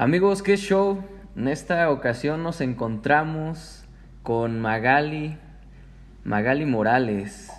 Amigos, 0.00 0.44
qué 0.44 0.56
show. 0.56 1.02
En 1.34 1.48
esta 1.48 1.90
ocasión 1.90 2.44
nos 2.44 2.60
encontramos 2.60 3.84
con 4.22 4.60
Magali, 4.60 5.36
Magali 6.22 6.66
Morales. 6.66 7.50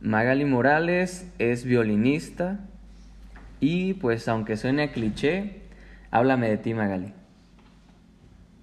Magali 0.00 0.44
Morales 0.44 1.32
es 1.38 1.64
violinista 1.64 2.58
y 3.60 3.94
pues 3.94 4.26
aunque 4.26 4.56
suene 4.56 4.82
a 4.82 4.90
cliché, 4.90 5.62
háblame 6.10 6.48
de 6.48 6.58
ti 6.58 6.74
Magali. 6.74 7.14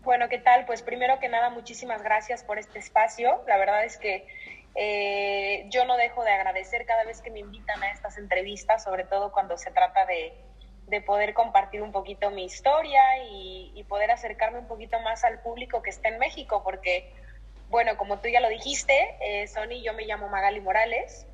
Bueno, 0.01 0.27
¿qué 0.27 0.39
tal? 0.39 0.65
Pues 0.65 0.81
primero 0.81 1.17
que 1.21 1.29
nada, 1.29 1.49
muchísimas 1.49 2.03
gracias 2.03 2.43
por 2.43 2.59
este 2.59 2.79
espacio. 2.79 3.41
La 3.47 3.55
verdad 3.57 3.85
es 3.85 3.97
que 3.97 4.27
eh, 4.75 5.65
yo 5.69 5.85
no 5.85 5.95
dejo 5.95 6.25
de 6.25 6.31
agradecer 6.31 6.85
cada 6.85 7.05
vez 7.05 7.21
que 7.21 7.31
me 7.31 7.39
invitan 7.39 7.81
a 7.83 7.89
estas 7.89 8.17
entrevistas, 8.17 8.83
sobre 8.83 9.05
todo 9.05 9.31
cuando 9.31 9.57
se 9.57 9.71
trata 9.71 10.05
de, 10.05 10.33
de 10.87 11.01
poder 11.01 11.33
compartir 11.33 11.81
un 11.81 11.91
poquito 11.91 12.31
mi 12.31 12.45
historia 12.45 13.01
y, 13.29 13.83
poder 13.87 14.11
acercarme 14.11 14.59
un 14.59 14.67
poquito 14.67 14.99
más 14.99 15.23
al 15.23 15.39
público 15.39 15.81
que 15.81 15.89
está 15.89 16.09
en 16.09 16.19
México, 16.19 16.61
porque, 16.61 17.09
bueno, 17.69 17.95
como 17.95 18.19
tú 18.19 18.27
ya 18.27 18.41
lo 18.41 18.49
dijiste, 18.49 19.15
eh, 19.21 19.47
Sony, 19.47 19.81
yo 19.81 19.93
me 19.93 20.03
llamo 20.03 20.27
Magali 20.27 20.59
Morales, 20.59 21.25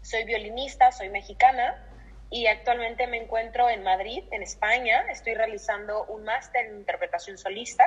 soy 0.00 0.24
violinista, 0.24 0.90
soy 0.90 1.10
mexicana 1.10 1.76
y 2.30 2.46
actualmente 2.46 3.06
me 3.08 3.18
encuentro 3.18 3.68
en 3.68 3.82
Madrid, 3.82 4.24
en 4.30 4.42
España. 4.42 5.04
Estoy 5.10 5.34
realizando 5.34 6.04
un 6.04 6.24
máster 6.24 6.64
en 6.64 6.76
interpretación 6.76 7.36
solista, 7.36 7.84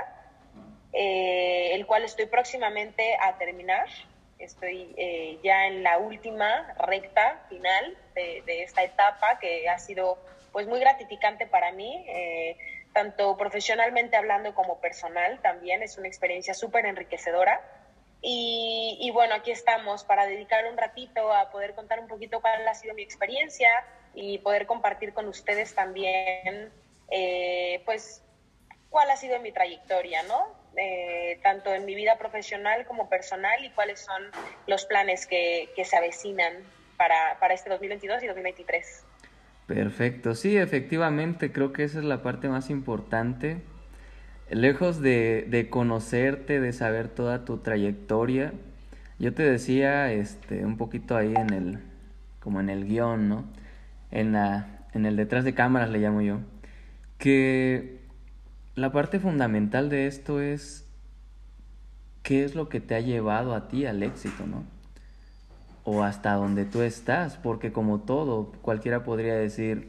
eh, 0.94 1.74
el 1.74 1.88
cual 1.88 2.04
estoy 2.04 2.27
próximamente 2.27 3.18
a 3.20 3.40
terminar. 3.40 3.88
Estoy 4.38 4.94
eh, 4.98 5.40
ya 5.44 5.66
en 5.66 5.82
la 5.82 5.98
última 5.98 6.76
recta 6.77 7.44
final 7.49 7.98
de, 8.13 8.44
de 8.46 8.63
esta 8.63 8.84
etapa 8.84 9.40
que 9.40 9.68
ha 9.68 9.80
sido 9.80 10.20
pues 10.52 10.67
muy 10.67 10.80
gratificante 10.80 11.48
para 11.48 11.71
mí, 11.71 12.05
eh, 12.08 12.57
tanto 12.94 13.38
profesionalmente 13.38 14.17
hablando 14.17 14.53
como 14.55 14.80
personal 14.80 15.40
también, 15.41 15.84
es 15.84 15.98
una 15.98 16.07
experiencia 16.07 16.54
súper 16.54 16.85
enriquecedora. 16.85 17.62
Y, 18.21 19.09
bueno, 19.13 19.34
aquí 19.35 19.51
estamos 19.51 20.04
para 20.04 20.26
dedicar 20.26 20.65
un 20.70 20.77
ratito 20.77 21.32
a 21.34 21.49
poder 21.51 21.74
contar 21.74 22.01
un 22.01 22.07
poquito 22.07 22.41
cuál 22.41 22.68
ha 22.68 22.74
sido 22.74 22.93
mi 22.93 23.01
experiencia 23.01 23.70
y 24.13 24.40
poder 24.40 24.65
compartir 24.65 25.13
con 25.13 25.27
ustedes 25.29 25.74
también, 25.74 26.70
eh, 27.09 27.81
pues, 27.85 28.21
cuál 28.90 29.09
ha 29.09 29.15
sido 29.15 29.40
mi 29.40 29.54
trayectoria, 29.54 30.24
¿no? 30.24 30.54
Eh, 30.76 31.40
tanto 31.41 31.74
en 31.74 31.85
mi 31.85 31.96
vida 31.96 32.18
profesional 32.18 32.85
como 32.85 33.07
personal 33.07 33.63
y 33.63 33.70
cuáles 33.71 34.02
son 34.02 34.31
los 34.68 34.85
planes 34.85 35.26
que, 35.26 35.70
que 35.76 35.85
se 35.85 35.96
avecinan 35.96 36.54
para, 36.98 37.37
para 37.40 37.54
este 37.54 37.70
2022 37.70 38.24
y 38.24 38.27
2023. 38.27 39.05
Perfecto, 39.70 40.34
sí, 40.34 40.57
efectivamente, 40.57 41.51
creo 41.51 41.73
que 41.73 41.84
esa 41.84 41.99
es 41.99 42.05
la 42.05 42.23
parte 42.23 42.49
más 42.49 42.71
importante. 42.71 43.62
Lejos 44.49 44.99
de, 44.99 45.45
de, 45.48 45.70
conocerte, 45.70 46.59
de 46.59 46.73
saber 46.73 47.07
toda 47.07 47.45
tu 47.45 47.59
trayectoria, 47.59 48.51
yo 49.20 49.31
te 49.35 49.43
decía 49.43 50.12
este, 50.12 50.65
un 50.65 50.75
poquito 50.77 51.15
ahí 51.15 51.35
en 51.35 51.53
el, 51.53 51.79
como 52.40 52.59
en 52.62 52.70
el 52.70 52.87
guion, 52.87 53.29
¿no? 53.29 53.45
En, 54.09 54.31
la, 54.31 54.87
en 54.95 55.05
el 55.05 55.15
detrás 55.15 55.43
de 55.43 55.53
cámaras 55.53 55.91
le 55.91 55.99
llamo 55.99 56.23
yo, 56.23 56.40
que 57.20 57.99
la 58.73 58.91
parte 58.91 59.20
fundamental 59.20 59.90
de 59.90 60.07
esto 60.07 60.41
es 60.41 60.90
qué 62.23 62.43
es 62.43 62.55
lo 62.55 62.70
que 62.70 62.79
te 62.79 62.95
ha 62.95 63.01
llevado 63.01 63.53
a 63.53 63.67
ti 63.67 63.85
al 63.85 64.01
éxito, 64.01 64.47
¿no? 64.47 64.63
O 65.90 66.03
hasta 66.03 66.34
donde 66.34 66.66
tú 66.66 66.81
estás, 66.84 67.38
porque 67.38 67.72
como 67.72 68.00
todo, 68.00 68.51
cualquiera 68.62 69.03
podría 69.03 69.34
decir, 69.34 69.88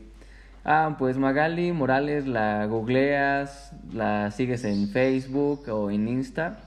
ah, 0.64 0.96
pues 0.98 1.18
Magali 1.18 1.72
Morales 1.72 2.26
la 2.26 2.64
googleas, 2.64 3.74
la 3.92 4.30
sigues 4.30 4.64
en 4.64 4.88
Facebook 4.88 5.68
o 5.68 5.90
en 5.90 6.08
Insta 6.08 6.58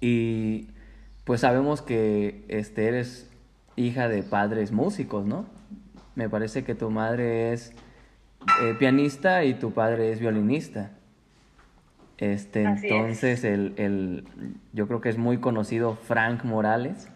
y 0.00 0.68
pues 1.24 1.40
sabemos 1.40 1.82
que 1.82 2.44
este 2.46 2.86
eres 2.86 3.28
hija 3.74 4.08
de 4.08 4.22
padres 4.22 4.70
músicos, 4.70 5.26
¿no? 5.26 5.46
Me 6.14 6.28
parece 6.28 6.62
que 6.62 6.76
tu 6.76 6.90
madre 6.90 7.52
es 7.52 7.72
eh, 8.62 8.76
pianista 8.78 9.42
y 9.42 9.54
tu 9.54 9.72
padre 9.72 10.12
es 10.12 10.20
violinista. 10.20 10.92
Este, 12.18 12.62
entonces 12.62 13.42
el, 13.42 13.74
el, 13.78 14.24
yo 14.72 14.86
creo 14.86 15.00
que 15.00 15.08
es 15.08 15.18
muy 15.18 15.38
conocido 15.38 15.96
Frank 15.96 16.44
Morales 16.44 17.08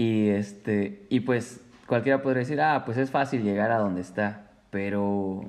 y, 0.00 0.30
este, 0.30 1.04
y 1.10 1.20
pues 1.20 1.60
cualquiera 1.86 2.22
podría 2.22 2.40
decir, 2.40 2.58
ah, 2.62 2.84
pues 2.86 2.96
es 2.96 3.10
fácil 3.10 3.42
llegar 3.42 3.70
a 3.70 3.76
donde 3.76 4.00
está, 4.00 4.50
pero 4.70 5.42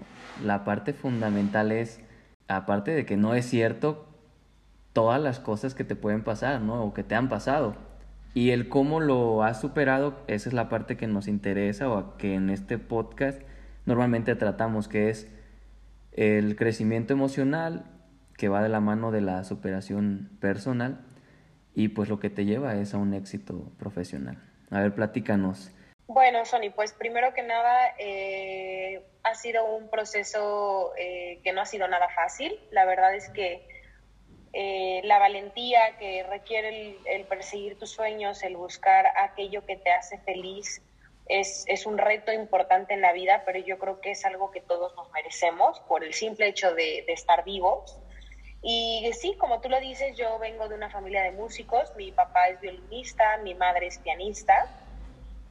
la 0.43 0.65
parte 0.65 0.91
fundamental 0.91 1.71
es, 1.71 2.01
aparte 2.49 2.91
de 2.91 3.05
que 3.05 3.15
no 3.15 3.33
es 3.33 3.45
cierto, 3.45 4.09
todas 4.91 5.21
las 5.21 5.39
cosas 5.39 5.73
que 5.73 5.85
te 5.85 5.95
pueden 5.95 6.21
pasar, 6.21 6.59
¿no? 6.59 6.83
O 6.83 6.93
que 6.93 7.03
te 7.03 7.15
han 7.15 7.29
pasado. 7.29 7.77
Y 8.33 8.49
el 8.49 8.67
cómo 8.67 8.99
lo 8.99 9.41
has 9.41 9.61
superado, 9.61 10.19
esa 10.27 10.49
es 10.49 10.53
la 10.53 10.67
parte 10.67 10.97
que 10.97 11.07
nos 11.07 11.29
interesa 11.29 11.89
o 11.89 12.17
que 12.17 12.35
en 12.35 12.49
este 12.49 12.77
podcast 12.77 13.39
normalmente 13.85 14.35
tratamos, 14.35 14.89
que 14.89 15.09
es 15.09 15.33
el 16.11 16.57
crecimiento 16.57 17.13
emocional 17.13 17.85
que 18.35 18.49
va 18.49 18.61
de 18.61 18.67
la 18.67 18.81
mano 18.81 19.11
de 19.11 19.21
la 19.21 19.45
superación 19.45 20.29
personal 20.41 21.05
y 21.73 21.89
pues 21.89 22.09
lo 22.09 22.19
que 22.19 22.29
te 22.29 22.45
lleva 22.45 22.75
es 22.75 22.93
a 22.93 22.97
un 22.97 23.13
éxito 23.13 23.71
profesional. 23.79 24.37
A 24.69 24.81
ver, 24.81 24.93
platícanos. 24.93 25.71
Bueno, 26.07 26.43
Sony, 26.45 26.71
pues 26.75 26.91
primero 26.91 27.33
que 27.33 27.41
nada, 27.41 27.95
eh, 27.97 29.01
ha 29.23 29.33
sido 29.35 29.65
un 29.65 29.89
proceso 29.89 30.91
eh, 30.97 31.39
que 31.43 31.53
no 31.53 31.61
ha 31.61 31.65
sido 31.65 31.87
nada 31.87 32.09
fácil. 32.09 32.59
La 32.71 32.83
verdad 32.85 33.15
es 33.15 33.29
que 33.29 33.65
eh, 34.51 35.01
la 35.05 35.19
valentía 35.19 35.97
que 35.97 36.23
requiere 36.23 36.97
el, 37.05 37.25
perseguir 37.25 37.79
tus 37.79 37.91
sueños, 37.91 38.43
el 38.43 38.57
buscar 38.57 39.05
aquello 39.17 39.65
que 39.65 39.77
te 39.77 39.91
hace 39.91 40.17
feliz, 40.19 40.81
es, 41.27 41.63
es, 41.67 41.85
un 41.85 41.97
reto 41.97 42.33
importante 42.33 42.93
en 42.93 42.99
la 42.99 43.13
vida, 43.13 43.43
pero 43.45 43.59
yo 43.59 43.79
creo 43.79 44.01
que 44.01 44.11
es 44.11 44.25
algo 44.25 44.51
que 44.51 44.59
todos 44.59 44.93
nos 44.97 45.09
merecemos 45.11 45.79
por 45.87 46.03
el 46.03 46.13
simple 46.13 46.47
hecho 46.47 46.73
de 46.73 47.05
estar 47.07 47.45
vivos. 47.45 48.01
Y 48.61 49.09
sí, 49.19 49.35
como 49.39 49.59
tú 49.59 49.69
lo 49.69 49.79
dices, 49.79 50.15
yo 50.15 50.37
vengo 50.37 50.67
de 50.67 50.75
una 50.75 50.89
familia 50.89 51.23
de 51.23 51.31
músicos, 51.31 51.91
mi 51.95 52.11
papá 52.11 52.49
es 52.49 52.61
violinista, 52.61 53.37
mi 53.37 53.55
madre 53.55 53.87
es 53.87 53.97
pianista. 53.97 54.69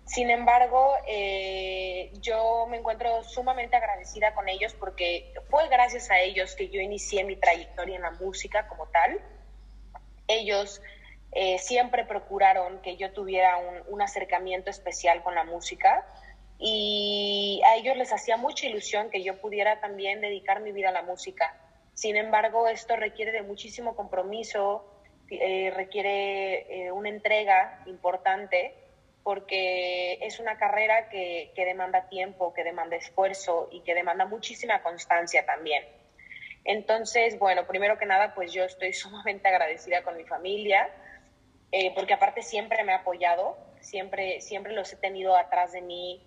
Sin 0.07 0.31
embargo, 0.31 0.95
eh, 1.07 2.13
yo 2.21 2.67
me 2.69 2.79
encuentro 2.79 3.23
sumamente 3.25 3.77
agradecida 3.77 4.33
con 4.35 4.49
ellos 4.49 4.75
porque 4.75 5.33
fue 5.49 5.69
gracias 5.69 6.11
a 6.11 6.21
ellos 6.21 6.55
que 6.55 6.69
yo 6.69 6.81
inicié 6.81 7.25
mi 7.25 7.37
trayectoria 7.37 7.97
en 7.97 8.03
la 8.03 8.13
música 8.13 8.69
como 8.69 8.87
tal. 8.87 9.21
Ellos 10.29 10.81
eh, 11.33 11.59
siempre 11.59 12.05
procuraron 12.05 12.81
que 12.81 12.97
yo 12.97 13.13
tuviera 13.13 13.57
un, 13.57 13.83
un 13.89 14.03
acercamiento 14.03 14.71
especial 14.71 15.23
con 15.25 15.35
la 15.35 15.45
música 15.45 16.07
y 16.59 17.61
a 17.67 17.77
ellos 17.77 17.97
les 17.97 18.13
hacía 18.13 18.37
mucha 18.37 18.67
ilusión 18.67 19.11
que 19.11 19.23
yo 19.23 19.41
pudiera 19.41 19.81
también 19.81 20.21
dedicar 20.21 20.61
mi 20.61 20.73
vida 20.73 20.91
a 20.91 20.93
la 20.93 21.03
música 21.03 21.57
sin 22.01 22.17
embargo, 22.17 22.67
esto 22.67 22.97
requiere 22.97 23.31
de 23.31 23.43
muchísimo 23.43 23.95
compromiso, 23.95 24.87
eh, 25.31 25.71
requiere 25.77 26.87
eh, 26.87 26.93
una 26.93 27.11
entrega 27.11 27.83
importante 27.85 28.73
porque 29.23 30.15
es 30.23 30.41
una 30.41 30.57
carrera 30.57 31.11
que, 31.11 31.53
que, 31.55 31.67
demanda 31.67 32.09
tiempo, 32.09 32.55
que 32.55 32.65
demanda 32.65 32.97
esfuerzo 32.97 33.69
y 33.71 33.83
que 33.83 33.95
demanda 33.95 34.25
muchísima 34.25 34.83
constancia 34.83 35.45
también. 35.45 35.85
Entonces, 36.65 37.39
bueno, 37.39 37.67
primero 37.67 37.99
que 37.99 38.07
nada, 38.07 38.35
pues 38.35 38.51
yo 38.51 38.65
estoy 38.65 38.93
sumamente 38.95 39.49
agradecida 39.49 40.03
con 40.03 40.17
mi 40.17 40.25
familia, 40.25 40.89
eh, 41.71 41.93
porque 41.95 42.15
aparte 42.15 42.41
siempre 42.41 42.83
me 42.83 42.95
ha 42.95 43.01
apoyado, 43.01 43.59
siempre, 43.83 44.41
siempre 44.41 44.73
los 44.73 44.91
he 44.91 44.97
tenido 44.97 45.37
atrás 45.37 45.73
de 45.73 45.83
mí, 45.83 46.27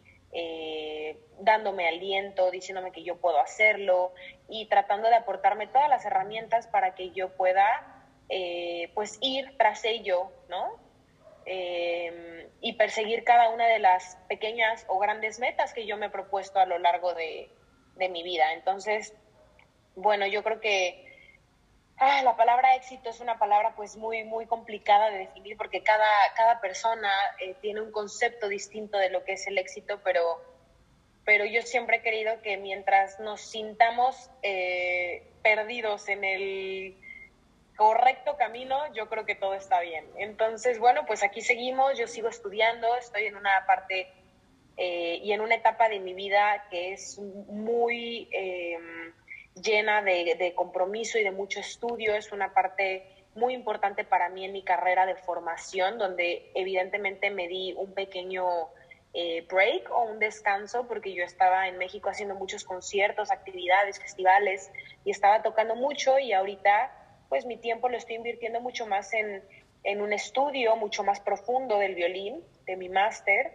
dándome 1.43 1.87
aliento, 1.87 2.51
diciéndome 2.51 2.91
que 2.91 3.03
yo 3.03 3.17
puedo 3.17 3.39
hacerlo 3.39 4.13
y 4.47 4.67
tratando 4.67 5.09
de 5.09 5.15
aportarme 5.15 5.67
todas 5.67 5.89
las 5.89 6.05
herramientas 6.05 6.67
para 6.67 6.95
que 6.95 7.11
yo 7.11 7.29
pueda 7.35 8.05
eh, 8.29 8.91
pues 8.93 9.17
ir 9.21 9.57
tras 9.57 9.83
ello, 9.85 10.31
¿no? 10.49 10.79
Eh, 11.45 12.49
y 12.61 12.73
perseguir 12.73 13.23
cada 13.23 13.49
una 13.49 13.67
de 13.67 13.79
las 13.79 14.17
pequeñas 14.29 14.85
o 14.87 14.97
grandes 14.97 15.39
metas 15.39 15.73
que 15.73 15.85
yo 15.85 15.97
me 15.97 16.05
he 16.05 16.09
propuesto 16.09 16.59
a 16.59 16.65
lo 16.65 16.79
largo 16.79 17.13
de, 17.13 17.49
de 17.95 18.09
mi 18.09 18.23
vida. 18.23 18.53
Entonces, 18.53 19.13
bueno, 19.95 20.25
yo 20.25 20.43
creo 20.43 20.61
que 20.61 21.13
Ah, 21.97 22.21
la 22.23 22.35
palabra 22.35 22.75
éxito 22.75 23.09
es 23.09 23.19
una 23.19 23.37
palabra 23.37 23.75
pues 23.75 23.95
muy, 23.95 24.23
muy 24.23 24.45
complicada 24.45 25.11
de 25.11 25.19
definir 25.19 25.55
porque 25.55 25.83
cada, 25.83 26.07
cada 26.35 26.59
persona 26.59 27.09
eh, 27.39 27.55
tiene 27.61 27.81
un 27.81 27.91
concepto 27.91 28.49
distinto 28.49 28.97
de 28.97 29.09
lo 29.09 29.23
que 29.23 29.33
es 29.33 29.47
el 29.47 29.57
éxito, 29.57 30.01
pero, 30.03 30.41
pero 31.25 31.45
yo 31.45 31.61
siempre 31.61 31.97
he 31.97 32.01
querido 32.01 32.41
que 32.41 32.57
mientras 32.57 33.19
nos 33.19 33.41
sintamos 33.41 34.29
eh, 34.41 35.23
perdidos 35.41 36.07
en 36.09 36.23
el 36.23 36.95
correcto 37.75 38.37
camino, 38.37 38.93
yo 38.93 39.09
creo 39.09 39.25
que 39.25 39.35
todo 39.35 39.53
está 39.53 39.81
bien. 39.81 40.05
Entonces, 40.17 40.79
bueno, 40.79 41.05
pues 41.05 41.23
aquí 41.23 41.41
seguimos, 41.41 41.97
yo 41.97 42.07
sigo 42.07 42.27
estudiando, 42.29 42.95
estoy 42.95 43.25
en 43.25 43.35
una 43.35 43.65
parte 43.65 44.07
eh, 44.77 45.19
y 45.23 45.31
en 45.31 45.41
una 45.41 45.55
etapa 45.55 45.89
de 45.89 45.99
mi 45.99 46.13
vida 46.13 46.65
que 46.69 46.93
es 46.93 47.17
muy 47.19 48.27
llena 49.61 50.01
de, 50.01 50.35
de 50.37 50.53
compromiso 50.55 51.17
y 51.17 51.23
de 51.23 51.31
mucho 51.31 51.59
estudio, 51.59 52.15
es 52.15 52.31
una 52.31 52.53
parte 52.53 53.07
muy 53.35 53.53
importante 53.53 54.03
para 54.03 54.29
mí 54.29 54.45
en 54.45 54.53
mi 54.53 54.63
carrera 54.63 55.05
de 55.05 55.15
formación, 55.15 55.97
donde 55.97 56.51
evidentemente 56.53 57.29
me 57.29 57.47
di 57.47 57.73
un 57.73 57.93
pequeño 57.93 58.45
eh, 59.13 59.45
break 59.49 59.91
o 59.91 60.03
un 60.03 60.19
descanso, 60.19 60.87
porque 60.87 61.13
yo 61.13 61.23
estaba 61.23 61.67
en 61.67 61.77
México 61.77 62.09
haciendo 62.09 62.35
muchos 62.35 62.63
conciertos, 62.63 63.31
actividades, 63.31 63.99
festivales, 63.99 64.71
y 65.05 65.11
estaba 65.11 65.41
tocando 65.41 65.75
mucho 65.75 66.17
y 66.19 66.33
ahorita 66.33 66.91
pues 67.29 67.45
mi 67.45 67.57
tiempo 67.57 67.89
lo 67.89 67.97
estoy 67.97 68.15
invirtiendo 68.15 68.61
mucho 68.61 68.85
más 68.85 69.13
en, 69.13 69.43
en 69.83 70.01
un 70.01 70.13
estudio 70.13 70.75
mucho 70.75 71.03
más 71.03 71.19
profundo 71.19 71.79
del 71.79 71.95
violín, 71.95 72.43
de 72.65 72.75
mi 72.75 72.89
máster, 72.89 73.53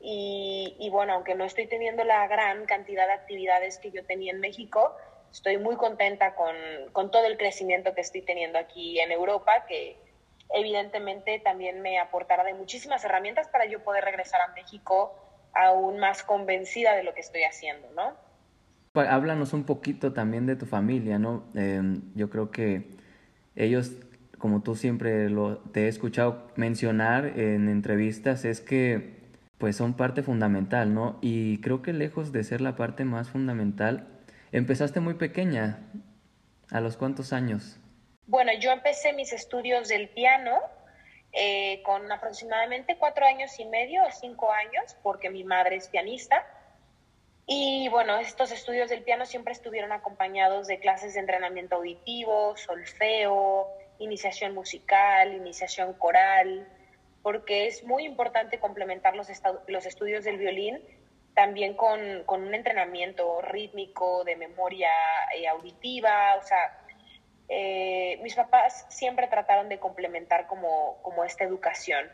y, 0.00 0.76
y 0.78 0.90
bueno, 0.90 1.14
aunque 1.14 1.34
no 1.34 1.44
estoy 1.44 1.66
teniendo 1.66 2.04
la 2.04 2.26
gran 2.28 2.66
cantidad 2.66 3.06
de 3.06 3.14
actividades 3.14 3.78
que 3.78 3.90
yo 3.90 4.04
tenía 4.04 4.32
en 4.32 4.40
México, 4.40 4.94
estoy 5.32 5.58
muy 5.58 5.76
contenta 5.76 6.34
con, 6.34 6.54
con, 6.92 7.10
todo 7.10 7.26
el 7.26 7.36
crecimiento 7.36 7.94
que 7.94 8.00
estoy 8.00 8.22
teniendo 8.22 8.58
aquí 8.58 9.00
en 9.00 9.12
Europa, 9.12 9.64
que 9.66 9.96
evidentemente 10.50 11.40
también 11.40 11.80
me 11.82 11.98
aportará 11.98 12.44
de 12.44 12.54
muchísimas 12.54 13.04
herramientas 13.04 13.48
para 13.48 13.66
yo 13.66 13.82
poder 13.82 14.04
regresar 14.04 14.40
a 14.40 14.52
México 14.54 15.14
aún 15.54 15.98
más 15.98 16.22
convencida 16.22 16.94
de 16.94 17.02
lo 17.02 17.14
que 17.14 17.20
estoy 17.20 17.42
haciendo, 17.44 17.88
¿no? 17.94 18.14
Pues, 18.92 19.08
háblanos 19.08 19.52
un 19.52 19.64
poquito 19.64 20.12
también 20.12 20.46
de 20.46 20.56
tu 20.56 20.66
familia, 20.66 21.18
¿no? 21.18 21.44
Eh, 21.54 21.82
yo 22.14 22.30
creo 22.30 22.50
que 22.50 22.88
ellos, 23.54 23.92
como 24.38 24.62
tú 24.62 24.74
siempre 24.74 25.30
lo, 25.30 25.58
te 25.58 25.84
he 25.84 25.88
escuchado 25.88 26.48
mencionar 26.56 27.26
en 27.38 27.68
entrevistas, 27.68 28.44
es 28.44 28.60
que 28.60 29.16
pues 29.58 29.74
son 29.74 29.94
parte 29.94 30.22
fundamental, 30.22 30.92
¿no? 30.92 31.18
Y 31.22 31.62
creo 31.62 31.80
que 31.80 31.94
lejos 31.94 32.30
de 32.30 32.44
ser 32.44 32.60
la 32.60 32.76
parte 32.76 33.06
más 33.06 33.30
fundamental, 33.30 34.06
Empezaste 34.52 35.00
muy 35.00 35.14
pequeña. 35.14 35.80
¿A 36.70 36.80
los 36.80 36.96
cuántos 36.96 37.32
años? 37.32 37.78
Bueno, 38.26 38.52
yo 38.54 38.72
empecé 38.72 39.12
mis 39.12 39.32
estudios 39.32 39.88
del 39.88 40.08
piano 40.08 40.58
eh, 41.32 41.82
con 41.84 42.10
aproximadamente 42.10 42.96
cuatro 42.98 43.24
años 43.26 43.58
y 43.60 43.64
medio 43.66 44.04
o 44.04 44.10
cinco 44.10 44.50
años, 44.50 44.96
porque 45.02 45.30
mi 45.30 45.44
madre 45.44 45.76
es 45.76 45.88
pianista. 45.88 46.44
Y 47.46 47.88
bueno, 47.88 48.18
estos 48.18 48.50
estudios 48.50 48.90
del 48.90 49.02
piano 49.02 49.26
siempre 49.26 49.52
estuvieron 49.52 49.92
acompañados 49.92 50.66
de 50.66 50.80
clases 50.80 51.14
de 51.14 51.20
entrenamiento 51.20 51.76
auditivo, 51.76 52.56
solfeo, 52.56 53.68
iniciación 54.00 54.54
musical, 54.54 55.32
iniciación 55.32 55.92
coral, 55.94 56.66
porque 57.22 57.68
es 57.68 57.84
muy 57.84 58.04
importante 58.04 58.58
complementar 58.58 59.14
los, 59.14 59.28
los 59.68 59.86
estudios 59.86 60.24
del 60.24 60.38
violín 60.38 60.82
también 61.36 61.74
con, 61.74 62.00
un 62.26 62.54
entrenamiento 62.54 63.42
rítmico, 63.42 64.24
de 64.24 64.36
memoria 64.36 64.90
eh, 65.36 65.46
auditiva, 65.46 66.34
o 66.36 66.42
sea, 66.42 66.78
eh, 67.48 68.18
mis 68.22 68.34
papás 68.34 68.86
siempre 68.88 69.28
trataron 69.28 69.68
de 69.68 69.78
complementar 69.78 70.46
como, 70.46 70.98
como 71.02 71.24
esta 71.24 71.44
educación, 71.44 72.10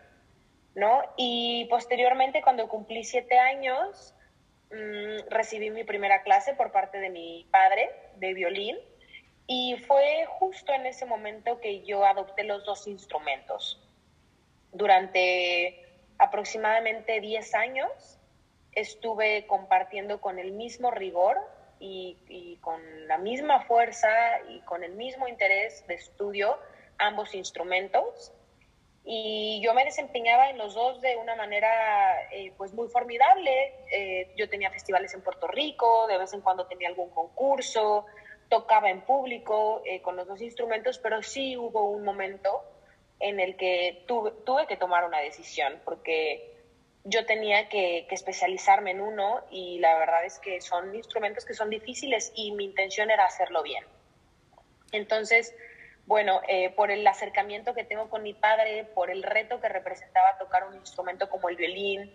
¿no? 0.75 1.03
Y 1.17 1.67
posteriormente, 1.71 2.43
cuando 2.43 2.69
cumplí 2.69 3.05
siete 3.05 3.39
años, 3.39 4.15
mm, 4.71 5.29
recibí 5.31 5.71
mi 5.71 5.85
primera 5.85 6.23
clase 6.23 6.55
por 6.55 6.73
parte 6.73 6.99
de 6.99 7.11
mi 7.11 7.47
padre 7.51 7.91
de 8.17 8.35
violín 8.35 8.77
y 9.47 9.77
fue 9.87 10.27
justo 10.27 10.73
en 10.73 10.87
ese 10.87 11.07
momento 11.07 11.61
que 11.61 11.83
yo 11.83 12.05
adopté 12.05 12.45
los 12.45 12.65
dos 12.65 12.87
instrumentos. 12.87 13.81
Durante 14.73 15.83
aproximadamente 16.19 17.21
10 17.21 17.55
años 17.55 18.19
estuve 18.73 19.47
compartiendo 19.47 20.21
con 20.21 20.39
el 20.39 20.53
mismo 20.53 20.91
rigor 20.91 21.39
y, 21.83 22.59
con 22.61 22.81
la 23.09 23.19
misma 23.19 23.61
fuerza 23.63 24.09
y 24.49 24.61
con 24.61 24.85
el 24.85 24.93
mismo 24.93 25.27
interés 25.27 25.85
de 25.89 25.95
estudio 25.95 26.57
ambos 26.99 27.35
instrumentos 27.35 28.33
y 29.05 29.61
yo 29.65 29.75
me 29.75 29.85
desempeñaba 29.85 30.51
en 30.51 30.59
los 30.59 30.75
dos 30.75 31.01
de 31.01 31.17
una 31.17 31.35
manera 31.35 32.31
eh, 32.31 32.53
pues 32.57 32.73
muy 32.73 32.89
formidable. 32.89 33.75
Eh, 33.91 34.33
yo 34.37 34.49
tenía 34.49 34.71
festivales 34.71 35.13
en 35.15 35.23
Puerto 35.23 35.49
Rico, 35.49 36.07
de 36.07 36.19
vez 36.19 36.33
en 36.35 36.41
cuando 36.41 36.67
tenía 36.67 36.89
algún 36.89 37.11
concurso, 37.11 38.07
tocaba 38.49 38.91
en 38.91 39.01
público 39.01 39.83
eh, 39.85 40.01
con 40.03 40.15
los 40.15 40.29
dos 40.29 40.41
instrumentos, 40.41 40.99
pero 40.99 41.21
sí 41.21 41.57
hubo 41.57 41.91
un 41.91 42.05
momento 42.05 42.63
en 43.19 43.41
el 43.41 43.57
que 43.57 44.05
tuve, 44.07 44.31
tuve 44.45 44.69
que 44.69 44.77
tomar 44.77 45.05
una 45.05 45.19
decisión 45.19 45.81
porque 45.85 46.52
yo 47.05 47.27
tenía 47.27 47.69
que, 47.69 48.07
especializarme 48.11 48.93
en 48.93 49.01
uno 49.01 49.43
y 49.51 49.79
la 49.79 49.99
verdad 49.99 50.25
es 50.25 50.39
que 50.39 50.61
son 50.61 50.95
instrumentos 50.95 51.45
que 51.45 51.55
son 51.55 51.71
difíciles 51.71 52.33
y 52.35 52.53
mi 52.53 52.65
intención 52.65 53.11
era 53.11 53.25
hacerlo 53.25 53.63
bien. 53.63 53.85
Entonces, 54.93 55.55
bueno, 56.07 56.41
eh, 56.49 56.71
por 56.71 56.91
el 56.91 57.07
acercamiento 57.07 57.75
que 57.75 57.85
tengo 57.85 58.09
con 58.09 58.23
mi 58.23 58.35
padre, 58.35 58.85
por 58.85 59.11
el 59.11 59.23
reto 59.23 59.61
que 59.61 59.69
representaba 59.69 60.39
tocar 60.39 60.67
un 60.69 60.75
instrumento 60.77 61.29
como 61.29 61.49
el 61.49 61.57
violín 61.57 62.13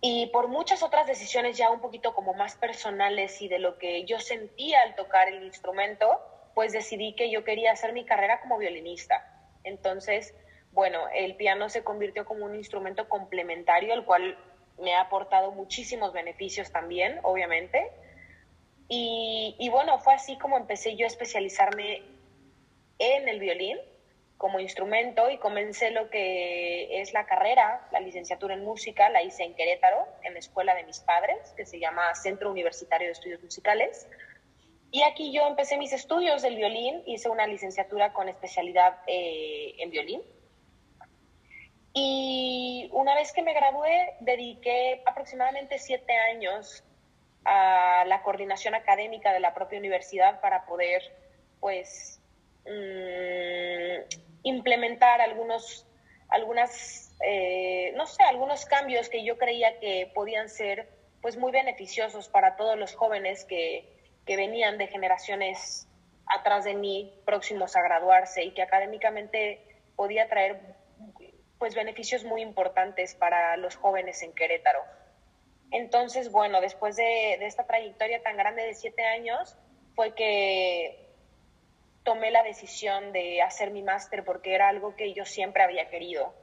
y 0.00 0.26
por 0.26 0.48
muchas 0.48 0.82
otras 0.82 1.06
decisiones 1.06 1.56
ya 1.56 1.70
un 1.70 1.80
poquito 1.80 2.14
como 2.14 2.34
más 2.34 2.56
personales 2.56 3.40
y 3.40 3.48
de 3.48 3.58
lo 3.58 3.78
que 3.78 4.04
yo 4.04 4.20
sentía 4.20 4.82
al 4.82 4.94
tocar 4.94 5.28
el 5.28 5.42
instrumento, 5.44 6.20
pues 6.54 6.72
decidí 6.72 7.14
que 7.14 7.30
yo 7.30 7.42
quería 7.42 7.72
hacer 7.72 7.92
mi 7.92 8.04
carrera 8.04 8.40
como 8.40 8.58
violinista. 8.58 9.26
Entonces, 9.64 10.34
bueno, 10.74 10.98
el 11.14 11.36
piano 11.36 11.68
se 11.68 11.84
convirtió 11.84 12.24
como 12.24 12.44
un 12.44 12.56
instrumento 12.56 13.08
complementario, 13.08 13.94
el 13.94 14.04
cual 14.04 14.36
me 14.78 14.94
ha 14.94 15.02
aportado 15.02 15.52
muchísimos 15.52 16.12
beneficios 16.12 16.72
también, 16.72 17.20
obviamente. 17.22 17.90
Y, 18.88 19.68
bueno, 19.70 19.98
fue 20.00 20.14
así 20.14 20.36
como 20.36 20.56
empecé 20.56 20.96
yo 20.96 21.04
a 21.04 21.06
especializarme 21.06 22.02
en 22.98 23.28
el 23.28 23.40
violín 23.40 23.78
como 24.36 24.60
instrumento 24.60 25.30
y 25.30 25.38
comencé 25.38 25.90
lo 25.90 26.10
que 26.10 27.00
es 27.00 27.12
la 27.12 27.24
carrera, 27.24 27.88
la 27.92 28.00
licenciatura 28.00 28.54
en 28.54 28.64
música, 28.64 29.08
la 29.10 29.22
hice 29.22 29.44
en 29.44 29.54
Querétaro, 29.54 30.06
en 30.22 30.34
la 30.34 30.40
escuela 30.40 30.74
de 30.74 30.84
mis 30.84 31.00
padres, 31.00 31.54
que 31.56 31.64
se 31.66 31.78
llama 31.78 32.14
Centro 32.16 32.50
Universitario 32.50 33.06
de 33.06 33.12
Estudios 33.12 33.42
Musicales. 33.42 34.06
Y 34.90 35.02
aquí 35.02 35.32
yo 35.32 35.46
empecé 35.46 35.78
mis 35.78 35.92
estudios 35.92 36.42
del 36.42 36.56
violín, 36.56 37.02
hice 37.06 37.28
una 37.28 37.46
licenciatura 37.46 38.12
con 38.12 38.28
especialidad 38.28 38.98
eh, 39.06 39.76
en 39.78 39.90
violín 39.90 40.20
y 41.94 42.90
una 42.92 43.14
vez 43.14 43.32
que 43.32 43.42
me 43.42 43.54
gradué, 43.54 44.14
dediqué 44.18 45.00
aproximadamente 45.06 45.78
siete 45.78 46.12
años 46.12 46.82
a 47.44 48.04
la 48.06 48.22
coordinación 48.22 48.74
académica 48.74 49.32
de 49.32 49.38
la 49.38 49.54
propia 49.54 49.78
universidad 49.78 50.40
para 50.40 50.66
poder, 50.66 51.02
pues, 51.60 52.20
mm, 52.66 54.16
implementar 54.42 55.20
algunos, 55.20 55.86
algunas, 56.28 57.14
eh, 57.24 57.92
no 57.94 58.06
sé, 58.06 58.24
algunos 58.24 58.64
cambios 58.64 59.08
que 59.08 59.24
yo 59.24 59.38
creía 59.38 59.78
que 59.78 60.10
podían 60.12 60.48
ser, 60.48 60.88
pues, 61.22 61.36
muy 61.36 61.52
beneficiosos 61.52 62.28
para 62.28 62.56
todos 62.56 62.76
los 62.76 62.94
jóvenes 62.96 63.44
que, 63.44 63.88
que 64.26 64.36
venían 64.36 64.78
de 64.78 64.88
generaciones 64.88 65.86
atrás 66.26 66.64
de 66.64 66.74
mí, 66.74 67.14
próximos 67.24 67.76
a 67.76 67.82
graduarse 67.82 68.42
y 68.42 68.50
que 68.52 68.62
académicamente 68.62 69.60
podía 69.94 70.28
traer 70.28 70.73
pues 71.58 71.74
beneficios 71.74 72.24
muy 72.24 72.42
importantes 72.42 73.14
para 73.14 73.56
los 73.56 73.76
jóvenes 73.76 74.22
en 74.22 74.32
Querétaro. 74.34 74.80
Entonces, 75.70 76.30
bueno, 76.30 76.60
después 76.60 76.96
de, 76.96 77.34
esta 77.34 77.66
trayectoria 77.66 78.22
tan 78.22 78.36
grande 78.36 78.62
de 78.62 78.74
siete 78.74 79.04
años, 79.04 79.56
fue 79.94 80.14
que 80.14 81.08
tomé 82.02 82.30
la 82.30 82.42
decisión 82.42 83.12
de 83.12 83.42
hacer 83.42 83.70
mi 83.70 83.82
máster 83.82 84.24
porque 84.24 84.54
era 84.54 84.68
algo 84.68 84.94
que 84.94 85.14
yo 85.14 85.24
siempre 85.24 85.62
había 85.62 85.88
querido. 85.88 86.34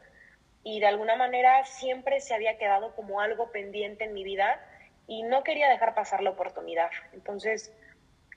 Y 0.63 0.79
de 0.79 0.87
alguna 0.87 1.15
manera 1.15 1.63
siempre 1.65 2.19
se 2.19 2.33
había 2.33 2.57
quedado 2.57 2.95
como 2.95 3.21
algo 3.21 3.51
pendiente 3.51 4.03
en 4.03 4.13
mi 4.13 4.23
vida 4.23 4.59
y 5.07 5.23
no 5.23 5.43
quería 5.43 5.69
dejar 5.69 5.93
pasar 5.93 6.21
la 6.23 6.31
oportunidad. 6.31 6.89
Entonces, 7.13 7.73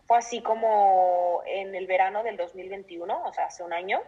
fue 0.06 0.18
así 0.18 0.42
como 0.42 1.42
en 1.46 1.74
el 1.74 1.86
verano 1.86 2.22
del 2.22 2.36
2021, 2.36 3.24
o 3.24 3.32
sea, 3.32 3.46
hace 3.46 3.62
un 3.62 3.72
año, 3.72 4.02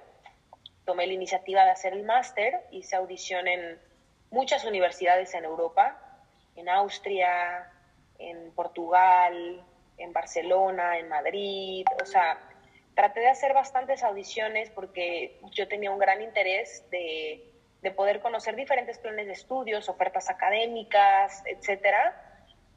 tomé 0.87 1.07
la 1.07 1.13
iniciativa 1.13 1.65
de 1.65 1.71
hacer 1.71 1.93
el 1.93 2.05
máster, 2.05 2.63
hice 2.71 2.97
audición 2.97 3.47
en 3.49 3.79
muchas 4.31 4.65
universidades 4.65 5.35
en 5.35 5.45
Europa, 5.45 6.01
en 6.55 6.69
Austria, 6.71 7.71
en 8.19 8.53
Portugal, 8.53 9.63
en 9.99 10.13
Barcelona, 10.13 10.99
en 10.99 11.09
Madrid, 11.09 11.85
o 12.03 12.07
sea, 12.07 12.39
traté 12.95 13.21
de 13.21 13.29
hacer 13.29 13.53
bastantes 13.53 14.03
audiciones 14.03 14.71
porque 14.71 15.39
yo 15.53 15.69
tenía 15.69 15.91
un 15.91 15.99
gran 15.99 16.23
interés 16.23 16.89
de, 16.91 17.45
de 17.83 17.91
poder 17.91 18.21
conocer 18.21 18.57
diferentes 18.57 18.99
planes 18.99 19.27
de 19.27 19.33
estudios, 19.33 19.89
ofertas 19.89 20.31
académicas, 20.31 21.43
etcétera. 21.47 22.23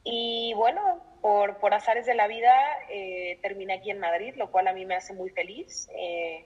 Y 0.04 0.52
bueno, 0.54 1.02
por, 1.20 1.58
por 1.58 1.74
azares 1.74 2.06
de 2.06 2.14
la 2.14 2.26
vida 2.26 2.54
eh, 2.90 3.38
terminé 3.42 3.74
aquí 3.74 3.90
en 3.90 3.98
Madrid, 3.98 4.34
lo 4.36 4.50
cual 4.50 4.68
a 4.68 4.72
mí 4.72 4.84
me 4.84 4.94
hace 4.94 5.12
muy 5.12 5.30
feliz. 5.30 5.88
Eh, 5.94 6.44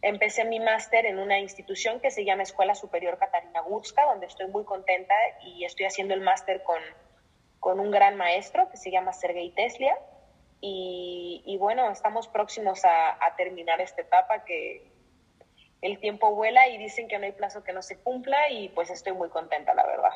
Empecé 0.00 0.44
mi 0.44 0.60
máster 0.60 1.06
en 1.06 1.18
una 1.18 1.40
institución 1.40 2.00
que 2.00 2.10
se 2.10 2.24
llama 2.24 2.44
Escuela 2.44 2.74
Superior 2.74 3.18
Catarina 3.18 3.62
Gutska, 3.62 4.04
donde 4.04 4.26
estoy 4.26 4.46
muy 4.46 4.64
contenta 4.64 5.14
y 5.44 5.64
estoy 5.64 5.86
haciendo 5.86 6.14
el 6.14 6.20
máster 6.20 6.62
con, 6.62 6.80
con 7.58 7.80
un 7.80 7.90
gran 7.90 8.16
maestro 8.16 8.68
que 8.70 8.76
se 8.76 8.90
llama 8.90 9.12
Sergei 9.12 9.50
Teslia. 9.50 9.96
Y, 10.60 11.56
bueno, 11.60 11.90
estamos 11.90 12.26
próximos 12.26 12.84
a, 12.84 13.36
terminar 13.36 13.80
esta 13.80 14.02
etapa 14.02 14.44
que 14.44 14.90
el 15.82 16.00
tiempo 16.00 16.34
vuela 16.34 16.68
y 16.68 16.78
dicen 16.78 17.06
que 17.06 17.18
no 17.18 17.26
hay 17.26 17.32
plazo 17.32 17.62
que 17.62 17.72
no 17.72 17.82
se 17.82 17.98
cumpla 17.98 18.50
y 18.50 18.68
pues 18.70 18.90
estoy 18.90 19.12
muy 19.12 19.28
contenta, 19.28 19.74
la 19.74 19.86
verdad. 19.86 20.10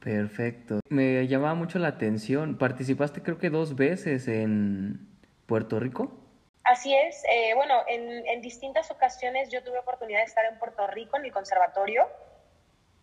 Perfecto. 0.00 0.80
Me 0.88 1.26
llamaba 1.28 1.54
mucho 1.54 1.78
la 1.78 1.88
atención. 1.88 2.58
Participaste 2.58 3.22
creo 3.22 3.38
que 3.38 3.50
dos 3.50 3.76
veces 3.76 4.26
en 4.26 5.08
Puerto 5.46 5.78
Rico. 5.78 6.23
Así 6.64 6.94
es. 6.94 7.22
Eh, 7.28 7.52
bueno, 7.54 7.82
en, 7.86 8.40
distintas 8.40 8.90
ocasiones 8.90 9.50
yo 9.50 9.62
tuve 9.62 9.78
oportunidad 9.78 10.20
de 10.20 10.24
estar 10.24 10.46
en 10.46 10.58
Puerto 10.58 10.86
Rico, 10.86 11.18
en 11.18 11.26
el 11.26 11.32
conservatorio 11.32 12.08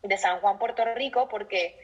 de 0.01 0.17
San 0.17 0.39
Juan, 0.41 0.57
Puerto 0.57 0.83
Rico, 0.95 1.27
porque 1.29 1.79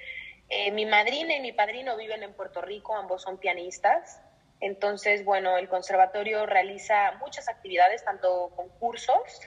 eh, 0.50 0.72
mi 0.72 0.88
madrina 0.88 1.36
y 1.36 1.40
mi 1.40 1.52
padrino 1.52 1.96
viven 1.96 2.24
en 2.24 2.34
Puerto 2.34 2.62
Rico, 2.62 2.96
ambos 2.96 3.22
son 3.22 3.38
pianistas. 3.38 4.20
Entonces, 4.60 5.24
bueno, 5.24 5.56
el 5.58 5.70
conservatorio 5.70 6.48
realiza 6.48 7.12
muchas 7.20 7.48
actividades, 7.48 8.04
tanto 8.04 8.52
concursos 8.56 9.42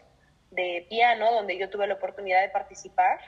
de 0.53 0.87
piano, 0.89 1.33
donde 1.33 1.59
yo 1.59 1.69
tuve 1.69 1.89
la 1.89 1.95
oportunidad 1.95 2.43
de 2.43 2.49
participar 2.49 3.19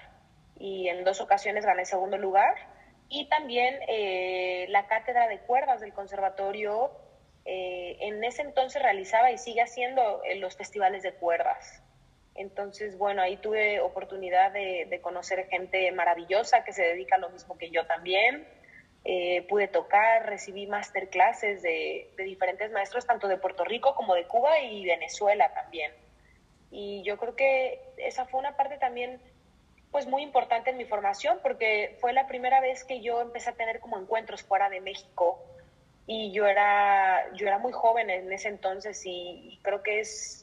y 0.57 0.89
en 0.89 1.03
dos 1.03 1.21
ocasiones 1.21 1.67
gané 1.67 1.85
segundo 1.87 2.19
lugar, 2.19 2.55
y 3.09 3.29
también 3.29 3.81
eh, 3.89 4.67
la 4.69 4.87
cátedra 4.87 5.27
de 5.27 5.41
cuerdas 5.41 5.81
del 5.81 5.93
conservatorio 5.93 7.02
eh, 7.45 7.97
en 8.01 8.23
ese 8.25 8.43
entonces 8.43 8.83
realizaba 8.83 9.31
y 9.31 9.39
sigue 9.39 9.63
haciendo 9.63 10.23
los 10.37 10.57
festivales 10.57 11.03
de 11.03 11.13
cuerdas. 11.13 11.83
Entonces, 12.35 12.97
bueno, 12.97 13.21
ahí 13.21 13.37
tuve 13.37 13.81
oportunidad 13.81 14.53
de, 14.53 15.01
conocer 15.03 15.47
gente 15.49 15.91
maravillosa 15.93 16.65
que 16.65 16.73
se 16.73 16.83
dedica 16.83 17.17
a 17.17 17.19
lo 17.19 17.31
mismo 17.31 17.59
que 17.59 17.71
yo 17.71 17.87
también. 17.87 18.47
Eh, 19.05 19.45
pude 19.49 19.67
tocar, 19.67 20.27
recibí 20.27 20.67
masterclasses 20.67 21.61
de, 21.63 22.13
de 22.17 22.23
diferentes 22.23 22.71
maestros, 22.71 23.05
tanto 23.05 23.27
de 23.27 23.37
Puerto 23.37 23.65
Rico 23.65 23.95
como 23.97 24.15
de 24.15 24.27
Cuba 24.27 24.61
y 24.61 24.85
Venezuela 24.85 25.53
también. 25.53 25.93
Y 26.71 27.03
yo 27.03 27.19
creo 27.19 27.35
que 27.35 27.81
esa 27.99 28.25
fue 28.27 28.41
una 28.41 28.57
parte 28.57 28.79
también 28.79 29.21
pues 29.91 30.07
muy 30.07 30.23
importante 30.23 30.71
en 30.71 30.79
mi 30.79 30.87
formación 30.87 31.39
porque 31.43 31.99
fue 32.01 32.15
la 32.15 32.27
primera 32.27 32.61
vez 32.61 32.83
que 32.85 33.03
yo 33.03 33.21
empecé 33.21 33.51
a 33.51 33.53
tener 33.53 33.79
como 33.79 33.99
encuentros 33.99 34.43
fuera 34.43 34.71
de 34.71 34.81
México 34.81 35.39
y 36.07 36.33
yo 36.33 36.47
era 36.47 37.33
yo 37.35 37.47
era 37.47 37.59
muy 37.59 37.73
joven 37.73 38.11
en 38.11 38.33
ese 38.33 38.49
entonces 38.49 39.03
y 39.05 39.61
creo 39.63 39.83
que 39.83 40.01
es 40.01 40.43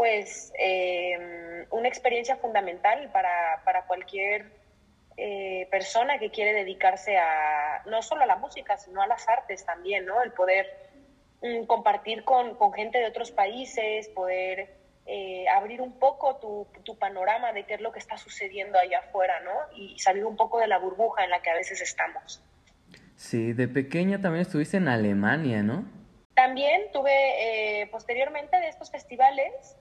pues 0.00 0.50
em, 0.58 1.66
una 1.70 1.86
experiencia 1.86 2.34
fundamental 2.36 3.10
para, 3.12 3.62
para 3.66 3.84
cualquier 3.86 4.46
eh, 5.18 5.68
persona 5.70 6.18
que 6.18 6.30
quiere 6.30 6.54
dedicarse 6.54 7.18
a 7.18 7.82
no 7.84 8.00
solo 8.00 8.22
a 8.22 8.26
la 8.26 8.36
música, 8.36 8.78
sino 8.78 9.02
a 9.02 9.06
las 9.06 9.28
artes 9.28 9.66
también, 9.66 10.06
¿no? 10.06 10.22
El 10.22 10.32
poder 10.32 10.66
mm, 11.42 11.64
compartir 11.66 12.24
con, 12.24 12.54
con, 12.54 12.72
gente 12.72 12.98
de 12.98 13.08
otros 13.08 13.30
países, 13.30 14.08
poder 14.08 14.74
eh, 15.04 15.46
abrir 15.50 15.82
un 15.82 15.98
poco 15.98 16.36
tu, 16.36 16.66
tu, 16.82 16.96
panorama 16.96 17.52
de 17.52 17.64
qué 17.64 17.74
es 17.74 17.82
lo 17.82 17.92
que 17.92 17.98
está 17.98 18.16
sucediendo 18.16 18.78
allá 18.78 19.00
afuera, 19.00 19.40
¿no? 19.40 19.52
Y 19.76 19.98
salir 19.98 20.24
un 20.24 20.36
poco 20.36 20.60
de 20.60 20.66
la 20.66 20.78
burbuja 20.78 21.24
en 21.24 21.28
la 21.28 21.42
que 21.42 21.50
a 21.50 21.54
veces 21.54 21.82
estamos. 21.82 22.42
Sí, 23.20 23.52
de 23.52 23.68
pequeña 23.68 24.20
también 24.20 24.42
estuviste 24.42 24.78
en 24.78 24.88
Alemania, 24.88 25.62
¿no? 25.62 25.84
También 26.34 26.90
tuve, 26.90 27.82
eh, 27.82 27.86
posteriormente 27.88 28.56
de 28.56 28.68
estos 28.68 28.90
festivales, 28.90 29.76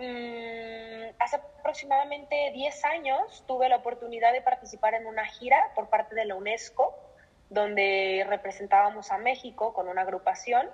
Mm, 0.00 1.12
hace 1.18 1.36
aproximadamente 1.36 2.52
10 2.54 2.84
años 2.86 3.44
tuve 3.46 3.68
la 3.68 3.76
oportunidad 3.76 4.32
de 4.32 4.40
participar 4.40 4.94
en 4.94 5.06
una 5.06 5.26
gira 5.26 5.72
por 5.74 5.90
parte 5.90 6.14
de 6.14 6.24
la 6.24 6.36
UNESCO, 6.36 6.96
donde 7.50 8.24
representábamos 8.26 9.12
a 9.12 9.18
México 9.18 9.74
con 9.74 9.88
una 9.88 10.00
agrupación 10.00 10.70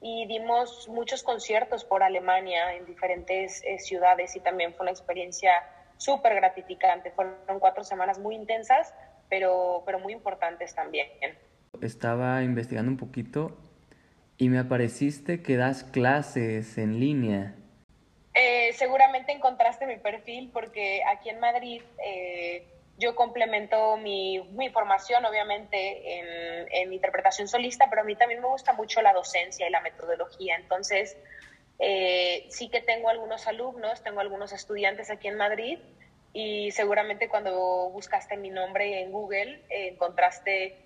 y 0.00 0.26
dimos 0.26 0.88
muchos 0.88 1.22
conciertos 1.22 1.84
por 1.84 2.02
Alemania 2.02 2.72
en 2.72 2.86
diferentes 2.86 3.62
eh, 3.64 3.78
ciudades 3.78 4.34
y 4.36 4.40
también 4.40 4.72
fue 4.72 4.84
una 4.84 4.92
experiencia 4.92 5.52
súper 5.98 6.34
gratificante. 6.34 7.10
Fueron 7.10 7.60
cuatro 7.60 7.84
semanas 7.84 8.18
muy 8.18 8.34
intensas, 8.36 8.94
pero, 9.32 9.82
pero 9.86 9.98
muy 9.98 10.12
importantes 10.12 10.74
también. 10.74 11.08
Estaba 11.80 12.42
investigando 12.42 12.90
un 12.90 12.98
poquito 12.98 13.56
y 14.36 14.50
me 14.50 14.58
apareciste 14.58 15.42
que 15.42 15.56
das 15.56 15.84
clases 15.84 16.76
en 16.76 17.00
línea. 17.00 17.54
Eh, 18.34 18.74
seguramente 18.74 19.32
encontraste 19.32 19.86
mi 19.86 19.96
perfil 19.96 20.50
porque 20.52 21.00
aquí 21.10 21.30
en 21.30 21.40
Madrid 21.40 21.80
eh, 22.04 22.66
yo 22.98 23.14
complemento 23.14 23.96
mi, 23.96 24.38
mi 24.50 24.68
formación, 24.68 25.24
obviamente, 25.24 26.18
en, 26.18 26.68
en, 26.70 26.92
interpretación 26.92 27.48
solista, 27.48 27.86
pero 27.88 28.02
a 28.02 28.04
mí 28.04 28.16
también 28.16 28.42
me 28.42 28.48
gusta 28.48 28.74
mucho 28.74 29.00
la 29.00 29.14
docencia 29.14 29.66
y 29.66 29.70
la 29.70 29.80
metodología. 29.80 30.56
Entonces, 30.56 31.16
eh, 31.78 32.44
sí 32.50 32.68
que 32.68 32.82
tengo 32.82 33.08
algunos 33.08 33.46
alumnos, 33.46 34.02
tengo 34.02 34.20
algunos 34.20 34.52
estudiantes 34.52 35.08
aquí 35.08 35.28
en 35.28 35.38
Madrid 35.38 35.78
y 36.32 36.70
seguramente 36.70 37.28
cuando 37.28 37.90
buscaste 37.90 38.36
mi 38.36 38.50
nombre 38.50 39.02
en 39.02 39.12
Google 39.12 39.62
encontraste 39.68 40.76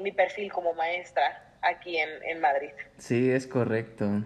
mi 0.00 0.12
perfil 0.12 0.52
como 0.52 0.72
maestra 0.72 1.58
aquí 1.60 1.98
en, 1.98 2.08
en 2.22 2.40
Madrid. 2.40 2.70
Sí, 2.98 3.30
es 3.30 3.46
correcto 3.46 4.22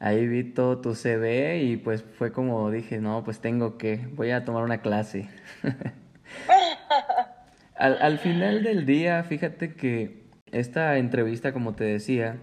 ahí 0.00 0.26
vi 0.26 0.44
todo 0.44 0.80
tu 0.80 0.94
CV 0.94 1.62
y 1.62 1.76
pues 1.76 2.02
fue 2.02 2.32
como 2.32 2.70
dije, 2.70 2.98
no, 2.98 3.22
pues 3.22 3.40
tengo 3.40 3.78
que, 3.78 4.08
voy 4.12 4.30
a 4.30 4.44
tomar 4.44 4.64
una 4.64 4.80
clase. 4.80 5.28
al, 7.76 8.18
final 8.18 8.64
del 8.64 8.86
día, 8.86 9.22
fíjate 9.22 9.74
que 9.74 10.24
esta 10.50 10.96
entrevista, 10.96 11.52
como 11.52 11.74
te 11.74 11.84
decía, 11.84 12.38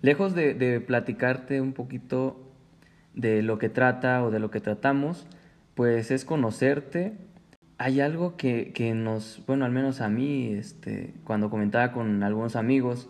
lejos 0.00 0.34
de, 0.34 0.54
de, 0.54 0.80
platicarte 0.80 1.60
un 1.60 1.74
poquito 1.74 2.54
de 3.14 3.42
lo 3.42 3.58
que 3.58 3.68
trata 3.68 4.24
o 4.24 4.30
de 4.30 4.38
lo 4.38 4.50
que 4.50 4.60
tratamos, 4.60 5.26
pues 5.74 6.10
es 6.10 6.24
conocerte. 6.24 7.14
Hay 7.78 8.00
algo 8.00 8.36
que, 8.36 8.72
que 8.72 8.94
nos, 8.94 9.42
bueno, 9.46 9.64
al 9.64 9.72
menos 9.72 10.00
a 10.00 10.08
mí, 10.08 10.52
este, 10.52 11.14
cuando 11.24 11.50
comentaba 11.50 11.92
con 11.92 12.22
algunos 12.22 12.56
amigos 12.56 13.08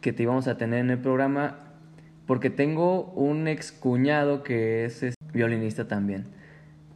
que 0.00 0.12
te 0.12 0.24
íbamos 0.24 0.48
a 0.48 0.58
tener 0.58 0.80
en 0.80 0.90
el 0.90 0.98
programa, 0.98 1.58
porque 2.26 2.50
tengo 2.50 3.04
un 3.12 3.48
ex 3.48 3.72
cuñado 3.72 4.42
que 4.42 4.84
es, 4.84 5.14
violinista 5.32 5.88
también, 5.88 6.24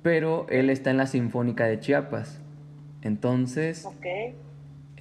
pero 0.03 0.47
él 0.51 0.69
está 0.71 0.91
en 0.91 0.99
la 0.99 1.07
Sinfónica 1.07 1.67
de 1.67 1.81
Chiapas. 1.81 2.41
Entonces, 3.03 3.89
eh, 4.03 4.35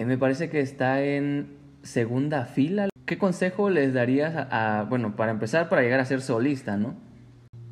me 0.04 0.16
parece 0.16 0.48
que 0.48 0.60
está 0.60 1.02
en 1.02 1.56
segunda 1.82 2.44
fila. 2.46 2.88
¿Qué 3.04 3.18
consejo 3.18 3.70
les 3.70 3.94
darías 3.94 4.46
a, 4.50 4.86
bueno, 4.88 5.16
para 5.16 5.32
empezar, 5.32 5.68
para 5.68 5.82
llegar 5.82 6.00
a 6.00 6.04
ser 6.04 6.20
solista, 6.20 6.76
no? 6.76 6.94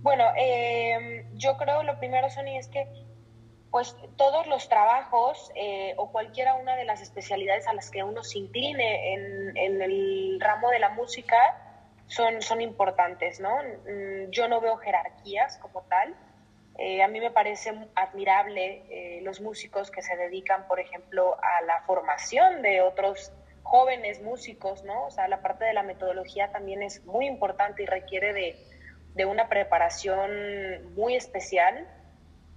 Bueno, 0.04 0.24
em, 0.36 1.24
yo 1.34 1.56
creo 1.56 1.82
lo 1.82 1.98
primero, 1.98 2.28
Sony, 2.28 2.58
es 2.58 2.68
que 2.68 2.86
pues 3.70 3.96
todos 4.16 4.46
los 4.46 4.68
trabajos 4.68 5.50
eh, 5.54 5.94
o 5.96 6.12
cualquiera 6.12 6.56
una 6.56 6.76
de 6.76 6.84
las 6.84 7.00
especialidades 7.00 7.66
a 7.66 7.72
las 7.72 7.90
que 7.90 8.02
uno 8.02 8.22
se 8.22 8.38
incline 8.38 9.14
en, 9.14 9.56
en 9.56 9.80
el 9.80 10.38
ramo 10.40 10.68
de 10.68 10.78
la 10.78 10.90
música, 10.90 11.36
son, 12.06 12.42
son 12.42 12.60
importantes, 12.60 13.40
¿no? 13.40 13.56
Mm, 13.56 14.30
yo 14.30 14.46
no 14.46 14.60
veo 14.60 14.76
jerarquías 14.76 15.56
como 15.56 15.80
tal. 15.84 16.14
Eh, 16.76 17.02
a 17.02 17.08
mí 17.08 17.18
me 17.18 17.30
parece 17.30 17.72
admirable 17.94 18.82
eh, 18.90 19.22
los 19.22 19.40
músicos 19.40 19.90
que 19.90 20.02
se 20.02 20.18
dedican, 20.18 20.68
por 20.68 20.80
ejemplo, 20.80 21.38
a 21.42 21.62
la 21.62 21.80
formación 21.86 22.60
de 22.60 22.82
otros 22.82 23.32
jóvenes 23.62 24.20
músicos, 24.20 24.84
¿no? 24.84 25.06
O 25.06 25.10
sea, 25.10 25.28
la 25.28 25.40
parte 25.40 25.64
de 25.64 25.72
la 25.72 25.82
metodología 25.82 26.52
también 26.52 26.82
es 26.82 27.02
muy 27.06 27.26
importante 27.26 27.84
y 27.84 27.86
requiere 27.86 28.34
de, 28.34 28.73
de 29.14 29.24
una 29.24 29.48
preparación 29.48 30.94
muy 30.94 31.16
especial. 31.16 31.86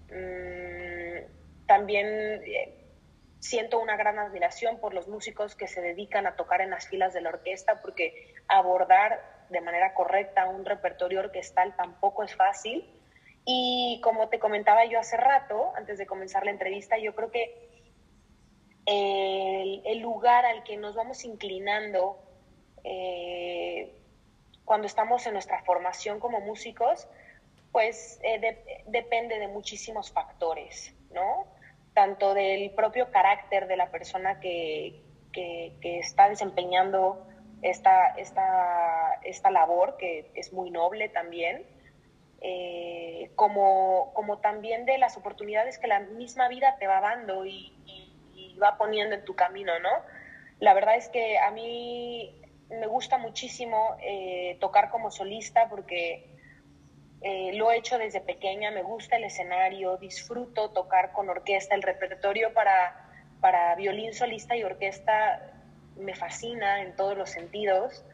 Mm, 0.09 1.65
también 1.67 2.07
eh, 2.07 2.85
siento 3.39 3.79
una 3.79 3.95
gran 3.95 4.19
admiración 4.19 4.79
por 4.79 4.93
los 4.93 5.07
músicos 5.07 5.55
que 5.55 5.67
se 5.67 5.81
dedican 5.81 6.25
a 6.27 6.35
tocar 6.35 6.61
en 6.61 6.71
las 6.71 6.87
filas 6.87 7.13
de 7.13 7.21
la 7.21 7.29
orquesta 7.29 7.81
porque 7.81 8.33
abordar 8.47 9.21
de 9.49 9.61
manera 9.61 9.93
correcta 9.93 10.49
un 10.49 10.65
repertorio 10.65 11.19
orquestal 11.19 11.75
tampoco 11.75 12.23
es 12.23 12.35
fácil. 12.35 12.93
Y 13.45 14.01
como 14.03 14.27
te 14.27 14.39
comentaba 14.39 14.85
yo 14.85 14.99
hace 14.99 15.15
rato, 15.15 15.71
antes 15.75 15.97
de 15.97 16.05
comenzar 16.05 16.43
la 16.43 16.51
entrevista, 16.51 16.97
yo 16.97 17.15
creo 17.15 17.31
que 17.31 17.67
el, 18.85 19.99
lugar 19.99 20.45
al 20.45 20.63
que 20.63 20.77
nos 20.77 20.95
vamos 20.95 21.23
inclinando 21.23 22.17
eh, 22.83 23.93
cuando 24.67 24.85
estamos 24.85 25.25
en 25.25 25.31
nuestra 25.31 25.63
formación 25.63 26.19
como 26.19 26.41
músicos, 26.41 27.07
pues 27.71 28.19
eh, 28.21 28.83
depende 28.87 29.39
de 29.39 29.47
muchísimos 29.47 30.11
factores, 30.11 30.93
¿no? 31.09 31.47
Tanto 31.93 32.33
del 32.33 32.71
propio 32.71 33.09
carácter 33.09 33.67
de 33.67 33.77
la 33.77 33.89
persona 33.91 34.41
que, 34.41 35.01
que, 35.31 35.99
está 35.99 36.27
desempeñando 36.27 37.25
esta, 37.61 38.09
esta, 38.17 39.21
esta 39.23 39.51
labor 39.51 39.95
que 39.95 40.31
es 40.35 40.51
muy 40.51 40.69
noble 40.69 41.07
también, 41.07 41.65
eh, 42.41 43.31
como, 43.35 44.11
como 44.13 44.39
también 44.39 44.85
de 44.85 44.97
las 44.97 45.15
oportunidades 45.15 45.79
que 45.79 45.87
la 45.87 46.01
misma 46.01 46.49
vida 46.49 46.75
te 46.77 46.87
va 46.87 46.99
dando 46.99 47.45
y, 47.45 47.73
va 48.61 48.77
poniendo 48.77 49.15
en 49.15 49.23
tu 49.23 49.33
camino, 49.33 49.79
¿no? 49.79 49.91
La 50.59 50.73
verdad 50.73 50.95
es 50.95 51.07
que 51.09 51.37
a 51.37 51.51
mí 51.51 52.41
me 52.69 52.87
gusta 52.87 53.17
muchísimo 53.17 53.95
eh, 54.01 54.57
tocar 54.59 54.89
como 54.89 55.11
solista 55.11 55.69
porque 55.69 56.37
eh, 57.21 57.51
lo 57.53 57.71
he 57.71 57.77
hecho 57.77 57.97
desde 57.97 58.21
pequeña, 58.21 58.71
me 58.71 58.83
gusta 58.83 59.15
el 59.15 59.23
escenario, 59.23 59.97
disfruto 59.97 60.69
tocar 60.69 61.13
con 61.13 61.29
orquesta, 61.29 61.75
el 61.75 61.81
repertorio 61.81 62.53
para, 62.53 63.09
para 63.41 63.75
violín 63.75 64.13
solista 64.13 64.55
y 64.55 64.63
orquesta 64.63 65.53
me 65.95 66.13
fascina 66.13 66.81
en 66.81 66.95
todos 66.95 67.17
los 67.17 67.29
sentidos, 67.29 68.05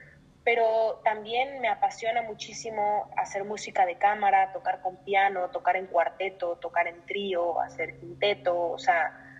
pero 0.43 1.01
también 1.03 1.59
me 1.59 1.67
apasiona 1.69 2.21
muchísimo 2.21 3.09
hacer 3.17 3.43
música 3.43 3.85
de 3.85 3.97
cámara, 3.97 4.53
tocar 4.53 4.81
con 4.81 4.97
piano, 4.97 5.49
tocar 5.49 5.75
en 5.75 5.87
cuarteto, 5.87 6.57
tocar 6.57 6.87
en 6.87 7.05
trío, 7.05 7.59
hacer 7.59 7.97
quinteto, 7.99 8.71
o 8.71 8.77
sea, 8.77 9.32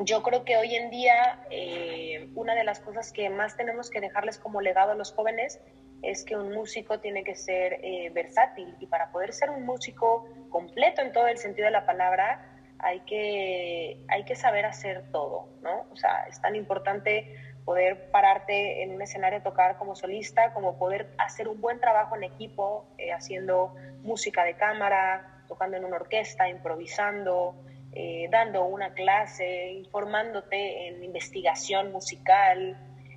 yo 0.00 0.22
creo 0.22 0.44
que 0.44 0.56
hoy 0.56 0.74
en 0.74 0.90
día 0.90 1.40
eh, 1.50 2.30
una 2.34 2.54
de 2.54 2.64
las 2.64 2.80
cosas 2.80 3.12
que 3.12 3.28
más 3.28 3.56
tenemos 3.56 3.90
que 3.90 4.00
dejarles 4.00 4.38
como 4.38 4.60
legado 4.60 4.92
a 4.92 4.94
los 4.94 5.12
jóvenes 5.12 5.60
es 6.02 6.24
que 6.24 6.36
un 6.36 6.52
músico 6.52 7.00
tiene 7.00 7.24
que 7.24 7.34
ser 7.34 7.80
eh, 7.82 8.10
versátil 8.14 8.74
y 8.80 8.86
para 8.86 9.12
poder 9.12 9.32
ser 9.34 9.50
un 9.50 9.64
músico 9.66 10.26
completo 10.48 11.02
en 11.02 11.12
todo 11.12 11.28
el 11.28 11.36
sentido 11.36 11.66
de 11.66 11.72
la 11.72 11.84
palabra 11.84 12.46
hay 12.78 13.00
que, 13.00 14.02
hay 14.08 14.24
que 14.24 14.34
saber 14.34 14.64
hacer 14.64 15.10
todo, 15.12 15.48
¿no? 15.60 15.84
O 15.92 15.96
sea, 15.96 16.24
es 16.28 16.40
tan 16.40 16.56
importante 16.56 17.36
poder 17.66 18.10
pararte 18.10 18.82
en 18.82 18.92
un 18.92 19.02
escenario 19.02 19.40
a 19.40 19.42
tocar 19.42 19.76
como 19.76 19.94
solista, 19.94 20.54
como 20.54 20.78
poder 20.78 21.10
hacer 21.18 21.46
un 21.46 21.60
buen 21.60 21.78
trabajo 21.78 22.16
en 22.16 22.24
equipo, 22.24 22.86
eh, 22.96 23.12
haciendo 23.12 23.74
música 24.02 24.44
de 24.44 24.54
cámara, 24.54 25.44
tocando 25.46 25.76
en 25.76 25.84
una 25.84 25.96
orquesta, 25.96 26.48
improvisando, 26.48 27.54
eh, 27.92 28.28
dando 28.30 28.64
una 28.64 28.94
clase, 28.94 29.72
informándote 29.72 30.88
en 30.88 31.02
investigación 31.02 31.92
musical. 31.92 32.76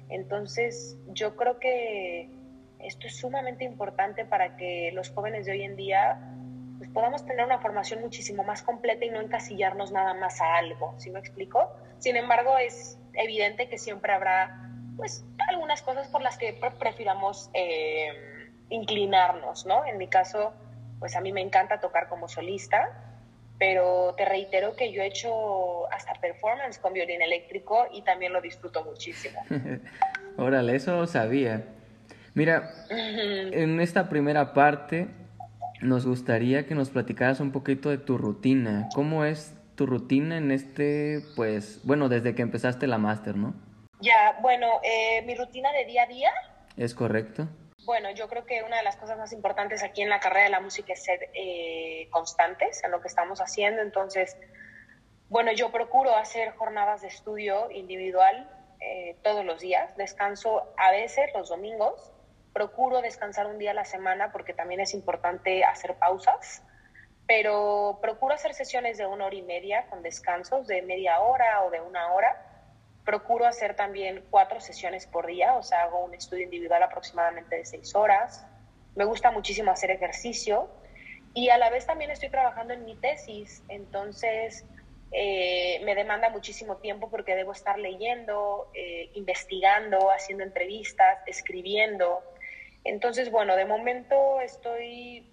Entonces, 0.10 0.98
yo 1.08 1.36
creo 1.36 1.60
que 1.60 2.30
esto 2.80 3.08
es 3.08 3.18
sumamente 3.18 3.63
importante 3.63 4.25
para 4.25 4.58
que 4.58 4.92
los 4.94 5.10
jóvenes 5.12 5.46
de 5.46 5.53
hoy 5.53 5.63
en 5.63 5.75
día 5.75 6.20
pues, 6.77 6.89
podamos 6.89 7.25
tener 7.25 7.46
una 7.46 7.60
formación 7.60 8.01
muchísimo 8.01 8.44
más 8.44 8.63
completa 8.63 9.06
y 9.06 9.10
no 9.10 9.22
encasillarnos 9.22 9.92
nada 9.92 10.13
más 10.15 10.42
a 10.42 10.56
algo, 10.56 10.96
¿sí 10.98 11.12
me 11.12 11.20
explico? 11.20 11.72
Sin 12.00 12.18
embargo, 12.18 12.58
es 12.58 13.00
evidente 13.13 13.70
que 13.70 13.77
siempre 13.77 14.12
habrá 14.12 14.70
pues 14.98 15.25
algunas 15.50 15.82
cosas 15.82 16.08
por 16.10 16.22
las 16.22 16.38
que 16.38 16.60
prefiramos 16.80 17.50
eh, 17.53 18.10
inclinarnos, 18.70 19.65
¿no? 19.65 19.86
En 19.86 19.98
mi 19.98 20.08
caso, 20.08 20.53
pues 21.00 21.15
a 21.15 21.22
mí 21.22 21.32
me 21.32 21.42
encanta 21.42 21.80
tocar 21.80 22.10
como 22.10 22.27
solista, 22.27 23.12
pero 23.60 24.14
te 24.18 24.26
reitero 24.26 24.76
que 24.76 24.92
yo 24.92 25.02
he 25.02 25.08
hecho 25.08 25.92
hasta 25.92 26.14
performance 26.16 26.80
con 26.80 26.94
violín 26.94 27.22
eléctrico 27.22 27.88
y 27.94 28.02
también 28.02 28.34
lo 28.34 28.42
disfruto 28.42 28.84
muchísimo. 28.84 29.40
Órale, 30.38 30.76
eso 30.76 30.96
lo 30.98 31.08
sabía. 31.08 31.64
Mira, 32.34 32.72
en 32.90 33.80
esta 33.80 34.10
primera 34.10 34.54
parte 34.54 35.08
nos 35.82 36.06
gustaría 36.06 36.66
que 36.66 36.76
nos 36.76 36.90
platicaras 36.90 37.40
un 37.40 37.52
poquito 37.52 37.90
de 37.90 38.00
tu 38.00 38.18
rutina. 38.18 38.90
¿Cómo 38.96 39.26
es 39.26 39.56
tu 39.76 39.86
rutina 39.86 40.38
en 40.38 40.52
este, 40.52 41.22
pues, 41.36 41.82
bueno, 41.84 42.10
desde 42.10 42.34
que 42.36 42.42
empezaste 42.42 42.88
la 42.88 42.98
máster, 42.98 43.36
¿no? 43.36 43.54
Ya, 44.00 44.38
bueno, 44.42 44.68
eh, 44.84 45.22
mi 45.26 45.36
rutina 45.36 45.72
de 45.72 45.86
día 45.86 46.04
a 46.04 46.08
día. 46.08 46.32
Es 46.76 46.96
correcto. 46.96 47.48
Bueno, 47.86 48.12
yo 48.12 48.30
creo 48.30 48.46
que 48.46 48.63
una 48.63 48.78
de 48.78 48.84
las 48.84 48.96
cosas 48.96 49.18
más 49.18 49.34
importantes 49.34 49.84
aquí 49.84 50.02
en 50.02 50.10
la 50.10 50.22
carrera 50.22 50.46
de 50.46 50.52
la 50.52 50.62
música 50.62 50.94
es 50.94 51.04
ser 51.04 51.30
eh, 51.34 52.08
constantes 52.12 52.82
en 52.84 52.92
lo 52.92 53.02
que 53.02 53.10
estamos 53.10 53.42
haciendo. 53.42 53.82
Entonces, 53.82 54.38
bueno, 55.28 55.52
yo 55.52 55.70
procuro 55.70 56.16
hacer 56.16 56.52
jornadas 56.56 57.02
de 57.02 57.10
estudio 57.10 57.70
individual 57.72 58.50
eh, 58.80 59.18
todos 59.22 59.44
los 59.44 59.60
días. 59.60 59.98
Descanso 59.98 60.74
a 60.78 60.92
veces 60.92 61.30
los 61.34 61.50
domingos. 61.50 62.12
Procuro 62.54 63.02
descansar 63.02 63.48
un 63.48 63.58
día 63.58 63.72
a 63.72 63.74
la 63.74 63.86
semana 63.86 64.32
porque 64.32 64.54
también 64.54 64.80
es 64.80 64.94
importante 64.94 65.65
hacer 65.65 65.96
pausas. 65.96 66.63
Pero 67.28 68.00
procuro 68.02 68.34
hacer 68.34 68.54
sesiones 68.54 68.98
de 68.98 69.08
una 69.08 69.26
hora 69.26 69.36
y 69.36 69.41
media 69.41 69.88
con 69.88 70.04
descansos 70.04 70.67
de 70.67 70.84
media 70.84 71.19
hora 71.19 71.63
o 71.63 71.69
de 71.69 71.82
una 71.82 72.13
hora 72.13 72.53
Procuro 73.06 73.46
hacer 73.46 73.76
también 73.76 74.24
cuatro 74.30 74.62
sesiones 74.62 75.08
por 75.08 75.28
día, 75.28 75.56
o 75.56 75.63
sea, 75.63 75.84
hago 75.84 76.04
un 76.06 76.13
estudio 76.13 76.44
individual 76.44 76.84
aproximadamente 76.84 77.58
de 77.58 77.66
seis 77.66 77.94
horas. 77.96 78.46
Me 78.96 79.06
gusta 79.06 79.32
muchísimo 79.32 79.72
hacer 79.72 79.92
ejercicio 79.92 80.70
y 81.34 81.50
a 81.50 81.58
la 81.58 81.70
vez 81.70 81.86
también 81.86 82.12
estoy 82.12 82.30
trabajando 82.30 82.74
en 82.74 82.86
mi 82.86 82.96
tesis, 82.96 83.63
entonces 83.68 84.66
eh, 85.12 85.80
me 85.84 85.96
demanda 85.96 86.30
muchísimo 86.30 86.78
tiempo 86.78 87.10
porque 87.10 87.36
debo 87.36 87.52
estar 87.52 87.78
leyendo, 87.78 88.70
eh, 88.74 89.12
investigando, 89.13 90.12
haciendo 90.12 90.44
entrevistas, 90.44 91.20
escribiendo. 91.28 92.24
Entonces, 92.84 93.30
bueno, 93.32 93.56
de 93.56 93.66
momento 93.66 94.42
estoy 94.42 95.32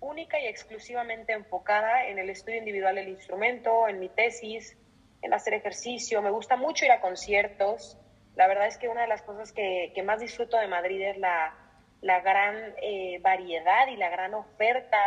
única 0.00 0.40
y 0.40 0.46
exclusivamente 0.46 1.32
enfocada 1.32 2.06
en 2.06 2.18
el 2.18 2.30
estudio 2.30 2.58
individual 2.58 2.94
del 2.94 3.08
instrumento, 3.08 3.88
en 3.88 4.00
mi 4.00 4.08
tesis, 4.08 4.76
en 5.22 5.34
hacer 5.34 5.54
ejercicio, 5.54 6.22
me 6.22 6.30
gusta 6.30 6.56
mucho 6.56 6.84
ir 6.84 6.92
a 6.92 7.00
conciertos. 7.00 7.98
La 8.36 8.46
verdad 8.46 8.66
es 8.66 8.78
que 8.78 8.88
una 8.88 9.02
de 9.02 9.08
las 9.08 9.22
cosas 9.22 9.52
que, 9.52 9.92
más 10.04 10.20
disfruto 10.20 10.56
de 10.56 10.68
Madrid 10.68 11.00
es 11.02 11.18
la, 11.18 11.54
gran 12.00 12.74
eh, 12.80 13.18
variedad 13.20 13.88
y 13.88 13.96
la 13.96 14.08
gran 14.08 14.34
oferta 14.34 14.98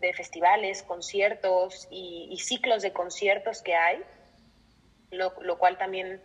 de 0.00 0.14
festivales, 0.14 0.82
conciertos 0.82 1.86
y, 1.90 2.36
ciclos 2.38 2.82
de 2.82 2.92
conciertos 2.92 3.62
que 3.62 3.74
hay, 3.74 4.02
lo, 5.10 5.58
cual 5.58 5.76
también 5.76 6.22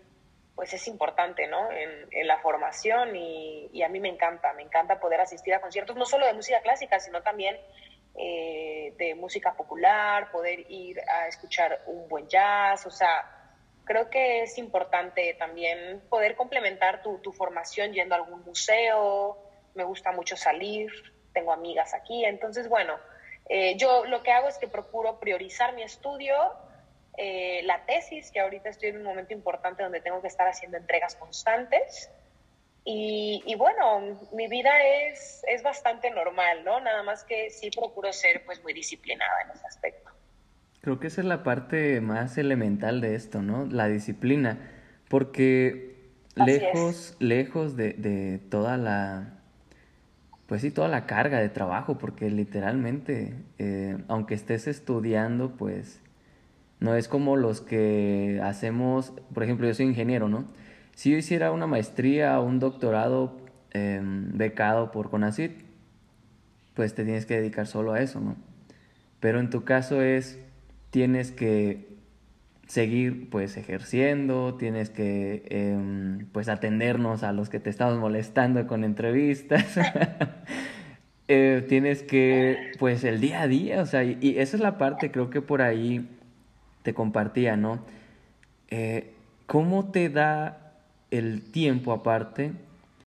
pues 0.55 0.73
es 0.73 0.87
importante 0.87 1.47
¿no? 1.47 1.69
en, 1.69 2.27
la 2.27 2.37
formación 2.39 3.15
y, 3.15 3.83
a 3.83 3.89
mí 3.89 3.99
me 3.99 4.07
encanta, 4.07 4.53
me 4.53 4.63
encanta 4.63 5.01
poder 5.01 5.19
asistir 5.19 5.53
a 5.53 5.59
conciertos, 5.59 5.97
no 5.97 6.05
solo 6.05 6.25
de 6.25 6.33
música 6.33 6.61
clásica, 6.61 6.99
sino 7.01 7.21
también 7.21 7.57
eh, 8.17 8.93
de 8.97 9.15
música 9.15 9.53
popular, 9.55 10.31
poder 10.31 10.71
ir 10.71 11.01
a 11.01 11.27
escuchar 11.27 11.81
un 11.87 12.07
buen 12.07 12.27
jazz, 12.27 12.85
o 12.85 12.91
sea, 12.91 13.31
creo 13.83 14.09
que 14.09 14.43
es 14.43 14.57
importante 14.57 15.33
también 15.35 16.01
poder 16.09 16.35
complementar 16.35 17.01
tu, 17.03 17.19
tu 17.19 17.31
formación 17.31 17.93
yendo 17.93 18.15
a 18.15 18.19
algún 18.19 18.43
museo, 18.43 19.37
me 19.73 19.83
gusta 19.83 20.11
mucho 20.11 20.37
salir, 20.37 20.91
tengo 21.33 21.51
amigas 21.51 21.93
aquí, 21.93 22.25
entonces 22.25 22.69
bueno, 22.69 22.97
eh, 23.47 23.75
yo 23.77 24.05
lo 24.05 24.23
que 24.23 24.31
hago 24.31 24.47
es 24.47 24.57
que 24.57 24.67
procuro 24.67 25.19
priorizar 25.19 25.73
mi 25.73 25.83
estudio, 25.83 26.35
eh, 27.17 27.61
la 27.63 27.85
tesis, 27.85 28.31
que 28.31 28.39
ahorita 28.39 28.69
estoy 28.69 28.89
en 28.89 28.97
un 28.97 29.03
momento 29.03 29.33
importante 29.33 29.83
donde 29.83 30.01
tengo 30.01 30.21
que 30.21 30.27
estar 30.27 30.47
haciendo 30.47 30.77
entregas 30.77 31.15
constantes, 31.15 32.09
y, 32.87 33.55
bueno, 33.55 34.19
mi 34.31 34.47
vida 34.47 34.69
es, 35.09 35.43
es 35.47 35.63
bastante 35.63 36.11
normal, 36.11 36.63
¿no? 36.63 36.79
Nada 36.79 37.01
más 37.01 37.23
que 37.23 37.49
sí 37.49 37.71
procuro 37.71 38.13
ser 38.13 38.45
pues 38.45 38.61
muy 38.61 38.73
disciplinada 38.73 39.33
en 39.43 39.57
ese 39.57 39.65
aspecto. 39.65 40.11
Creo 40.81 40.99
que 40.99 41.07
esa 41.07 41.21
es 41.21 41.27
la 41.27 41.41
parte 41.41 41.99
más 41.99 42.37
elemental 42.37 43.01
de 43.01 43.15
esto, 43.15 43.41
¿no? 43.41 43.65
La 43.65 43.87
disciplina. 43.87 44.71
Porque 45.09 45.95
lejos, 46.35 47.15
lejos 47.19 47.75
de, 47.75 47.93
de, 47.93 48.37
toda 48.37 48.77
la, 48.77 49.39
pues 50.45 50.61
sí, 50.61 50.69
toda 50.69 50.87
la 50.87 51.07
carga 51.07 51.39
de 51.39 51.49
trabajo, 51.49 51.97
porque 51.97 52.29
literalmente, 52.29 53.33
eh, 53.57 53.97
aunque 54.07 54.35
estés 54.35 54.67
estudiando, 54.67 55.57
pues 55.57 56.01
no 56.79 56.95
es 56.95 57.07
como 57.07 57.35
los 57.35 57.61
que 57.61 58.39
hacemos, 58.43 59.11
por 59.33 59.43
ejemplo, 59.43 59.65
yo 59.65 59.73
soy 59.73 59.87
ingeniero, 59.87 60.29
¿no? 60.29 60.45
Si 60.95 61.11
yo 61.11 61.17
hiciera 61.17 61.51
una 61.51 61.67
maestría 61.67 62.39
o 62.39 62.45
un 62.45 62.59
doctorado 62.59 63.37
em, 63.71 64.37
becado 64.37 64.91
por 64.91 65.09
CONACYT, 65.09 65.51
pues 66.73 66.95
te 66.95 67.03
tienes 67.03 67.25
que 67.25 67.35
dedicar 67.35 67.67
solo 67.67 67.93
a 67.93 68.01
eso, 68.01 68.21
¿no? 68.21 68.37
Pero 69.19 69.39
en 69.39 69.49
tu 69.49 69.65
caso 69.65 70.01
es, 70.01 70.39
tienes 70.91 71.31
que 71.31 71.95
seguir 72.67 73.29
pues 73.29 73.57
ejerciendo, 73.57 74.55
tienes 74.55 74.89
que 74.89 75.43
em, 75.49 76.27
pues 76.31 76.47
atendernos 76.47 77.23
a 77.23 77.33
los 77.33 77.49
que 77.49 77.59
te 77.59 77.69
estamos 77.69 77.99
molestando 77.99 78.65
con 78.65 78.85
entrevistas, 78.85 79.77
eh, 81.27 81.65
tienes 81.67 82.03
que 82.03 82.71
pues 82.79 83.03
el 83.03 83.19
día 83.19 83.41
a 83.41 83.47
día, 83.47 83.81
o 83.81 83.85
sea, 83.85 84.03
y, 84.05 84.39
esa 84.39 84.55
es 84.55 84.63
la 84.63 84.77
parte 84.77 85.11
creo 85.11 85.29
que 85.29 85.41
por 85.41 85.61
ahí 85.61 86.07
te 86.83 86.93
compartía, 86.93 87.57
¿no? 87.57 87.83
Eh, 88.69 89.11
¿Cómo 89.45 89.91
te 89.91 90.09
da 90.09 90.64
el 91.17 91.51
tiempo 91.51 91.91
aparte 91.91 92.51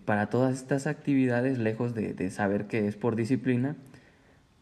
para 0.04 0.30
todas 0.30 0.54
estas 0.54 0.86
actividades, 0.86 1.58
lejos 1.58 1.94
de, 1.94 2.30
saber 2.30 2.66
que 2.66 2.86
es 2.86 2.96
por 2.96 3.16
disciplina, 3.16 3.76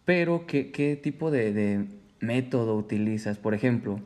pero 0.05 0.47
qué, 0.47 0.73
qué 0.73 0.97
tipo 0.97 1.31
de, 1.31 1.87
método 2.21 2.75
utilizas. 2.77 3.39
Por 3.39 3.55
ejemplo, 3.55 4.01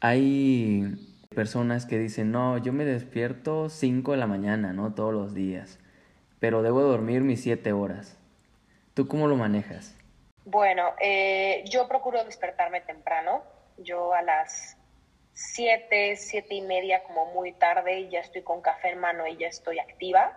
hay 0.00 0.96
personas 1.34 1.86
que 1.86 1.98
dicen, 1.98 2.32
no, 2.32 2.58
yo 2.58 2.72
me 2.72 2.84
despierto 2.84 3.68
5 3.68 4.12
de 4.12 4.18
la 4.18 4.26
mañana, 4.26 4.72
¿no? 4.72 4.94
Todos 4.94 5.14
los 5.14 5.34
días, 5.34 5.78
pero 6.40 6.62
debo 6.62 6.82
dormir 6.82 7.22
mis 7.22 7.42
7 7.42 7.72
horas. 7.72 8.16
¿Tú 8.94 9.06
cómo 9.06 9.28
lo 9.28 9.36
manejas? 9.36 9.94
Bueno, 10.44 10.94
eh, 11.00 11.62
yo 11.70 11.86
procuro 11.88 12.24
despertarme 12.24 12.80
temprano. 12.80 13.42
Yo 13.76 14.12
a 14.12 14.22
las 14.22 14.77
siete, 15.38 16.16
siete 16.16 16.56
y 16.56 16.62
media 16.62 17.04
como 17.04 17.26
muy 17.26 17.52
tarde 17.52 18.00
y 18.00 18.08
ya 18.08 18.18
estoy 18.18 18.42
con 18.42 18.60
café 18.60 18.88
en 18.88 18.98
mano 18.98 19.24
y 19.24 19.36
ya 19.36 19.46
estoy 19.46 19.78
activa. 19.78 20.36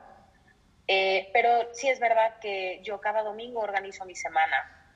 Eh, 0.87 1.31
pero 1.33 1.73
sí 1.73 1.89
es 1.89 1.99
verdad 1.99 2.37
que 2.39 2.81
yo 2.83 3.01
cada 3.01 3.23
domingo 3.23 3.61
organizo 3.61 4.05
mi 4.05 4.13
semana. 4.13 4.93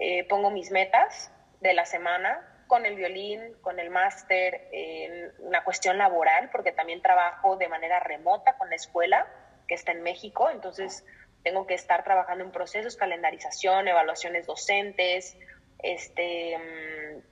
Eh, 0.00 0.24
pongo 0.24 0.50
mis 0.50 0.70
metas 0.70 1.30
de 1.60 1.74
la 1.74 1.84
semana 1.84 2.64
con 2.66 2.86
el 2.86 2.96
violín, 2.96 3.52
con 3.60 3.78
el 3.78 3.90
máster, 3.90 4.68
en 4.72 5.32
una 5.40 5.62
cuestión 5.64 5.98
laboral, 5.98 6.48
porque 6.50 6.72
también 6.72 7.02
trabajo 7.02 7.56
de 7.58 7.68
manera 7.68 8.00
remota 8.00 8.56
con 8.56 8.70
la 8.70 8.76
escuela 8.76 9.26
que 9.68 9.74
está 9.74 9.92
en 9.92 10.02
México, 10.02 10.48
entonces 10.48 11.04
tengo 11.44 11.66
que 11.66 11.74
estar 11.74 12.04
trabajando 12.04 12.42
en 12.42 12.52
procesos, 12.52 12.96
calendarización, 12.96 13.86
evaluaciones 13.86 14.46
docentes, 14.46 15.36
este, 15.82 16.56
mm, 16.56 17.31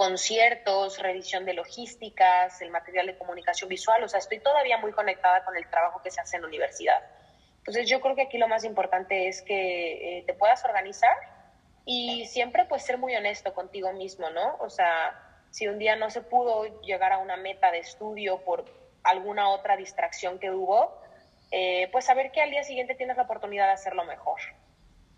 conciertos, 0.00 0.98
revisión 0.98 1.44
de 1.44 1.52
logísticas, 1.52 2.62
el 2.62 2.70
material 2.70 3.06
de 3.06 3.18
comunicación 3.18 3.68
visual, 3.68 4.02
o 4.02 4.08
sea, 4.08 4.18
estoy 4.18 4.40
todavía 4.40 4.78
muy 4.78 4.92
conectada 4.92 5.44
con 5.44 5.54
el 5.58 5.68
trabajo 5.68 6.00
que 6.02 6.10
se 6.10 6.22
hace 6.22 6.36
en 6.36 6.42
la 6.42 6.48
universidad. 6.48 7.02
Entonces 7.58 7.86
yo 7.86 8.00
creo 8.00 8.16
que 8.16 8.22
aquí 8.22 8.38
lo 8.38 8.48
más 8.48 8.64
importante 8.64 9.28
es 9.28 9.42
que 9.42 10.20
eh, 10.20 10.24
te 10.26 10.32
puedas 10.32 10.64
organizar 10.64 11.14
y 11.84 12.24
siempre 12.28 12.64
pues 12.64 12.82
ser 12.82 12.96
muy 12.96 13.14
honesto 13.14 13.52
contigo 13.52 13.92
mismo, 13.92 14.30
¿no? 14.30 14.56
O 14.60 14.70
sea, 14.70 15.20
si 15.50 15.68
un 15.68 15.78
día 15.78 15.96
no 15.96 16.08
se 16.08 16.22
pudo 16.22 16.80
llegar 16.80 17.12
a 17.12 17.18
una 17.18 17.36
meta 17.36 17.70
de 17.70 17.80
estudio 17.80 18.42
por 18.42 18.64
alguna 19.02 19.50
otra 19.50 19.76
distracción 19.76 20.38
que 20.38 20.50
hubo, 20.50 20.98
eh, 21.50 21.90
pues 21.92 22.06
saber 22.06 22.32
que 22.32 22.40
al 22.40 22.50
día 22.50 22.64
siguiente 22.64 22.94
tienes 22.94 23.18
la 23.18 23.24
oportunidad 23.24 23.66
de 23.66 23.72
hacerlo 23.72 24.06
mejor. 24.06 24.40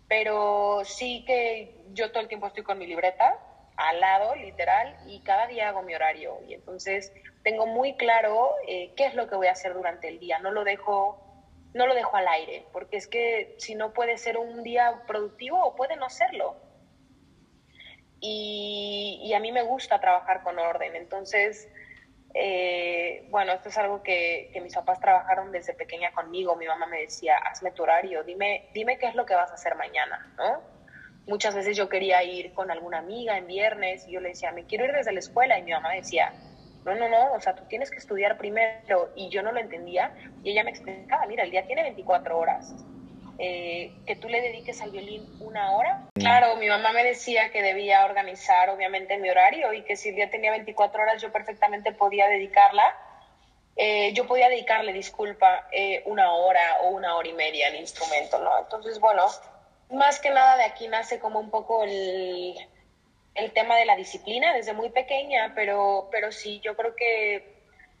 Pero 0.09 0.81
sí 0.83 1.23
que 1.25 1.73
yo 1.93 2.11
todo 2.11 2.19
el 2.19 2.27
tiempo 2.27 2.47
estoy 2.47 2.63
con 2.63 2.77
mi 2.77 2.85
libreta 2.85 3.39
al 3.77 3.99
lado, 3.99 4.35
literal, 4.35 4.95
y 5.07 5.21
cada 5.21 5.47
día 5.47 5.69
hago 5.69 5.81
mi 5.81 5.95
horario. 5.95 6.39
Y 6.47 6.53
entonces 6.53 7.11
tengo 7.43 7.65
muy 7.65 7.95
claro 7.95 8.51
eh, 8.67 8.93
qué 8.95 9.05
es 9.05 9.15
lo 9.15 9.27
que 9.27 9.35
voy 9.35 9.47
a 9.47 9.51
hacer 9.51 9.73
durante 9.73 10.07
el 10.07 10.19
día. 10.19 10.39
No 10.39 10.51
lo 10.51 10.63
dejo 10.63 11.19
no 11.73 11.87
lo 11.87 11.95
dejo 11.95 12.15
al 12.15 12.27
aire, 12.27 12.65
porque 12.71 12.97
es 12.97 13.07
que 13.07 13.55
si 13.57 13.75
no 13.75 13.93
puede 13.93 14.17
ser 14.17 14.37
un 14.37 14.63
día 14.63 15.01
productivo 15.07 15.59
o 15.59 15.75
puede 15.75 15.95
no 15.95 16.09
serlo. 16.09 16.55
Y, 18.19 19.33
a 19.35 19.39
mí 19.39 19.51
me 19.51 19.63
gusta 19.63 19.99
trabajar 19.99 20.43
con 20.43 20.57
orden, 20.59 20.95
entonces 20.95 21.67
eh, 22.35 23.27
bueno, 23.29 23.51
esto 23.53 23.69
es 23.69 23.77
algo 23.77 24.01
que, 24.01 24.49
que, 24.53 24.61
mis 24.61 24.73
papás 24.73 24.99
trabajaron 24.99 25.51
desde 25.51 25.73
pequeña 25.73 26.11
conmigo. 26.13 26.55
Mi 26.55 26.65
mamá 26.65 26.87
me 26.87 27.01
decía, 27.01 27.37
hazme 27.37 27.71
tu 27.71 27.83
horario, 27.83 28.23
dime, 28.23 28.69
dime 28.73 28.97
qué 28.97 29.07
es 29.07 29.15
lo 29.15 29.25
que 29.25 29.35
vas 29.35 29.51
a 29.51 29.55
hacer 29.55 29.75
mañana, 29.75 30.33
¿no? 30.37 30.72
Muchas 31.25 31.55
veces 31.55 31.77
yo 31.77 31.87
quería 31.87 32.21
ir 32.23 32.53
con 32.53 32.69
alguna 32.69 32.99
amiga 32.99 33.37
en 33.37 33.47
viernes 33.47 34.05
y 34.07 34.11
yo 34.11 34.19
le 34.19 34.29
decía, 34.29 34.51
me 34.51 34.65
quiero 34.65 34.85
ir 34.85 34.91
desde 34.91 35.13
la 35.13 35.19
escuela 35.19 35.57
y 35.57 35.63
mi 35.63 35.71
mamá 35.71 35.93
decía, 35.93 36.33
no, 36.85 36.95
no, 36.95 37.07
no, 37.07 37.33
o 37.33 37.39
sea, 37.39 37.55
tú 37.55 37.63
tienes 37.69 37.89
que 37.89 37.97
estudiar 37.97 38.37
primero 38.37 39.11
y 39.15 39.29
yo 39.29 39.41
no 39.41 39.51
lo 39.51 39.59
entendía 39.59 40.13
y 40.43 40.51
ella 40.51 40.63
me 40.63 40.71
explicaba, 40.71 41.25
mira, 41.27 41.43
el 41.43 41.51
día 41.51 41.65
tiene 41.65 41.83
24 41.83 42.37
horas, 42.37 42.73
eh, 43.39 43.93
que 44.05 44.15
tú 44.17 44.27
le 44.27 44.41
dediques 44.41 44.81
al 44.81 44.91
violín 44.91 45.25
una 45.39 45.71
hora. 45.71 46.09
Claro, 46.15 46.57
mi 46.57 46.67
mamá 46.67 46.91
me 46.91 47.03
decía 47.03 47.51
que 47.51 47.61
debía 47.61 48.05
organizar 48.05 48.69
obviamente 48.69 49.17
mi 49.17 49.29
horario 49.29 49.73
y 49.73 49.83
que 49.83 49.95
si 49.95 50.09
el 50.09 50.15
día 50.15 50.29
tenía 50.29 50.51
24 50.51 51.01
horas 51.01 51.21
yo 51.21 51.31
perfectamente 51.31 51.93
podía 51.93 52.27
dedicarla. 52.27 52.83
Eh, 53.75 54.13
yo 54.13 54.27
podía 54.27 54.49
dedicarle, 54.49 54.93
disculpa, 54.93 55.67
eh, 55.71 56.03
una 56.05 56.31
hora 56.31 56.77
o 56.83 56.89
una 56.89 57.15
hora 57.15 57.27
y 57.27 57.33
media 57.33 57.67
al 57.67 57.75
instrumento, 57.75 58.37
¿no? 58.37 58.51
Entonces, 58.59 58.99
bueno, 58.99 59.25
más 59.93 60.19
que 60.19 60.29
nada 60.29 60.57
de 60.57 60.63
aquí 60.63 60.87
nace 60.87 61.19
como 61.19 61.39
un 61.39 61.49
poco 61.49 61.83
el, 61.83 62.55
el 63.35 63.51
tema 63.53 63.77
de 63.77 63.85
la 63.85 63.95
disciplina 63.95 64.53
desde 64.53 64.73
muy 64.73 64.89
pequeña, 64.89 65.53
pero, 65.55 66.09
pero 66.11 66.31
sí, 66.31 66.59
yo 66.61 66.75
creo 66.75 66.95
que 66.95 67.53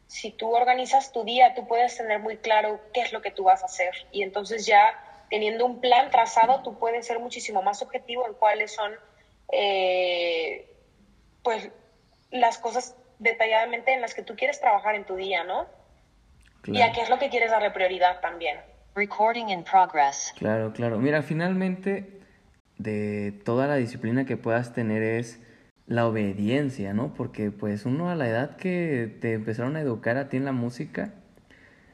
si 0.07 0.31
tú 0.31 0.55
organizas 0.55 1.11
tu 1.11 1.23
día, 1.23 1.53
tú 1.55 1.67
puedes 1.67 1.97
tener 1.97 2.19
muy 2.19 2.37
claro 2.37 2.79
qué 2.93 3.01
es 3.01 3.13
lo 3.13 3.21
que 3.21 3.31
tú 3.31 3.43
vas 3.43 3.63
a 3.63 3.65
hacer 3.65 3.93
y 4.11 4.23
entonces 4.23 4.65
ya 4.65 4.99
teniendo 5.29 5.65
un 5.65 5.81
plan 5.81 6.11
trazado, 6.11 6.61
tú 6.61 6.77
puedes 6.77 7.07
ser 7.07 7.19
muchísimo 7.19 7.63
más 7.63 7.81
objetivo 7.81 8.27
en 8.27 8.35
cuáles 8.35 8.71
son, 8.71 8.93
eh, 9.51 10.69
pues, 11.41 11.69
las 12.29 12.59
cosas 12.59 12.95
detalladamente 13.17 13.93
en 13.93 14.01
las 14.01 14.13
que 14.13 14.21
tú 14.21 14.35
quieres 14.35 14.59
trabajar 14.59 14.93
en 14.93 15.05
tu 15.05 15.15
día, 15.15 15.43
¿no? 15.43 15.65
Y 16.65 16.81
a 16.81 16.91
qué 16.91 17.01
es 17.01 17.09
lo 17.09 17.17
que 17.17 17.29
quieres 17.29 17.49
darle 17.49 17.71
prioridad 17.71 18.21
también. 18.21 18.59
Recording 18.95 19.49
in 19.49 19.63
progress. 19.63 20.33
Claro, 20.37 20.73
claro. 20.73 20.99
Mira, 20.99 21.21
finalmente, 21.21 22.19
de 22.77 23.41
toda 23.43 23.67
la 23.67 23.75
disciplina 23.75 24.25
que 24.25 24.37
puedas 24.37 24.73
tener 24.73 25.01
es 25.01 25.39
la 25.87 26.07
obediencia, 26.07 26.93
¿no? 26.93 27.13
Porque 27.13 27.51
pues 27.51 27.85
uno 27.85 28.09
a 28.09 28.15
la 28.15 28.27
edad 28.27 28.55
que 28.55 29.17
te 29.19 29.33
empezaron 29.33 29.75
a 29.75 29.81
educar 29.81 30.17
a 30.17 30.29
ti 30.29 30.37
en 30.37 30.45
la 30.45 30.51
música, 30.51 31.13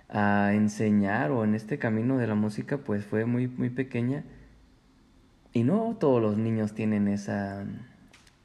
a 0.10 0.54
enseñar 0.54 1.32
o 1.32 1.44
en 1.44 1.56
este 1.56 1.78
camino 1.78 2.18
de 2.18 2.28
la 2.28 2.36
música 2.36 2.80
pues 2.80 3.06
fue 3.06 3.26
muy 3.26 3.48
muy 3.48 3.70
pequeña 3.70 4.24
y 5.54 5.64
no 5.64 5.96
todos 6.00 6.22
los 6.22 6.38
niños 6.38 6.74
tienen 6.74 7.08
esa 7.08 7.64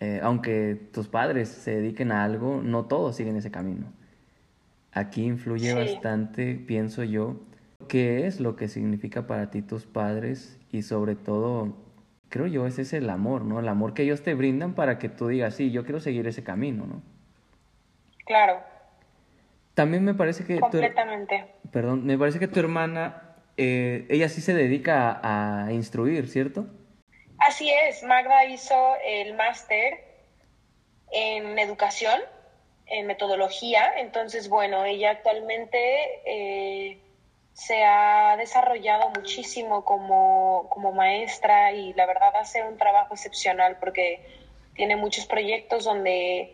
eh, 0.00 0.20
aunque 0.22 0.78
tus 0.92 1.08
padres 1.08 1.48
se 1.48 1.76
dediquen 1.76 2.12
a 2.12 2.22
algo 2.22 2.60
no 2.62 2.84
todos 2.84 3.16
siguen 3.16 3.36
ese 3.36 3.50
camino 3.50 3.86
aquí 4.92 5.24
influye 5.24 5.72
bastante 5.72 6.54
pienso 6.54 7.02
yo 7.02 7.40
qué 7.88 8.26
es 8.26 8.40
lo 8.40 8.56
que 8.56 8.68
significa 8.68 9.26
para 9.26 9.50
ti 9.50 9.62
tus 9.62 9.86
padres 9.86 10.58
y 10.70 10.82
sobre 10.82 11.14
todo 11.14 11.76
creo 12.28 12.46
yo 12.46 12.66
ese 12.66 12.82
es 12.82 12.92
el 12.92 13.10
amor 13.10 13.44
no 13.44 13.60
el 13.60 13.68
amor 13.68 13.94
que 13.94 14.02
ellos 14.02 14.22
te 14.22 14.34
brindan 14.34 14.74
para 14.74 14.98
que 14.98 15.08
tú 15.08 15.28
digas 15.28 15.54
sí 15.54 15.70
yo 15.70 15.84
quiero 15.84 16.00
seguir 16.00 16.26
ese 16.26 16.44
camino 16.44 16.86
no 16.86 17.02
claro 18.24 18.74
también 19.74 20.04
me 20.04 20.14
parece 20.14 20.44
que... 20.44 20.60
Completamente. 20.60 21.46
perdón, 21.72 22.06
me 22.06 22.16
parece 22.16 22.38
que 22.38 22.48
tu 22.48 22.60
hermana, 22.60 23.36
eh, 23.56 24.06
ella 24.08 24.28
sí 24.28 24.40
se 24.40 24.54
dedica 24.54 25.20
a, 25.22 25.72
instruir, 25.72 26.28
¿cierto? 26.28 26.66
Así 27.38 27.70
es, 27.70 28.02
Magda 28.04 28.46
hizo 28.46 28.94
el 29.04 29.34
máster 29.34 30.04
en 31.10 31.58
educación, 31.58 32.20
en 32.86 33.06
metodología, 33.06 33.98
entonces, 33.98 34.48
bueno, 34.48 34.84
ella 34.84 35.10
actualmente 35.10 35.78
eh, 36.24 36.98
se 37.54 37.84
ha 37.84 38.36
desarrollado 38.36 39.08
muchísimo 39.10 39.84
como, 39.84 40.66
como 40.68 40.92
maestra 40.92 41.72
y 41.72 41.94
la 41.94 42.04
verdad 42.04 42.36
hace 42.36 42.64
un 42.64 42.76
trabajo 42.76 43.14
excepcional 43.14 43.76
porque 43.78 44.20
tiene 44.74 44.96
muchos 44.96 45.24
proyectos 45.26 45.84
donde 45.84 46.50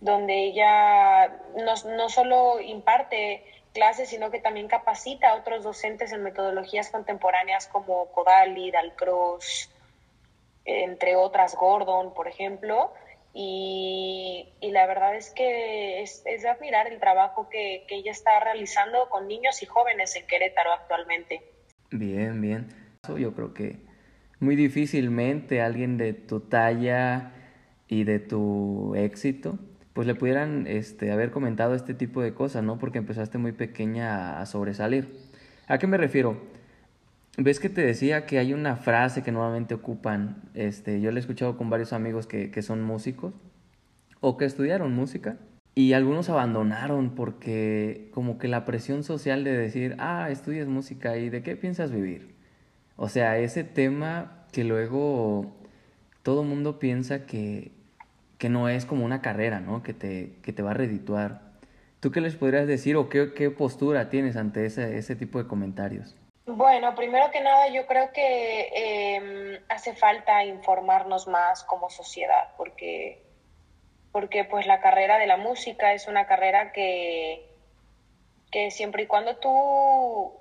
donde 0.00 0.46
ella 0.46 1.28
no, 1.56 1.74
no 1.94 2.08
solo 2.08 2.58
imparte 2.60 3.44
clases, 3.72 4.08
sino 4.08 4.30
que 4.30 4.40
también 4.40 4.66
capacita 4.66 5.30
a 5.30 5.34
otros 5.36 5.62
docentes 5.62 6.12
en 6.12 6.22
metodologías 6.22 6.90
contemporáneas 6.90 7.66
como 7.66 8.06
Kodali, 8.06 8.70
Dalcross, 8.70 9.70
entre 10.64 11.16
otras, 11.16 11.54
Gordon, 11.54 12.12
por 12.14 12.28
ejemplo. 12.28 12.92
Y, 13.32 14.48
y 14.60 14.70
la 14.72 14.86
verdad 14.86 15.14
es 15.14 15.30
que 15.30 16.02
es, 16.02 16.22
es, 16.26 16.42
de 16.42 16.48
admirar 16.48 16.88
el 16.88 16.98
trabajo 16.98 17.48
que, 17.48 17.84
que 17.86 17.96
ella 17.96 18.10
está 18.10 18.40
realizando 18.40 19.08
con 19.08 19.28
niños 19.28 19.62
y 19.62 19.66
jóvenes 19.66 20.16
en 20.16 20.26
Querétaro 20.26 20.72
actualmente. 20.72 21.40
Bien, 21.90 22.40
bien. 22.40 22.68
Yo 23.16 23.34
creo 23.34 23.54
que 23.54 23.76
muy 24.40 24.56
difícilmente 24.56 25.60
alguien 25.60 25.96
de 25.96 26.12
tu 26.12 26.40
talla 26.40 27.32
y 27.88 28.04
de 28.04 28.18
tu 28.18 28.94
éxito 28.94 29.58
pues 29.92 30.06
le 30.06 30.14
pudieran 30.14 30.66
este, 30.66 31.10
haber 31.10 31.30
comentado 31.30 31.74
este 31.74 31.94
tipo 31.94 32.22
de 32.22 32.32
cosas, 32.32 32.62
¿no? 32.62 32.78
Porque 32.78 32.98
empezaste 32.98 33.38
muy 33.38 33.52
pequeña 33.52 34.40
a, 34.40 34.46
sobresalir. 34.46 35.14
¿A 35.66 35.78
qué 35.78 35.86
me 35.86 35.96
refiero? 35.96 36.40
Ves 37.42 37.58
que 37.58 37.70
te 37.70 37.80
decía 37.80 38.26
que 38.26 38.38
hay 38.38 38.52
una 38.52 38.76
frase 38.76 39.22
que 39.22 39.32
normalmente 39.32 39.72
ocupan, 39.72 40.42
este, 40.52 41.00
yo 41.00 41.10
la 41.10 41.16
he 41.16 41.20
escuchado 41.20 41.56
con 41.56 41.70
varios 41.70 41.94
amigos 41.94 42.26
que, 42.26 42.50
que 42.50 42.60
son 42.60 42.82
músicos 42.82 43.32
o 44.20 44.36
que 44.36 44.44
estudiaron 44.44 44.92
música 44.92 45.38
y 45.74 45.94
algunos 45.94 46.28
abandonaron 46.28 47.14
porque 47.14 48.10
como 48.12 48.36
que 48.36 48.46
la 48.46 48.66
presión 48.66 49.04
social 49.04 49.42
de 49.42 49.56
decir, 49.56 49.96
ah, 49.98 50.28
estudias 50.30 50.68
música 50.68 51.16
y 51.16 51.30
de 51.30 51.42
qué 51.42 51.56
piensas 51.56 51.90
vivir. 51.90 52.34
O 52.96 53.08
sea, 53.08 53.38
ese 53.38 53.64
tema 53.64 54.44
que 54.52 54.62
luego 54.62 55.56
todo 56.22 56.44
mundo 56.44 56.78
piensa 56.78 57.24
que, 57.24 57.72
que 58.36 58.50
no 58.50 58.68
es 58.68 58.84
como 58.84 59.06
una 59.06 59.22
carrera, 59.22 59.60
¿no? 59.60 59.82
Que 59.82 59.94
te, 59.94 60.34
que 60.42 60.52
te 60.52 60.60
va 60.60 60.72
a 60.72 60.74
redituar. 60.74 61.52
¿Tú 62.00 62.10
qué 62.10 62.20
les 62.20 62.36
podrías 62.36 62.66
decir 62.66 62.96
o 62.96 63.08
qué, 63.08 63.32
qué 63.32 63.50
postura 63.50 64.10
tienes 64.10 64.36
ante 64.36 64.66
ese, 64.66 64.98
ese 64.98 65.16
tipo 65.16 65.38
de 65.38 65.48
comentarios? 65.48 66.16
Bueno, 66.46 66.94
primero 66.94 67.30
que 67.30 67.40
nada 67.40 67.68
yo 67.68 67.86
creo 67.86 68.12
que 68.12 68.70
em, 68.72 69.62
hace 69.68 69.94
falta 69.94 70.42
informarnos 70.44 71.28
más 71.28 71.62
como 71.64 71.90
sociedad 71.90 72.48
porque, 72.56 73.18
porque 74.10 74.44
pues 74.44 74.66
la 74.66 74.80
carrera 74.80 75.18
de 75.18 75.26
la 75.26 75.36
música 75.36 75.92
es 75.92 76.08
una 76.08 76.26
carrera 76.26 76.72
que, 76.72 77.46
que 78.50 78.70
siempre 78.70 79.04
y 79.04 79.06
cuando 79.06 79.36
tú, 79.36 80.32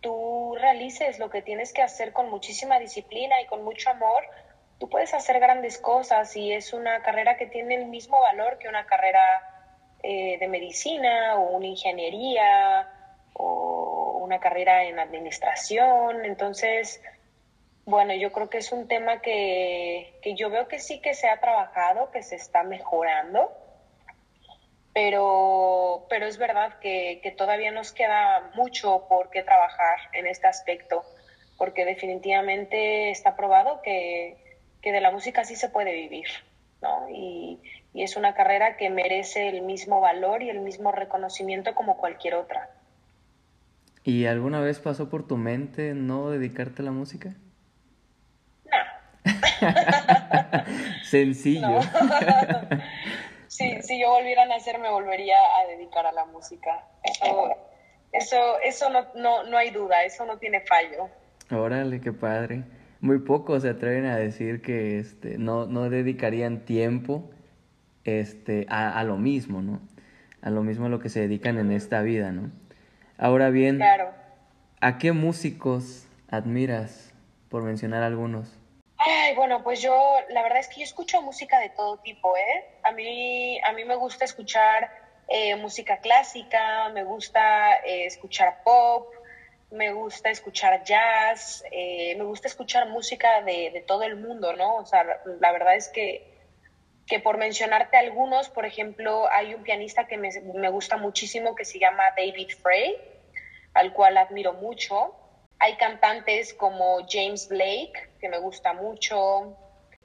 tú 0.00 0.56
realices 0.58 1.18
lo 1.18 1.30
que 1.30 1.42
tienes 1.42 1.72
que 1.72 1.82
hacer 1.82 2.12
con 2.12 2.28
muchísima 2.30 2.78
disciplina 2.78 3.40
y 3.40 3.46
con 3.46 3.62
mucho 3.62 3.90
amor, 3.90 4.24
tú 4.78 4.88
puedes 4.88 5.14
hacer 5.14 5.38
grandes 5.38 5.78
cosas 5.78 6.34
y 6.36 6.52
es 6.52 6.72
una 6.72 7.02
carrera 7.02 7.36
que 7.36 7.46
tiene 7.46 7.76
el 7.76 7.86
mismo 7.86 8.20
valor 8.20 8.58
que 8.58 8.68
una 8.68 8.86
carrera 8.86 9.44
eh, 10.02 10.38
de 10.38 10.48
medicina 10.48 11.36
o 11.36 11.50
una 11.56 11.66
ingeniería 11.66 12.88
o 13.38 14.18
una 14.22 14.40
carrera 14.40 14.84
en 14.84 14.98
administración. 14.98 16.24
Entonces, 16.24 17.00
bueno, 17.84 18.14
yo 18.14 18.32
creo 18.32 18.50
que 18.50 18.58
es 18.58 18.72
un 18.72 18.88
tema 18.88 19.20
que, 19.20 20.18
que 20.22 20.34
yo 20.34 20.50
veo 20.50 20.68
que 20.68 20.78
sí 20.78 21.00
que 21.00 21.14
se 21.14 21.28
ha 21.28 21.40
trabajado, 21.40 22.10
que 22.10 22.22
se 22.22 22.36
está 22.36 22.62
mejorando, 22.64 23.52
pero, 24.92 26.06
pero 26.08 26.26
es 26.26 26.38
verdad 26.38 26.78
que, 26.80 27.20
que 27.22 27.30
todavía 27.30 27.70
nos 27.70 27.92
queda 27.92 28.50
mucho 28.54 29.06
por 29.08 29.30
qué 29.30 29.42
trabajar 29.42 29.98
en 30.14 30.26
este 30.26 30.46
aspecto, 30.46 31.04
porque 31.58 31.84
definitivamente 31.84 33.10
está 33.10 33.36
probado 33.36 33.82
que, 33.82 34.36
que 34.82 34.92
de 34.92 35.00
la 35.00 35.10
música 35.10 35.44
sí 35.44 35.54
se 35.54 35.68
puede 35.68 35.92
vivir, 35.92 36.26
¿no? 36.80 37.08
Y, 37.10 37.60
y 37.92 38.02
es 38.02 38.16
una 38.16 38.34
carrera 38.34 38.76
que 38.76 38.90
merece 38.90 39.48
el 39.48 39.62
mismo 39.62 40.00
valor 40.00 40.42
y 40.42 40.50
el 40.50 40.60
mismo 40.60 40.92
reconocimiento 40.92 41.74
como 41.74 41.96
cualquier 41.96 42.34
otra. 42.34 42.70
¿Y 44.06 44.26
alguna 44.26 44.60
vez 44.60 44.78
pasó 44.78 45.08
por 45.08 45.26
tu 45.26 45.36
mente 45.36 45.92
no 45.92 46.30
dedicarte 46.30 46.80
a 46.80 46.84
la 46.84 46.92
música? 46.92 47.34
No. 48.64 49.32
Sencillo. 51.02 51.80
sí, 53.48 53.82
si 53.82 54.00
yo 54.00 54.10
volviera 54.10 54.44
a 54.44 54.46
nacer 54.46 54.78
me 54.78 54.90
volvería 54.90 55.34
a 55.34 55.66
dedicar 55.66 56.06
a 56.06 56.12
la 56.12 56.24
música. 56.24 56.86
Eso, 57.02 57.50
eso, 58.12 58.36
eso 58.62 58.90
no, 58.90 59.06
no, 59.16 59.42
no 59.42 59.56
hay 59.56 59.70
duda, 59.70 60.04
eso 60.04 60.24
no 60.24 60.38
tiene 60.38 60.60
fallo. 60.60 61.08
Órale, 61.50 62.00
qué 62.00 62.12
padre. 62.12 62.62
Muy 63.00 63.18
pocos 63.18 63.62
se 63.62 63.70
atreven 63.70 64.06
a 64.06 64.16
decir 64.16 64.62
que 64.62 65.00
este, 65.00 65.36
no, 65.36 65.66
no 65.66 65.90
dedicarían 65.90 66.64
tiempo 66.64 67.28
este, 68.04 68.66
a, 68.68 69.00
a, 69.00 69.02
lo 69.02 69.16
mismo, 69.16 69.62
¿no? 69.62 69.80
A 70.42 70.50
lo 70.50 70.62
mismo 70.62 70.86
a 70.86 70.90
lo 70.90 71.00
que 71.00 71.08
se 71.08 71.18
dedican 71.18 71.58
en 71.58 71.72
esta 71.72 72.02
vida, 72.02 72.30
¿no? 72.30 72.52
Ahora 73.18 73.50
bien, 73.50 73.76
claro. 73.76 74.12
¿a 74.80 74.98
qué 74.98 75.12
músicos 75.12 76.06
admiras, 76.28 77.12
por 77.48 77.62
mencionar 77.62 78.02
algunos? 78.02 78.58
Ay, 78.98 79.34
bueno, 79.34 79.62
pues 79.62 79.80
yo, 79.80 79.94
la 80.30 80.42
verdad 80.42 80.58
es 80.58 80.68
que 80.68 80.76
yo 80.80 80.84
escucho 80.84 81.22
música 81.22 81.58
de 81.60 81.70
todo 81.70 81.98
tipo, 81.98 82.36
¿eh? 82.36 82.64
A 82.82 82.92
mí, 82.92 83.60
a 83.62 83.72
mí 83.72 83.84
me 83.84 83.94
gusta 83.96 84.24
escuchar 84.24 84.90
eh, 85.28 85.56
música 85.56 85.98
clásica, 85.98 86.90
me 86.90 87.04
gusta 87.04 87.76
eh, 87.86 88.06
escuchar 88.06 88.62
pop, 88.64 89.12
me 89.70 89.92
gusta 89.92 90.30
escuchar 90.30 90.84
jazz, 90.84 91.64
eh, 91.72 92.14
me 92.16 92.24
gusta 92.24 92.48
escuchar 92.48 92.88
música 92.88 93.42
de, 93.42 93.70
de, 93.72 93.80
todo 93.80 94.02
el 94.02 94.16
mundo, 94.16 94.52
¿no? 94.54 94.76
O 94.76 94.86
sea, 94.86 95.04
la 95.40 95.52
verdad 95.52 95.74
es 95.76 95.88
que, 95.88 96.35
que 97.06 97.20
por 97.20 97.38
mencionarte 97.38 97.96
algunos, 97.96 98.48
por 98.48 98.66
ejemplo, 98.66 99.30
hay 99.30 99.54
un 99.54 99.62
pianista 99.62 100.06
que 100.06 100.16
me, 100.16 100.30
me 100.54 100.68
gusta 100.68 100.96
muchísimo 100.96 101.54
que 101.54 101.64
se 101.64 101.78
llama 101.78 102.02
David 102.16 102.48
Frey, 102.60 102.96
al 103.74 103.92
cual 103.92 104.16
admiro 104.18 104.54
mucho. 104.54 105.14
Hay 105.58 105.76
cantantes 105.76 106.52
como 106.52 106.98
James 107.08 107.48
Blake, 107.48 108.10
que 108.20 108.28
me 108.28 108.38
gusta 108.38 108.72
mucho. 108.72 109.56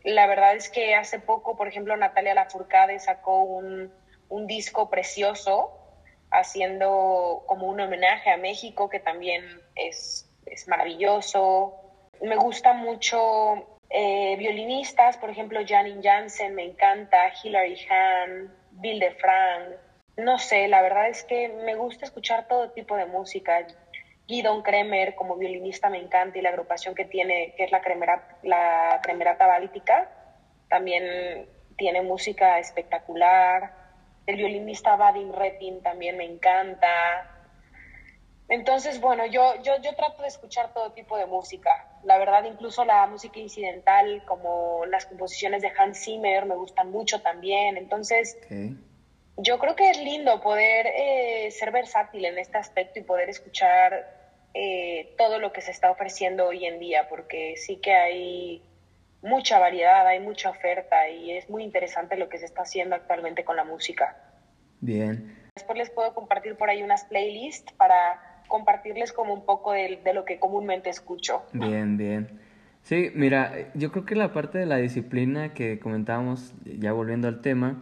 La 0.04 0.28
verdad 0.28 0.56
es 0.56 0.70
que 0.70 0.96
hace 0.96 1.20
poco, 1.20 1.58
por 1.58 1.68
ejemplo, 1.68 1.98
Natalia 1.98 2.36
Lafourcade 2.36 3.00
sacó 3.00 3.44
un, 3.44 3.92
un 4.30 4.48
disco 4.48 4.90
precioso 4.90 5.78
haciendo 6.32 7.44
como 7.48 7.68
un 7.68 7.82
homenaje 7.82 8.30
a 8.30 8.38
México, 8.38 8.90
que 8.90 9.00
también 9.00 9.44
es, 9.76 10.30
es 10.46 10.68
maravilloso. 10.68 11.76
Me 12.22 12.38
gusta 12.38 12.74
mucho 12.74 13.71
eh, 13.94 14.36
violinistas, 14.38 15.18
por 15.18 15.30
ejemplo, 15.30 15.60
Janine 15.66 16.02
Jansen, 16.02 16.56
me 16.56 16.64
encanta, 16.64 17.32
Hilary 17.44 17.78
Hahn, 17.90 18.54
Bill 18.72 19.00
DeFranc. 19.00 19.76
No 20.18 20.38
sé, 20.38 20.68
la 20.68 20.82
verdad 20.82 21.10
es 21.10 21.24
que 21.24 21.50
me 21.50 21.76
gusta 21.76 22.06
escuchar 22.06 22.48
todo 22.48 22.72
tipo 22.72 22.96
de 22.96 23.06
música. 23.06 23.68
Guidon 24.28 24.62
Kremer 24.62 25.14
como 25.16 25.36
violinista 25.36 25.90
me 25.90 25.98
encanta 25.98 26.38
y 26.38 26.42
la 26.42 26.50
agrupación 26.50 26.96
que 26.96 27.04
tiene, 27.04 27.54
que 27.58 27.66
es 27.66 27.72
la, 27.72 27.82
la 28.44 29.00
Cremerata 29.04 29.46
Báltica, 29.46 30.10
también 30.70 31.50
tiene 31.76 32.02
música 32.02 32.60
espectacular. 32.60 33.74
El 34.26 34.38
violinista 34.38 34.96
Vadim 34.96 35.34
Repin 35.34 35.82
también 35.84 36.16
me 36.16 36.24
encanta. 36.24 37.30
Entonces, 38.48 39.02
bueno, 39.02 39.26
yo, 39.26 39.62
yo, 39.64 39.74
yo 39.82 39.96
trato 39.96 40.22
de 40.22 40.30
escuchar 40.30 40.74
todo 40.74 40.94
tipo 40.94 41.18
de 41.18 41.26
música. 41.26 41.91
La 42.04 42.18
verdad, 42.18 42.44
incluso 42.46 42.86
la 42.86 43.06
música 43.08 43.40
incidental, 43.40 44.24
como 44.26 44.86
las 44.88 45.06
composiciones 45.06 45.62
de 45.62 45.72
Hans 45.78 46.04
Zimmer, 46.04 46.46
me 46.46 46.56
gustan 46.56 46.92
mucho 46.92 47.22
también. 47.22 47.78
Entonces, 47.78 48.38
okay. 48.46 48.76
yo 49.38 49.60
creo 49.60 49.76
que 49.76 49.90
es 49.90 50.02
lindo 50.02 50.42
poder 50.42 50.88
eh, 50.88 51.52
ser 51.52 51.72
versátil 51.72 52.26
en 52.26 52.38
este 52.38 52.58
aspecto 52.58 53.00
y 53.00 53.04
poder 53.04 53.30
escuchar 53.30 54.20
eh, 54.54 55.14
todo 55.18 55.40
lo 55.40 55.54
que 55.54 55.62
se 55.62 55.72
está 55.72 55.92
ofreciendo 55.92 56.48
hoy 56.48 56.66
en 56.66 56.80
día, 56.80 57.08
porque 57.08 57.56
sí 57.58 57.78
que 57.78 57.94
hay 57.94 58.64
mucha 59.22 59.60
variedad, 59.60 60.06
hay 60.08 60.20
mucha 60.20 60.50
oferta 60.50 61.08
y 61.10 61.32
es 61.32 61.50
muy 61.50 61.64
interesante 61.64 62.18
lo 62.18 62.28
que 62.28 62.40
se 62.40 62.46
está 62.46 62.64
haciendo 62.64 62.96
actualmente 62.96 63.46
con 63.46 63.56
la 63.56 63.64
música. 63.64 64.18
Bien. 64.80 65.38
Después 65.56 65.78
les 65.78 65.90
puedo 65.90 66.14
compartir 66.14 66.56
por 66.56 66.70
ahí 66.70 66.82
unas 66.82 67.06
playlists 67.06 67.72
para 67.74 68.31
compartirles 68.52 69.14
como 69.14 69.34
un 69.34 69.46
poco 69.46 69.72
de, 69.72 70.02
de, 70.04 70.14
lo 70.14 70.26
que 70.26 70.38
comúnmente 70.38 70.90
escucho. 70.90 71.42
Bien, 71.54 71.96
bien. 71.98 72.40
Sí, 72.84 73.10
mira, 73.16 73.72
yo 73.74 73.92
creo 73.92 74.06
que 74.06 74.16
la 74.16 74.34
parte 74.34 74.58
de 74.58 74.66
la 74.66 74.76
disciplina 74.78 75.54
que 75.54 75.80
comentábamos, 75.80 76.54
ya 76.66 76.92
volviendo 76.92 77.30
al 77.30 77.42
tema, 77.42 77.82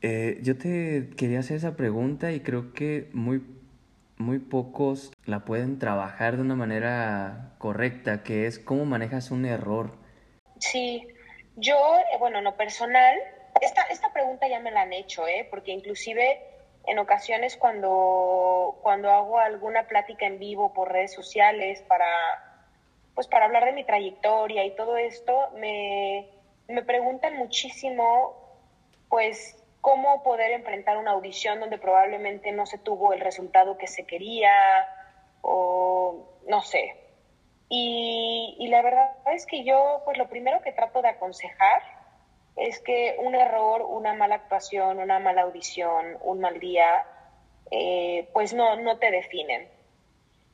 eh, 0.00 0.38
yo 0.42 0.56
te 0.56 1.10
quería 1.16 1.40
hacer 1.40 1.56
esa 1.56 1.74
pregunta 1.74 2.30
y 2.30 2.40
creo 2.40 2.72
que 2.72 3.08
muy, 3.12 3.42
muy 4.16 4.38
pocos 4.38 5.12
la 5.24 5.44
pueden 5.44 5.80
trabajar 5.80 6.36
de 6.36 6.42
una 6.42 6.54
manera 6.54 7.54
correcta, 7.58 8.22
que 8.22 8.46
es 8.46 8.60
cómo 8.60 8.84
manejas 8.84 9.32
un 9.32 9.44
error. 9.44 9.96
Sí, 10.60 11.08
yo, 11.56 11.76
bueno, 12.20 12.38
en 12.38 12.44
lo 12.44 12.56
personal, 12.56 13.16
esta, 13.60 13.82
esta 13.90 14.12
pregunta 14.12 14.46
ya 14.46 14.60
me 14.60 14.70
la 14.70 14.82
han 14.82 14.92
hecho, 14.92 15.26
¿eh? 15.26 15.48
porque 15.50 15.72
inclusive 15.72 16.38
en 16.88 16.98
ocasiones 16.98 17.56
cuando, 17.56 18.78
cuando 18.82 19.10
hago 19.10 19.38
alguna 19.38 19.86
plática 19.86 20.26
en 20.26 20.38
vivo 20.38 20.72
por 20.72 20.90
redes 20.90 21.12
sociales 21.12 21.82
para, 21.82 22.06
pues 23.14 23.26
para 23.26 23.44
hablar 23.44 23.66
de 23.66 23.72
mi 23.72 23.84
trayectoria 23.84 24.64
y 24.64 24.74
todo 24.74 24.96
esto, 24.96 25.50
me, 25.56 26.28
me 26.66 26.82
preguntan 26.82 27.36
muchísimo, 27.36 28.34
pues, 29.08 29.62
cómo 29.80 30.22
poder 30.22 30.50
enfrentar 30.52 30.96
una 30.96 31.12
audición 31.12 31.60
donde 31.60 31.78
probablemente 31.78 32.52
no 32.52 32.66
se 32.66 32.78
tuvo 32.78 33.12
el 33.12 33.20
resultado 33.20 33.78
que 33.78 33.86
se 33.86 34.06
quería 34.06 34.52
o 35.42 36.26
no 36.46 36.62
sé. 36.62 36.96
Y, 37.68 38.56
y 38.58 38.68
la 38.68 38.82
verdad 38.82 39.14
es 39.34 39.46
que 39.46 39.62
yo, 39.62 40.00
pues 40.04 40.16
lo 40.16 40.28
primero 40.28 40.62
que 40.62 40.72
trato 40.72 41.02
de 41.02 41.08
aconsejar 41.08 41.97
es 42.58 42.80
que 42.80 43.16
un 43.18 43.34
error, 43.34 43.82
una 43.82 44.14
mala 44.14 44.36
actuación, 44.36 44.98
una 44.98 45.18
mala 45.18 45.42
audición, 45.42 46.18
un 46.22 46.40
mal 46.40 46.58
día, 46.58 47.04
eh, 47.70 48.28
pues 48.32 48.52
no, 48.54 48.76
no 48.76 48.98
te 48.98 49.10
definen. 49.10 49.68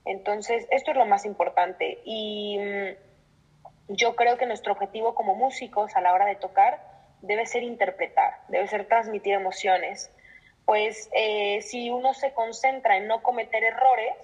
Entonces, 0.04 0.66
esto 0.70 0.90
es 0.90 0.96
lo 0.96 1.06
más 1.06 1.24
importante. 1.24 1.98
Y 2.04 2.58
mmm, 2.58 3.94
yo 3.94 4.16
creo 4.16 4.36
que 4.36 4.46
nuestro 4.46 4.72
objetivo 4.72 5.14
como 5.14 5.34
músicos 5.34 5.96
a 5.96 6.00
la 6.00 6.12
hora 6.12 6.26
de 6.26 6.36
tocar 6.36 6.80
debe 7.22 7.46
ser 7.46 7.62
interpretar, 7.62 8.38
debe 8.48 8.66
ser 8.68 8.86
transmitir 8.86 9.34
emociones. 9.34 10.10
Pues 10.66 11.10
eh, 11.14 11.60
si 11.62 11.90
uno 11.90 12.14
se 12.14 12.32
concentra 12.32 12.96
en 12.96 13.06
no 13.06 13.22
cometer 13.22 13.64
errores, 13.64 14.14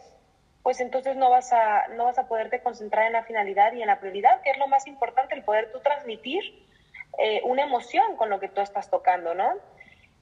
pues 0.62 0.80
entonces 0.80 1.16
no 1.16 1.30
vas, 1.30 1.52
a, 1.52 1.88
no 1.88 2.04
vas 2.04 2.18
a 2.18 2.28
poderte 2.28 2.60
concentrar 2.60 3.06
en 3.06 3.14
la 3.14 3.24
finalidad 3.24 3.72
y 3.72 3.80
en 3.80 3.86
la 3.86 4.00
prioridad, 4.00 4.42
que 4.42 4.50
es 4.50 4.58
lo 4.58 4.68
más 4.68 4.86
importante, 4.86 5.34
el 5.34 5.44
poder 5.44 5.72
tú 5.72 5.80
transmitir 5.80 6.68
eh, 7.18 7.40
una 7.44 7.62
emoción 7.62 8.16
con 8.16 8.30
lo 8.30 8.40
que 8.40 8.48
tú 8.48 8.60
estás 8.60 8.90
tocando, 8.90 9.34
¿no? 9.34 9.54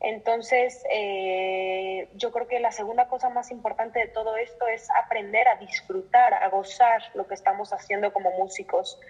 Entonces, 0.01 0.85
eh, 0.93 2.09
yo 2.15 2.31
creo 2.31 2.47
que 2.47 2.61
la 2.61 2.71
segunda 2.71 3.09
cosa 3.09 3.31
más 3.31 3.51
importante 3.51 3.99
de 3.99 4.09
todo 4.09 4.37
esto 4.37 4.69
es 4.69 4.89
aprender 5.05 5.49
a 5.49 5.57
disfrutar, 5.57 6.35
a 6.35 6.49
gozar 6.49 7.03
lo 7.15 7.27
que 7.27 7.35
estamos 7.35 7.73
haciendo 7.73 8.13
como 8.13 8.31
músicos. 8.33 9.01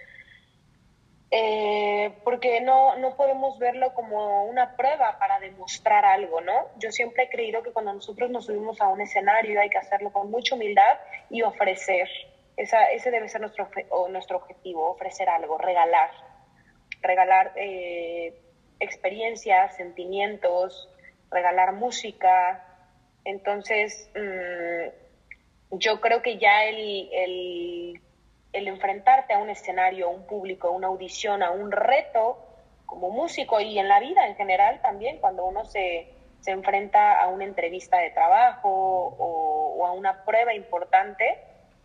Eh, 1.31 2.11
porque 2.23 2.59
no, 2.59 2.95
no 2.97 3.15
podemos 3.15 3.59
verlo 3.59 3.93
como 3.93 4.45
una 4.45 4.75
prueba 4.75 5.19
para 5.19 5.39
demostrar 5.39 6.03
algo, 6.03 6.41
¿no? 6.41 6.69
Yo 6.77 6.91
siempre 6.91 7.25
he 7.25 7.29
creído 7.29 7.61
que 7.61 7.71
cuando 7.71 7.93
nosotros 7.93 8.31
nos 8.31 8.47
subimos 8.47 8.81
a 8.81 8.87
un 8.87 9.01
escenario 9.01 9.61
hay 9.61 9.69
que 9.69 9.77
hacerlo 9.77 10.11
con 10.11 10.31
mucha 10.31 10.55
humildad 10.55 10.97
y 11.29 11.43
ofrecer. 11.43 12.09
Esa, 12.57 12.85
ese 12.85 13.11
debe 13.11 13.29
ser 13.29 13.41
nuestro, 13.41 13.69
nuestro 14.09 14.37
objetivo, 14.37 14.89
ofrecer 14.89 15.29
algo, 15.29 15.59
regalar 15.59 16.09
regalar 17.01 17.53
eh, 17.55 18.33
experiencias, 18.79 19.75
sentimientos, 19.75 20.89
regalar 21.31 21.73
música. 21.73 22.65
Entonces, 23.25 24.09
mmm, 24.15 25.77
yo 25.77 26.01
creo 26.01 26.21
que 26.21 26.37
ya 26.37 26.65
el, 26.65 27.09
el, 27.11 28.01
el 28.53 28.67
enfrentarte 28.67 29.33
a 29.33 29.37
un 29.37 29.49
escenario, 29.49 30.07
a 30.07 30.09
un 30.09 30.25
público, 30.25 30.67
a 30.67 30.71
una 30.71 30.87
audición, 30.87 31.43
a 31.43 31.51
un 31.51 31.71
reto 31.71 32.37
como 32.85 33.11
músico 33.11 33.59
y 33.59 33.77
en 33.77 33.87
la 33.87 33.99
vida 33.99 34.27
en 34.27 34.35
general 34.35 34.81
también, 34.81 35.19
cuando 35.19 35.45
uno 35.45 35.63
se, 35.65 36.07
se 36.41 36.51
enfrenta 36.51 37.21
a 37.21 37.27
una 37.27 37.45
entrevista 37.45 37.99
de 37.99 38.09
trabajo 38.09 38.67
o, 38.69 39.75
o, 39.77 39.85
a 39.85 39.91
una 39.91 40.25
prueba 40.25 40.55
importante, 40.55 41.37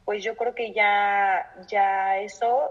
pues 0.07 0.25
yo 0.25 0.35
creo 0.35 0.55
que 0.55 0.73
ya, 0.73 1.53
ya 1.69 2.19
eso 2.19 2.71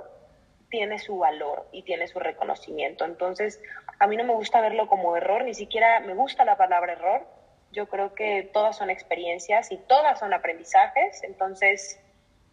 tiene 0.74 0.98
su 0.98 1.20
valor 1.20 1.68
y 1.72 1.84
tiene 1.84 2.08
su 2.08 2.18
reconocimiento. 2.18 3.06
Entonces, 3.06 3.62
a 4.00 4.08
mí 4.08 4.18
no 4.18 4.24
me 4.24 4.34
gusta 4.34 4.60
verlo 4.60 4.88
como 4.88 5.16
error, 5.16 5.44
ni 5.44 5.54
siquiera 5.54 6.00
me 6.00 6.16
gusta 6.16 6.46
la 6.46 6.58
palabra 6.58 6.94
error. 6.94 7.28
Yo 7.72 7.88
creo 7.88 8.16
que 8.16 8.50
todas 8.52 8.76
son 8.78 8.90
experiencias 8.90 9.72
y 9.72 9.78
todas 9.78 10.18
son 10.18 10.34
aprendizajes. 10.34 11.24
Entonces, 11.26 12.00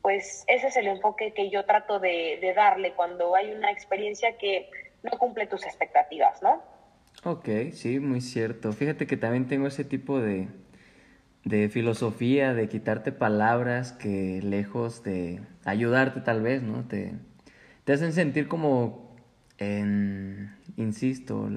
pues 0.02 0.44
ese 0.48 0.66
es 0.66 0.76
el 0.76 0.88
enfoque 0.88 1.32
que 1.32 1.48
yo 1.48 1.64
trato 1.64 1.98
de, 1.98 2.52
darle 2.54 2.92
cuando 2.92 3.34
hay 3.34 3.52
una 3.52 3.70
experiencia 3.70 4.36
que 4.36 4.68
no 5.02 5.12
cumple 5.12 5.46
tus 5.46 5.64
expectativas, 5.64 6.42
¿no? 6.42 6.62
Ok, 7.24 7.48
sí, 7.72 8.00
muy 8.00 8.20
cierto. 8.20 8.74
Fíjate 8.74 9.06
que 9.06 9.16
también 9.16 9.48
tengo 9.48 9.66
ese 9.66 9.84
tipo 9.84 10.20
de, 10.20 10.48
de 11.46 11.70
filosofía, 11.70 12.52
de 12.52 12.68
quitarte 12.68 13.12
palabras 13.12 13.92
que 13.92 14.42
lejos 14.42 15.02
de 15.04 15.40
ayudarte 15.64 16.20
tal 16.20 16.42
vez, 16.42 16.62
¿no? 16.62 16.86
Te, 16.86 17.14
te 17.84 17.92
hacen 17.92 18.12
sentir 18.12 18.48
como 18.48 19.16
en, 19.58 20.54
insisto, 20.76 21.48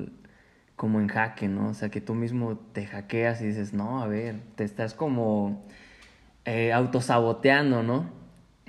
como 0.75 0.99
en 0.99 1.07
jaque, 1.07 1.47
¿no? 1.47 1.69
O 1.69 1.73
sea, 1.73 1.89
que 1.89 2.01
tú 2.01 2.13
mismo 2.15 2.57
te 2.73 2.85
hackeas 2.85 3.41
y 3.41 3.47
dices, 3.47 3.73
no, 3.73 4.01
a 4.01 4.07
ver, 4.07 4.39
te 4.55 4.63
estás 4.63 4.93
como 4.93 5.65
eh, 6.45 6.73
autosaboteando, 6.73 7.83
¿no? 7.83 8.09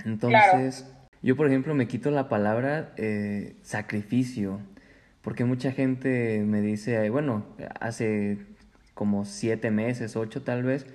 Entonces, 0.03 0.89
yo 1.21 1.35
por 1.35 1.47
ejemplo 1.47 1.73
me 1.73 1.87
quito 1.87 2.11
la 2.11 2.29
palabra 2.29 2.93
eh, 2.97 3.55
sacrificio, 3.63 4.59
porque 5.21 5.43
mucha 5.43 5.71
gente 5.71 6.43
me 6.45 6.61
dice, 6.61 7.09
bueno, 7.09 7.45
hace 7.79 8.37
como 8.93 9.25
siete 9.25 9.71
meses, 9.71 10.15
ocho 10.15 10.43
tal 10.43 10.63
vez, 10.63 10.85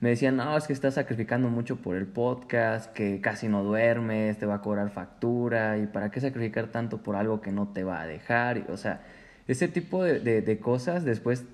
me 0.00 0.10
decían, 0.10 0.36
no, 0.36 0.56
es 0.56 0.66
que 0.66 0.72
estás 0.72 0.94
sacrificando 0.94 1.48
mucho 1.48 1.76
por 1.76 1.96
el 1.96 2.06
podcast, 2.06 2.92
que 2.92 3.20
casi 3.20 3.48
no 3.48 3.64
duermes, 3.64 4.38
te 4.38 4.46
va 4.46 4.56
a 4.56 4.60
cobrar 4.60 4.90
factura, 4.90 5.78
y 5.78 5.86
para 5.86 6.10
qué 6.10 6.20
sacrificar 6.20 6.68
tanto 6.68 7.02
por 7.02 7.16
algo 7.16 7.40
que 7.40 7.50
no 7.50 7.68
te 7.68 7.82
va 7.84 8.00
a 8.00 8.06
dejar, 8.06 8.66
o 8.70 8.76
sea, 8.76 9.02
ese 9.48 9.66
tipo 9.68 10.04
de, 10.04 10.20
de, 10.42 10.58
cosas. 10.60 11.04
Después, 11.04 11.44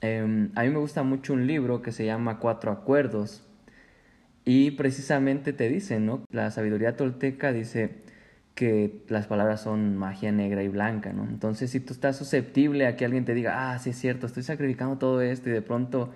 eh, 0.00 0.48
a 0.54 0.62
mí 0.62 0.70
me 0.70 0.78
gusta 0.78 1.02
mucho 1.02 1.32
un 1.32 1.46
libro 1.46 1.82
que 1.82 1.92
se 1.92 2.06
llama 2.06 2.38
Cuatro 2.38 2.70
Acuerdos, 2.70 3.42
y 4.44 4.70
precisamente 4.72 5.52
te 5.52 5.68
dice, 5.68 5.98
¿no? 5.98 6.22
La 6.30 6.52
sabiduría 6.52 6.96
tolteca 6.96 7.52
dice 7.52 7.90
que 8.54 9.02
las 9.08 9.26
palabras 9.26 9.60
son 9.60 9.96
magia 9.96 10.30
negra 10.30 10.62
y 10.62 10.68
blanca, 10.68 11.12
¿no? 11.12 11.24
Entonces, 11.24 11.70
si 11.70 11.80
tú 11.80 11.92
estás 11.92 12.16
susceptible 12.16 12.86
a 12.86 12.96
que 12.96 13.04
alguien 13.04 13.24
te 13.24 13.34
diga, 13.34 13.72
ah, 13.72 13.78
sí 13.80 13.90
es 13.90 13.98
cierto, 13.98 14.26
estoy 14.26 14.44
sacrificando 14.44 14.98
todo 14.98 15.20
esto 15.20 15.50
y 15.50 15.52
de 15.52 15.62
pronto 15.62 16.12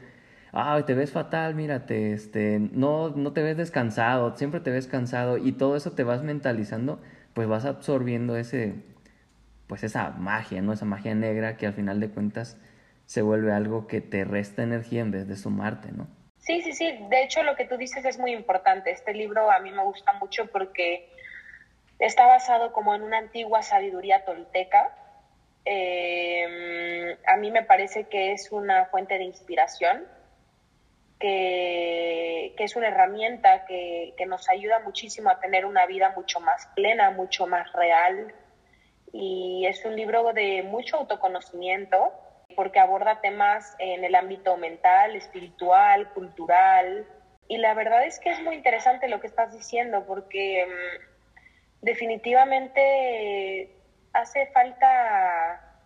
ay, 0.52 0.82
te 0.84 0.94
ves 0.94 1.12
fatal, 1.12 1.54
mírate, 1.54 2.12
este, 2.12 2.58
no, 2.58 3.10
no 3.10 3.32
te 3.32 3.42
ves 3.42 3.56
descansado, 3.56 4.36
siempre 4.36 4.60
te 4.60 4.70
ves 4.70 4.86
cansado 4.86 5.38
y 5.38 5.52
todo 5.52 5.76
eso 5.76 5.92
te 5.92 6.04
vas 6.04 6.22
mentalizando, 6.22 7.00
pues 7.34 7.48
vas 7.48 7.64
absorbiendo 7.64 8.36
ese, 8.36 8.74
pues 9.66 9.84
esa 9.84 10.10
magia, 10.10 10.62
¿no? 10.62 10.72
Esa 10.72 10.84
magia 10.84 11.14
negra 11.14 11.56
que 11.56 11.66
al 11.66 11.74
final 11.74 12.00
de 12.00 12.10
cuentas 12.10 12.58
se 13.06 13.22
vuelve 13.22 13.52
algo 13.52 13.86
que 13.86 14.00
te 14.00 14.24
resta 14.24 14.62
energía 14.62 15.00
en 15.00 15.10
vez 15.10 15.28
de 15.28 15.36
sumarte, 15.36 15.92
¿no? 15.92 16.08
Sí, 16.38 16.62
sí, 16.62 16.72
sí. 16.72 16.98
De 17.10 17.22
hecho, 17.22 17.42
lo 17.42 17.54
que 17.54 17.66
tú 17.66 17.76
dices 17.76 18.04
es 18.04 18.18
muy 18.18 18.32
importante. 18.32 18.90
Este 18.90 19.12
libro 19.12 19.50
a 19.50 19.58
mí 19.60 19.70
me 19.70 19.82
gusta 19.84 20.12
mucho 20.14 20.46
porque 20.46 21.12
está 21.98 22.26
basado 22.26 22.72
como 22.72 22.94
en 22.94 23.02
una 23.02 23.18
antigua 23.18 23.62
sabiduría 23.62 24.24
tolteca. 24.24 24.96
Eh, 25.64 27.16
a 27.26 27.36
mí 27.36 27.50
me 27.50 27.62
parece 27.62 28.04
que 28.04 28.32
es 28.32 28.50
una 28.50 28.86
fuente 28.86 29.18
de 29.18 29.24
inspiración 29.24 30.06
que, 31.20 32.54
es 32.58 32.76
una 32.76 32.88
herramienta 32.88 33.64
que, 33.66 34.14
nos 34.26 34.48
ayuda 34.48 34.80
muchísimo 34.80 35.30
a 35.30 35.38
tener 35.38 35.64
una 35.66 35.86
vida 35.86 36.12
mucho 36.16 36.40
más 36.40 36.66
plena, 36.74 37.10
mucho 37.10 37.46
más 37.46 37.72
real. 37.72 38.34
Y 39.12 39.66
es 39.66 39.84
un 39.84 39.96
libro 39.96 40.32
de 40.32 40.62
mucho 40.62 40.98
autoconocimiento 40.98 42.12
porque 42.56 42.80
aborda 42.80 43.20
temas 43.20 43.76
en 43.78 44.04
el 44.04 44.14
ámbito 44.14 44.56
mental, 44.56 45.14
espiritual, 45.14 46.10
cultural. 46.12 47.06
Y 47.48 47.58
la 47.58 47.74
verdad 47.74 48.04
es 48.04 48.18
que 48.20 48.30
es 48.30 48.42
muy 48.42 48.56
interesante 48.56 49.08
lo 49.08 49.20
que 49.20 49.26
estás 49.26 49.52
diciendo 49.52 50.04
porque 50.06 50.66
mm, 50.66 51.84
definitivamente 51.84 53.76
hace 54.12 54.46
falta 54.48 55.80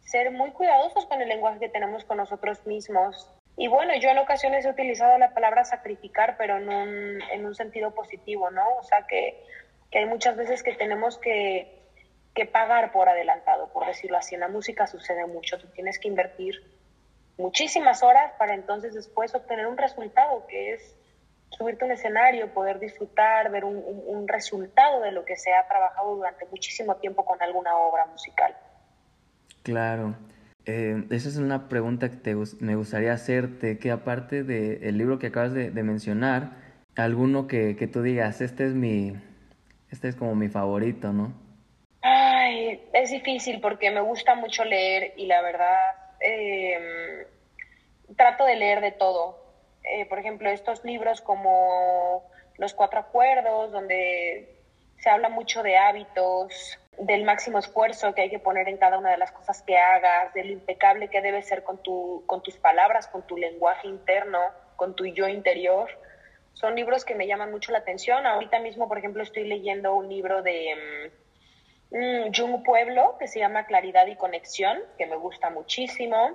ser 0.00 0.30
muy 0.32 0.50
cuidadosos 0.52 1.06
con 1.06 1.20
el 1.20 1.28
lenguaje 1.28 1.60
que 1.60 1.68
tenemos 1.68 2.04
con 2.04 2.16
nosotros 2.16 2.66
mismos 2.66 3.35
y 3.56 3.68
bueno, 3.68 3.94
yo 3.98 4.10
en 4.10 4.18
ocasiones 4.18 4.66
he 4.66 4.70
utilizado 4.70 5.16
la 5.16 5.32
palabra 5.32 5.64
sacrificar, 5.64 6.36
pero 6.36 6.58
en 6.58 6.68
un, 6.68 7.22
en 7.32 7.46
un 7.46 7.54
sentido 7.54 7.94
positivo, 7.94 8.50
¿no? 8.50 8.62
O 8.78 8.82
sea, 8.82 9.06
que, 9.06 9.42
que 9.90 10.00
hay 10.00 10.06
muchas 10.06 10.36
veces 10.36 10.62
que 10.62 10.74
tenemos 10.74 11.16
que, 11.18 11.82
que, 12.34 12.44
pagar 12.44 12.92
por 12.92 13.08
adelantado, 13.08 13.72
por 13.72 13.86
decirlo 13.86 14.18
así. 14.18 14.34
En 14.34 14.42
la 14.42 14.48
música 14.48 14.86
sucede 14.86 15.26
mucho, 15.26 15.58
tú 15.58 15.68
tienes 15.68 15.98
que 15.98 16.08
invertir 16.08 16.54
muchísimas 17.38 18.02
horas 18.02 18.32
para 18.38 18.54
entonces 18.54 18.92
después 18.92 19.34
obtener 19.34 19.66
un 19.66 19.78
resultado, 19.78 20.46
que 20.46 20.74
es 20.74 20.94
subirte 21.48 21.84
a 21.84 21.86
un 21.86 21.92
escenario, 21.92 22.52
poder 22.52 22.78
disfrutar, 22.78 23.50
ver 23.50 23.64
un, 23.64 23.76
un, 23.76 24.02
un 24.06 24.28
resultado 24.28 25.00
de 25.00 25.12
lo 25.12 25.24
que 25.24 25.36
se 25.36 25.54
ha 25.54 25.66
trabajado 25.66 26.14
durante 26.14 26.44
muchísimo 26.46 26.96
tiempo 26.96 27.24
con 27.24 27.40
alguna 27.40 27.74
obra 27.78 28.04
musical. 28.04 28.54
Claro. 29.62 30.14
Eh, 30.66 31.04
esa 31.10 31.28
es 31.28 31.36
una 31.36 31.68
pregunta 31.68 32.10
que 32.10 32.16
te, 32.16 32.34
me 32.58 32.74
gustaría 32.74 33.12
hacerte, 33.12 33.78
que 33.78 33.92
aparte 33.92 34.42
del 34.42 34.98
libro 34.98 35.20
que 35.20 35.28
acabas 35.28 35.54
de, 35.54 35.70
mencionar, 35.70 36.50
alguno 36.96 37.46
que, 37.46 37.76
que, 37.76 37.86
tú 37.86 38.02
digas, 38.02 38.40
este 38.40 38.66
es 38.66 38.74
mi, 38.74 39.14
este 39.90 40.08
es 40.08 40.16
como 40.16 40.34
mi 40.34 40.48
favorito, 40.48 41.12
¿no? 41.12 41.32
Ay, 42.02 42.82
es 42.92 43.10
difícil 43.10 43.60
porque 43.60 43.92
me 43.92 44.00
gusta 44.00 44.34
mucho 44.34 44.64
leer 44.64 45.14
y 45.16 45.26
la 45.26 45.40
verdad 45.40 45.78
em, 46.20 47.26
trato 48.16 48.44
de 48.44 48.56
leer 48.56 48.80
de 48.80 48.92
todo. 48.92 49.38
Eh, 49.84 50.06
por 50.06 50.18
ejemplo, 50.18 50.50
estos 50.50 50.84
libros 50.84 51.20
como 51.20 52.28
Los 52.56 52.74
Cuatro 52.74 52.98
Acuerdos, 52.98 53.70
donde 53.70 54.55
se 55.06 55.10
habla 55.10 55.28
mucho 55.28 55.62
de 55.62 55.76
hábitos, 55.76 56.80
del 56.98 57.22
máximo 57.22 57.60
esfuerzo 57.60 58.12
que 58.12 58.22
hay 58.22 58.28
que 58.28 58.40
poner 58.40 58.68
en 58.68 58.76
cada 58.76 58.98
una 58.98 59.12
de 59.12 59.18
las 59.18 59.30
cosas 59.30 59.62
que 59.62 59.78
hagas, 59.78 60.34
del 60.34 60.50
impecable 60.50 61.06
que 61.06 61.22
debe 61.22 61.42
ser 61.42 61.62
con, 61.62 61.80
tu, 61.80 62.24
con 62.26 62.42
tus 62.42 62.56
palabras, 62.56 63.06
con 63.06 63.24
tu 63.24 63.36
lenguaje 63.36 63.86
interno, 63.86 64.40
con 64.74 64.96
tu 64.96 65.06
yo 65.06 65.28
interior. 65.28 65.88
Son 66.54 66.74
libros 66.74 67.04
que 67.04 67.14
me 67.14 67.28
llaman 67.28 67.52
mucho 67.52 67.70
la 67.70 67.78
atención. 67.78 68.26
Ahorita 68.26 68.58
mismo, 68.58 68.88
por 68.88 68.98
ejemplo, 68.98 69.22
estoy 69.22 69.44
leyendo 69.44 69.94
un 69.94 70.08
libro 70.08 70.42
de 70.42 70.74
um, 71.92 72.32
Jung 72.34 72.64
Pueblo 72.64 73.16
que 73.20 73.28
se 73.28 73.38
llama 73.38 73.66
Claridad 73.66 74.08
y 74.08 74.16
Conexión, 74.16 74.76
que 74.98 75.06
me 75.06 75.14
gusta 75.14 75.50
muchísimo. 75.50 76.32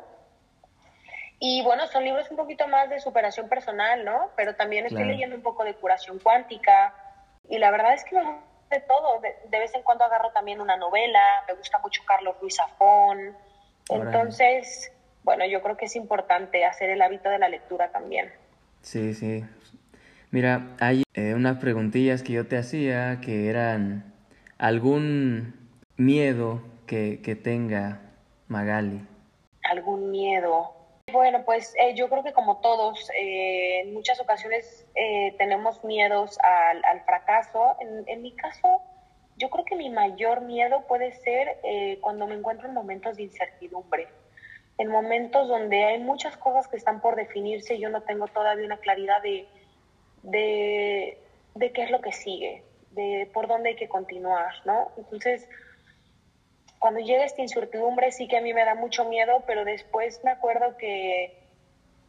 Y 1.39 1.61
bueno, 1.63 1.87
son 1.87 2.05
libros 2.05 2.31
un 2.31 2.37
poquito 2.37 2.69
más 2.69 2.89
de 2.89 3.01
superación 3.01 3.49
personal, 3.49 4.05
¿no? 4.05 4.31
Pero 4.37 4.55
también 4.55 4.85
estoy 4.85 5.03
leyendo 5.03 5.35
un 5.35 5.41
poco 5.41 5.65
de 5.65 5.73
curación 5.73 6.19
cuántica. 6.19 6.95
Y 7.49 7.57
la 7.57 7.69
verdad 7.69 7.95
es 7.95 8.05
que 8.05 8.15
me 8.15 8.50
de 8.71 8.79
todo. 8.79 9.21
De, 9.21 9.59
vez 9.59 9.73
en 9.75 9.83
cuando 9.83 10.03
agarro 10.05 10.31
también 10.31 10.59
una 10.59 10.77
novela, 10.77 11.21
me 11.47 11.53
gusta 11.53 11.77
mucho 11.79 12.01
Carlos 12.07 12.35
Ruiz 12.41 12.55
Zafón. 12.55 13.37
Entonces, 13.89 14.91
bueno, 15.23 15.45
yo 15.45 15.61
creo 15.61 15.77
que 15.77 15.85
es 15.85 15.95
importante 15.95 16.65
hacer 16.65 16.89
el 16.89 17.01
hábito 17.01 17.29
de 17.29 17.37
la 17.37 17.49
lectura 17.49 17.91
también. 17.91 18.31
Sí, 18.81 19.13
sí. 19.13 19.45
Mira, 20.31 20.75
hay 20.79 21.03
eh, 21.13 21.33
unas 21.35 21.57
preguntillas 21.59 22.23
que 22.23 22.33
yo 22.33 22.47
te 22.47 22.57
hacía 22.57 23.19
que 23.21 23.49
eran 23.49 24.13
algún 24.57 25.69
miedo 25.97 26.61
que, 26.87 27.21
que 27.21 27.35
tenga 27.35 27.99
Magali. 28.47 29.05
Algún 29.69 30.09
miedo. 30.09 30.80
Bueno, 31.11 31.43
pues 31.43 31.73
eh, 31.77 31.93
yo 31.95 32.09
creo 32.09 32.23
que 32.23 32.31
como 32.31 32.57
todos, 32.61 33.09
eh, 33.11 33.81
en 33.81 33.93
muchas 33.93 34.19
ocasiones 34.19 34.85
eh, 34.95 35.35
tenemos 35.37 35.83
miedos 35.83 36.37
al, 36.39 36.83
al 36.85 37.01
fracaso. 37.01 37.75
En, 37.79 38.03
en, 38.07 38.21
mi 38.21 38.31
caso, 38.33 38.81
yo 39.37 39.49
creo 39.49 39.65
que 39.65 39.75
mi 39.75 39.89
mayor 39.89 40.41
miedo 40.41 40.85
puede 40.87 41.11
ser 41.11 41.57
cuando 42.01 42.27
me 42.27 42.35
encuentro 42.35 42.67
en 42.67 42.73
momentos 42.73 43.17
de 43.17 43.23
incertidumbre, 43.23 44.07
en 44.77 44.87
momentos 44.87 45.47
donde 45.47 45.83
hay 45.83 45.99
muchas 45.99 46.37
cosas 46.37 46.67
que 46.67 46.77
están 46.77 47.01
por 47.01 47.15
definirse 47.15 47.75
y 47.75 47.79
yo 47.79 47.89
no 47.89 48.01
tengo 48.03 48.27
todavía 48.27 48.65
una 48.65 48.77
claridad 48.77 49.21
de, 49.21 49.47
de, 50.23 51.17
de 51.55 51.71
qué 51.71 51.83
es 51.83 51.91
lo 51.91 52.01
que 52.01 52.11
sigue, 52.11 52.63
de 52.91 53.29
por 53.33 53.47
dónde 53.47 53.69
hay 53.69 53.75
que 53.75 53.89
continuar, 53.89 54.53
¿no? 54.65 54.91
Entonces, 54.97 55.47
cuando 56.81 56.99
llega 56.99 57.23
esta 57.23 57.43
incertidumbre 57.43 58.11
sí 58.11 58.27
que 58.27 58.37
a 58.37 58.41
mí 58.41 58.55
me 58.55 58.65
da 58.65 58.73
mucho 58.73 59.05
miedo, 59.05 59.43
pero 59.45 59.63
después 59.63 60.19
me 60.23 60.31
acuerdo 60.31 60.77
que, 60.77 61.47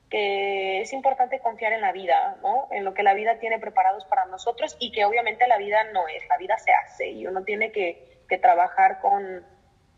que 0.09 0.81
es 0.81 0.95
importante 0.95 1.41
confiar 1.41 1.75
en 1.75 1.83
la 1.83 1.93
vida, 1.93 2.39
¿no? 2.43 2.69
En 2.71 2.83
lo 2.83 2.95
que 2.95 3.03
la 3.03 3.13
vida 3.13 3.39
tiene 3.39 3.59
preparados 3.59 4.07
para 4.07 4.25
nosotros 4.25 4.75
y 4.81 4.91
que 4.91 5.05
obviamente 5.05 5.47
la 5.47 5.59
vida 5.59 5.85
no 5.93 6.09
es, 6.09 6.27
la 6.27 6.39
vida 6.39 6.57
se 6.57 6.73
hace 6.73 7.11
y 7.11 7.27
uno 7.27 7.45
tiene 7.45 7.71
que, 7.71 8.25
que 8.27 8.39
trabajar 8.39 8.99
con, 9.01 9.45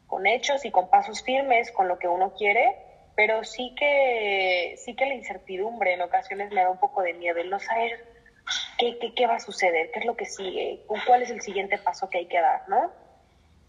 con, 0.08 0.26
hechos 0.26 0.64
y 0.64 0.72
con 0.72 0.90
pasos 0.90 1.22
firmes, 1.22 1.70
con 1.70 1.86
lo 1.86 2.00
que 2.00 2.08
uno 2.08 2.34
quiere, 2.34 2.76
pero 3.14 3.44
sí 3.44 3.76
que, 3.78 4.74
sí 4.76 4.96
que 4.96 5.06
la 5.06 5.14
incertidumbre 5.14 5.92
en 5.92 6.02
ocasiones 6.02 6.50
me 6.50 6.62
da 6.62 6.70
un 6.70 6.80
poco 6.80 7.00
de 7.02 7.14
miedo, 7.14 7.38
el 7.38 7.48
no 7.48 7.60
saber 7.60 8.04
qué, 8.76 8.98
qué, 8.98 9.14
qué 9.14 9.28
va 9.28 9.36
a 9.36 9.40
suceder, 9.40 9.92
qué 9.92 10.00
es 10.00 10.04
lo 10.04 10.16
que 10.16 10.26
sigue, 10.26 10.84
cuál 11.06 11.22
es 11.22 11.30
el 11.30 11.42
siguiente 11.42 11.78
paso 11.78 12.10
que 12.10 12.18
hay 12.18 12.26
que 12.26 12.40
dar, 12.40 12.68
¿no? 12.68 13.03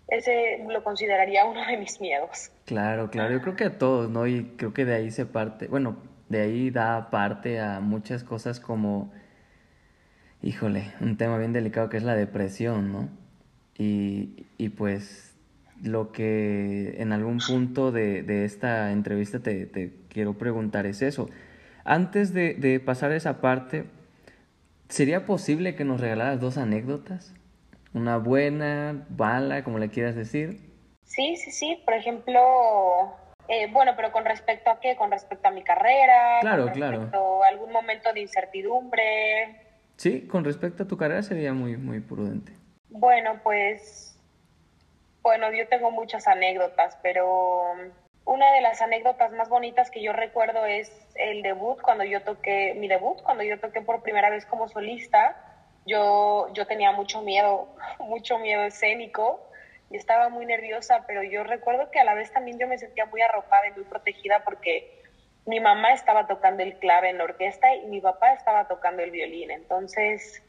Ese 0.08 0.64
lo 0.70 0.84
consideraría 0.84 1.46
uno 1.46 1.66
de 1.66 1.78
mis 1.78 2.00
miedos. 2.00 2.52
Claro, 2.66 3.10
claro, 3.10 3.34
yo 3.34 3.42
creo 3.42 3.56
que 3.56 3.66
a 3.66 3.78
todos, 3.78 4.10
¿no? 4.10 4.28
Y 4.28 4.54
creo 4.58 4.74
que 4.74 4.86
de 4.86 4.94
ahí 4.94 5.12
se 5.12 5.26
parte, 5.26 5.68
bueno, 5.68 5.98
de 6.30 6.42
ahí 6.42 6.70
da 6.70 7.10
parte 7.10 7.60
a 7.60 7.80
muchas 7.80 8.24
cosas 8.24 8.60
como, 8.60 9.12
híjole, 10.42 10.92
un 11.02 11.18
tema 11.18 11.38
bien 11.38 11.54
delicado 11.54 11.90
que 11.90 11.98
es 11.98 12.04
la 12.04 12.16
depresión, 12.16 12.92
¿no? 12.92 13.10
Y, 13.78 14.46
y 14.58 14.70
pues 14.70 15.36
lo 15.84 16.12
que 16.12 16.96
en 17.02 17.12
algún 17.12 17.40
punto 17.40 17.92
de, 17.92 18.24
de 18.24 18.46
esta 18.46 18.92
entrevista 18.92 19.40
te, 19.40 19.66
te, 19.66 19.94
quiero 20.10 20.38
preguntar 20.38 20.86
es 20.86 21.02
eso. 21.02 21.30
Antes 21.84 22.34
de, 22.34 22.54
de 22.54 22.80
pasar 22.80 23.12
a 23.12 23.16
esa 23.16 23.42
parte, 23.42 23.86
¿sería 24.88 25.26
posible 25.26 25.76
que 25.76 25.84
nos 25.84 26.00
regalaras 26.00 26.40
dos 26.40 26.58
anécdotas? 26.58 27.34
Una 27.96 28.18
buena, 28.18 29.06
mala, 29.18 29.64
como 29.64 29.80
le 29.80 29.90
quieras 29.90 30.16
decir. 30.16 30.60
Sí, 31.06 31.38
sí, 31.38 31.50
sí. 31.52 31.82
Por 31.86 31.94
ejemplo, 31.94 33.16
eh, 33.48 33.72
bueno, 33.72 33.94
pero 33.96 34.12
con 34.12 34.26
respecto 34.26 34.70
a 34.70 34.82
qué? 34.82 34.98
Con 34.98 35.12
respecto 35.12 35.48
a 35.48 35.52
mi 35.52 35.64
carrera. 35.64 36.40
Claro, 36.42 36.66
con 36.66 36.74
claro. 36.74 37.10
A 37.42 37.48
algún 37.48 37.72
momento 37.72 38.12
de 38.12 38.20
incertidumbre. 38.20 39.62
Sí, 39.96 40.28
con 40.28 40.44
respecto 40.44 40.84
a 40.84 40.88
tu 40.88 40.98
carrera 40.98 41.24
sería 41.24 41.54
muy, 41.54 41.78
muy 41.78 42.02
prudente. 42.02 42.52
Bueno, 42.90 43.40
pues, 43.44 44.20
bueno, 45.22 45.54
yo 45.54 45.66
tengo 45.70 45.90
muchas 45.90 46.28
anécdotas, 46.28 47.00
pero 47.02 47.76
una 48.26 48.52
de 48.52 48.60
las 48.60 48.82
anécdotas 48.82 49.32
más 49.32 49.48
bonitas 49.48 49.90
que 49.90 50.04
yo 50.04 50.12
recuerdo 50.12 50.66
es 50.66 50.92
el 51.16 51.44
debut, 51.44 51.80
cuando 51.82 52.04
yo 52.04 52.22
toqué, 52.24 52.74
mi 52.76 52.90
debut, 52.90 53.22
cuando 53.22 53.44
yo 53.44 53.58
toqué 53.58 53.80
por 53.80 54.02
primera 54.02 54.30
vez 54.30 54.46
como 54.46 54.68
solista. 54.68 55.45
Yo, 55.86 56.48
yo 56.54 56.66
tenía 56.66 56.92
mucho 56.92 57.22
miedo, 57.22 57.68
mucho 58.00 58.40
miedo 58.40 58.64
escénico 58.64 59.50
y 59.90 59.98
estaba 59.98 60.30
muy 60.30 60.46
nerviosa, 60.46 61.04
pero 61.08 61.24
yo 61.24 61.44
recuerdo 61.44 61.92
que 61.92 62.00
a 62.00 62.04
la 62.04 62.16
vez 62.16 62.32
también 62.32 62.58
yo 62.58 62.68
me 62.68 62.78
sentía 62.78 63.06
muy 63.06 63.22
arropada 63.22 63.68
y 63.68 63.72
muy 63.72 63.84
protegida 63.84 64.44
porque 64.44 65.04
mi 65.46 65.60
mamá 65.60 65.94
estaba 65.94 66.26
tocando 66.28 66.64
el 66.64 66.78
clave 66.80 67.10
en 67.10 67.20
la 67.20 67.26
orquesta 67.26 67.76
y 67.76 67.86
mi 67.86 68.02
papá 68.02 68.34
estaba 68.34 68.68
tocando 68.68 69.04
el 69.04 69.12
violín. 69.12 69.52
Entonces, 69.52 70.42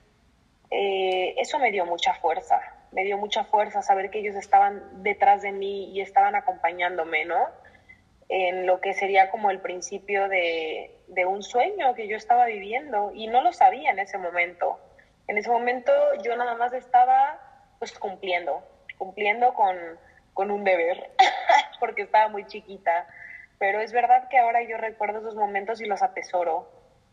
eh, 0.70 1.34
eso 1.36 1.58
me 1.58 1.70
dio 1.70 1.84
mucha 1.84 2.14
fuerza, 2.14 2.60
me 2.92 3.04
dio 3.04 3.18
mucha 3.18 3.44
fuerza 3.44 3.82
saber 3.82 4.10
que 4.10 4.20
ellos 4.20 4.36
estaban 4.36 5.02
detrás 5.02 5.42
de 5.42 5.52
mí 5.52 5.90
y 5.92 6.00
estaban 6.00 6.34
acompañándome, 6.34 7.26
¿no? 7.26 7.46
En 8.28 8.66
lo 8.66 8.80
que 8.80 8.94
sería 8.94 9.30
como 9.30 9.50
el 9.50 9.60
principio 9.60 10.28
de, 10.28 10.98
de 11.08 11.26
un 11.26 11.42
sueño 11.42 11.94
que 11.94 12.08
yo 12.08 12.16
estaba 12.16 12.46
viviendo 12.46 13.12
y 13.14 13.28
no 13.28 13.42
lo 13.42 13.52
sabía 13.52 13.90
en 13.90 13.98
ese 13.98 14.18
momento. 14.18 14.80
En 15.28 15.38
ese 15.38 15.50
momento 15.50 15.92
yo 16.22 16.36
nada 16.36 16.54
más 16.54 16.72
estaba 16.72 17.40
pues 17.78 17.98
cumpliendo, 17.98 18.62
cumpliendo 18.98 19.52
con, 19.54 19.76
con 20.34 20.50
un 20.50 20.64
deber, 20.64 21.10
porque 21.80 22.02
estaba 22.02 22.28
muy 22.28 22.46
chiquita. 22.46 23.06
Pero 23.58 23.80
es 23.80 23.92
verdad 23.92 24.28
que 24.28 24.38
ahora 24.38 24.62
yo 24.62 24.76
recuerdo 24.76 25.20
esos 25.20 25.34
momentos 25.34 25.80
y 25.80 25.86
los 25.86 26.02
atesoro 26.02 26.68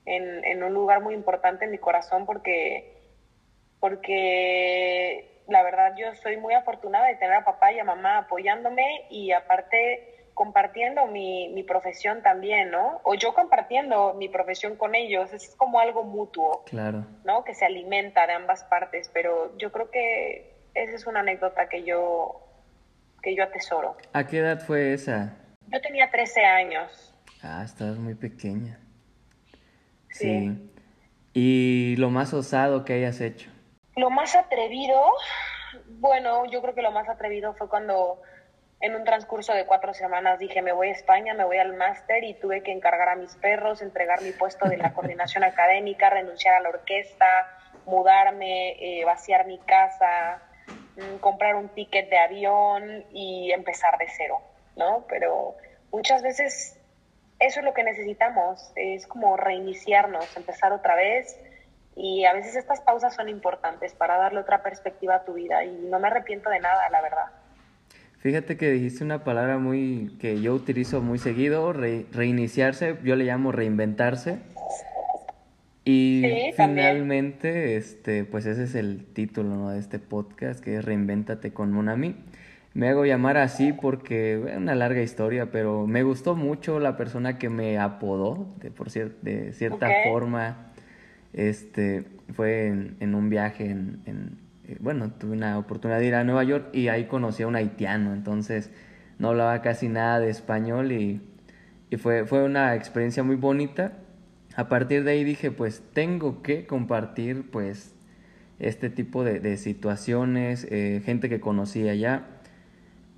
en, 0.06 0.44
en 0.46 0.64
un 0.64 0.74
lugar 0.74 1.02
muy 1.02 1.14
importante 1.14 1.66
en 1.66 1.72
mi 1.72 1.78
corazón 1.78 2.26
porque, 2.26 3.02
porque 3.80 5.42
la 5.48 5.64
verdad 5.64 5.94
yo 5.98 6.14
soy 6.16 6.38
muy 6.38 6.54
afortunada 6.54 7.08
de 7.08 7.16
tener 7.16 7.36
a 7.36 7.46
papá 7.46 7.72
y 7.72 7.80
a 7.80 7.84
mamá 7.84 8.20
apoyándome 8.20 9.06
y 9.10 9.32
aparte 9.32 10.13
compartiendo 10.34 11.06
mi, 11.08 11.50
mi, 11.50 11.64
profesión 11.64 12.22
también, 12.22 12.72
¿no? 12.72 13.02
O 13.04 13.14
yo 13.14 13.34
compartiendo 13.34 14.14
mi 14.16 14.30
profesión 14.30 14.76
con 14.76 14.96
ellos, 14.96 15.32
es 15.34 15.56
como 15.56 15.80
algo 15.80 16.04
mutuo, 16.04 16.64
claro. 16.66 17.06
¿no? 17.24 17.44
Que 17.44 17.54
se 17.54 17.66
alimenta 17.66 18.26
de 18.28 18.34
ambas 18.34 18.64
partes, 18.64 19.10
pero 19.14 19.56
yo 19.58 19.72
creo 19.72 19.92
que 19.92 20.54
esa 20.74 20.96
es 20.96 21.06
una 21.06 21.20
anécdota 21.20 21.70
que 21.70 21.84
yo, 21.84 22.42
que 23.22 23.36
yo 23.36 23.44
atesoro. 23.44 23.96
¿A 24.14 24.26
qué 24.26 24.40
edad 24.40 24.60
fue 24.60 24.94
esa? 24.94 25.38
Yo 25.68 25.82
tenía 25.82 26.10
13 26.10 26.44
años. 26.46 27.14
Ah, 27.42 27.64
estabas 27.64 27.98
muy 27.98 28.16
pequeña. 28.16 28.80
Sí. 30.10 30.28
sí. 30.28 30.70
¿Y 31.34 31.96
lo 31.98 32.10
más 32.10 32.34
osado 32.34 32.86
que 32.86 32.94
hayas 32.94 33.20
hecho? 33.20 33.50
Lo 33.96 34.10
más 34.10 34.36
atrevido, 34.36 35.00
bueno, 36.00 36.46
yo 36.46 36.62
creo 36.62 36.76
que 36.76 36.82
lo 36.82 36.92
más 36.92 37.10
atrevido 37.10 37.54
fue 37.56 37.68
cuando 37.68 38.22
en 38.84 38.96
un 38.96 39.04
transcurso 39.04 39.54
de 39.54 39.66
cuatro 39.66 39.94
semanas 39.96 40.38
dije, 40.38 40.62
me 40.62 40.74
voy 40.74 40.90
a 40.90 40.92
España, 40.92 41.34
me 41.34 41.44
voy 41.44 41.58
al 41.58 41.74
máster 41.74 42.24
y 42.24 42.36
tuve 42.36 42.62
que 42.62 42.72
encargar 42.72 43.10
a 43.10 43.16
mis 43.16 43.36
perros, 43.38 43.82
entregar 43.82 44.22
mi 44.22 44.32
puesto 44.32 44.70
de 44.70 44.78
la 44.78 44.94
coordinación 44.94 45.44
académica, 45.44 46.10
renunciar 46.12 46.54
a 46.54 46.60
la 46.60 46.70
orquesta, 46.70 47.26
mudarme, 47.86 48.74
eh, 48.80 49.04
vaciar 49.06 49.48
mi 49.48 49.58
casa, 49.60 50.42
Mm, 50.96 51.18
comprar 51.18 51.56
un 51.56 51.70
ticket 51.70 52.10
de 52.10 52.18
avión 52.20 53.06
y 53.12 53.52
empezar 53.52 53.98
de 53.98 54.06
cero, 54.16 54.42
¿no? 54.76 55.06
Pero 55.10 55.56
muchas 55.92 56.22
veces 56.22 56.80
eso 57.40 57.60
es 57.60 57.66
lo 57.66 57.74
que 57.74 57.84
necesitamos, 57.84 58.72
es 58.76 59.08
como 59.08 59.36
reiniciarnos, 59.36 60.36
empezar 60.38 60.72
otra 60.72 60.96
vez 60.96 61.40
y 61.96 62.26
a 62.26 62.34
veces 62.34 62.56
estas 62.56 62.82
pausas 62.82 63.16
son 63.16 63.28
importantes 63.28 63.94
para 63.96 64.18
darle 64.18 64.40
otra 64.40 64.62
perspectiva 64.62 65.16
a 65.16 65.26
tu 65.26 65.34
vida 65.34 65.64
y 65.64 65.72
no 65.72 66.00
me 66.00 66.08
arrepiento 66.08 66.50
de 66.50 66.60
nada, 66.60 66.88
la 66.92 67.02
verdad. 67.02 67.43
Fíjate 68.24 68.56
que 68.56 68.72
dijiste 68.72 69.04
una 69.04 69.26
palabra 69.26 69.58
muy 69.58 70.16
que 70.18 70.42
yo 70.42 70.56
utilizo 70.56 71.02
muy 71.02 71.20
seguido, 71.20 71.74
re, 71.74 72.06
reiniciarse, 72.14 72.96
yo 73.04 73.18
le 73.18 73.26
llamo 73.26 73.52
reinventarse. 73.52 74.38
Y 75.84 76.22
sí, 76.24 76.54
finalmente, 76.56 77.52
también. 77.52 77.78
este, 77.78 78.24
pues 78.24 78.46
ese 78.46 78.64
es 78.64 78.76
el 78.76 79.04
título 79.04 79.50
¿no? 79.50 79.70
de 79.72 79.80
este 79.80 80.00
podcast, 80.00 80.64
que 80.64 80.78
es 80.78 80.86
Reinvéntate 80.86 81.52
con 81.52 81.74
Monami. 81.74 82.16
Me 82.74 82.88
hago 82.88 83.06
llamar 83.06 83.36
así 83.36 83.74
porque 83.74 84.36
es 84.36 84.56
una 84.56 84.74
larga 84.74 85.02
historia, 85.02 85.52
pero 85.52 85.86
me 85.86 86.04
gustó 86.04 86.34
mucho 86.34 86.80
la 86.80 86.96
persona 86.96 87.38
que 87.38 87.50
me 87.50 87.78
apodó, 87.78 88.56
de, 88.62 88.72
por 88.72 88.90
cier 88.90 89.18
de 89.22 89.52
cierta 89.52 89.88
okay. 89.88 90.10
forma. 90.10 90.72
Este, 91.34 92.06
fue 92.32 92.68
en, 92.68 92.96
en 93.02 93.16
un 93.16 93.30
viaje, 93.30 93.66
en, 93.66 94.00
en, 94.06 94.38
bueno, 94.80 95.12
tuve 95.12 95.34
una 95.34 95.58
oportunidad 95.58 96.00
de 96.00 96.08
ir 96.08 96.16
a 96.16 96.24
Nueva 96.24 96.44
York 96.44 96.70
y 96.74 96.88
ahí 96.88 97.06
conocí 97.06 97.44
a 97.44 97.48
un 97.48 97.56
haitiano, 97.56 98.14
entonces 98.14 98.72
no 99.20 99.30
hablaba 99.30 99.62
casi 99.62 99.90
nada 99.90 100.20
de 100.20 100.30
español 100.30 100.92
y, 100.92 101.22
y 101.90 101.98
fue, 101.98 102.26
fue 102.26 102.44
una 102.44 102.76
experiencia 102.76 103.24
muy 103.24 103.36
bonita 103.36 103.94
a 104.56 104.70
partir 104.70 105.04
de 105.04 105.12
ahí 105.12 105.24
dije, 105.24 105.52
pues 105.52 105.82
tengo 105.94 106.44
que 106.44 106.68
compartir 106.68 107.50
pues 107.50 107.96
este 108.60 108.90
tipo 108.90 109.24
de, 109.24 109.40
de 109.40 109.58
situaciones, 109.58 110.68
eh, 110.70 111.02
gente 111.04 111.28
que 111.28 111.40
conocí 111.40 111.88
allá. 111.90 112.28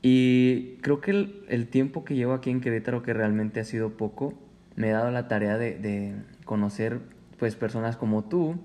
Y 0.02 0.78
creo 0.82 1.02
que 1.02 1.12
el, 1.12 1.46
el, 1.50 1.68
tiempo 1.68 2.06
que 2.06 2.16
llevo 2.16 2.34
aquí 2.34 2.52
en 2.52 2.62
Querétaro, 2.62 3.04
que 3.04 3.14
realmente 3.14 3.60
ha 3.60 3.66
sido 3.66 3.98
poco, 3.98 4.34
me 4.76 4.89
he 4.89 4.91
dado 4.91 5.12
la 5.12 5.28
tarea 5.28 5.58
de, 5.58 5.78
de 5.78 6.16
conocer 6.46 7.00
pues 7.38 7.56
personas 7.56 7.98
como 7.98 8.24
tú. 8.24 8.56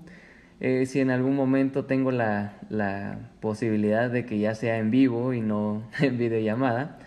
Eh, 0.63 0.85
si 0.85 0.99
en 0.99 1.09
algún 1.09 1.35
momento 1.35 1.85
tengo 1.85 2.11
la, 2.11 2.53
la 2.69 3.17
posibilidad 3.39 4.11
de 4.11 4.27
que 4.27 4.37
ya 4.37 4.53
sea 4.53 4.77
en 4.77 4.91
vivo 4.91 5.33
y 5.33 5.41
no 5.41 5.81
en 5.99 6.19
videollamada, 6.19 6.99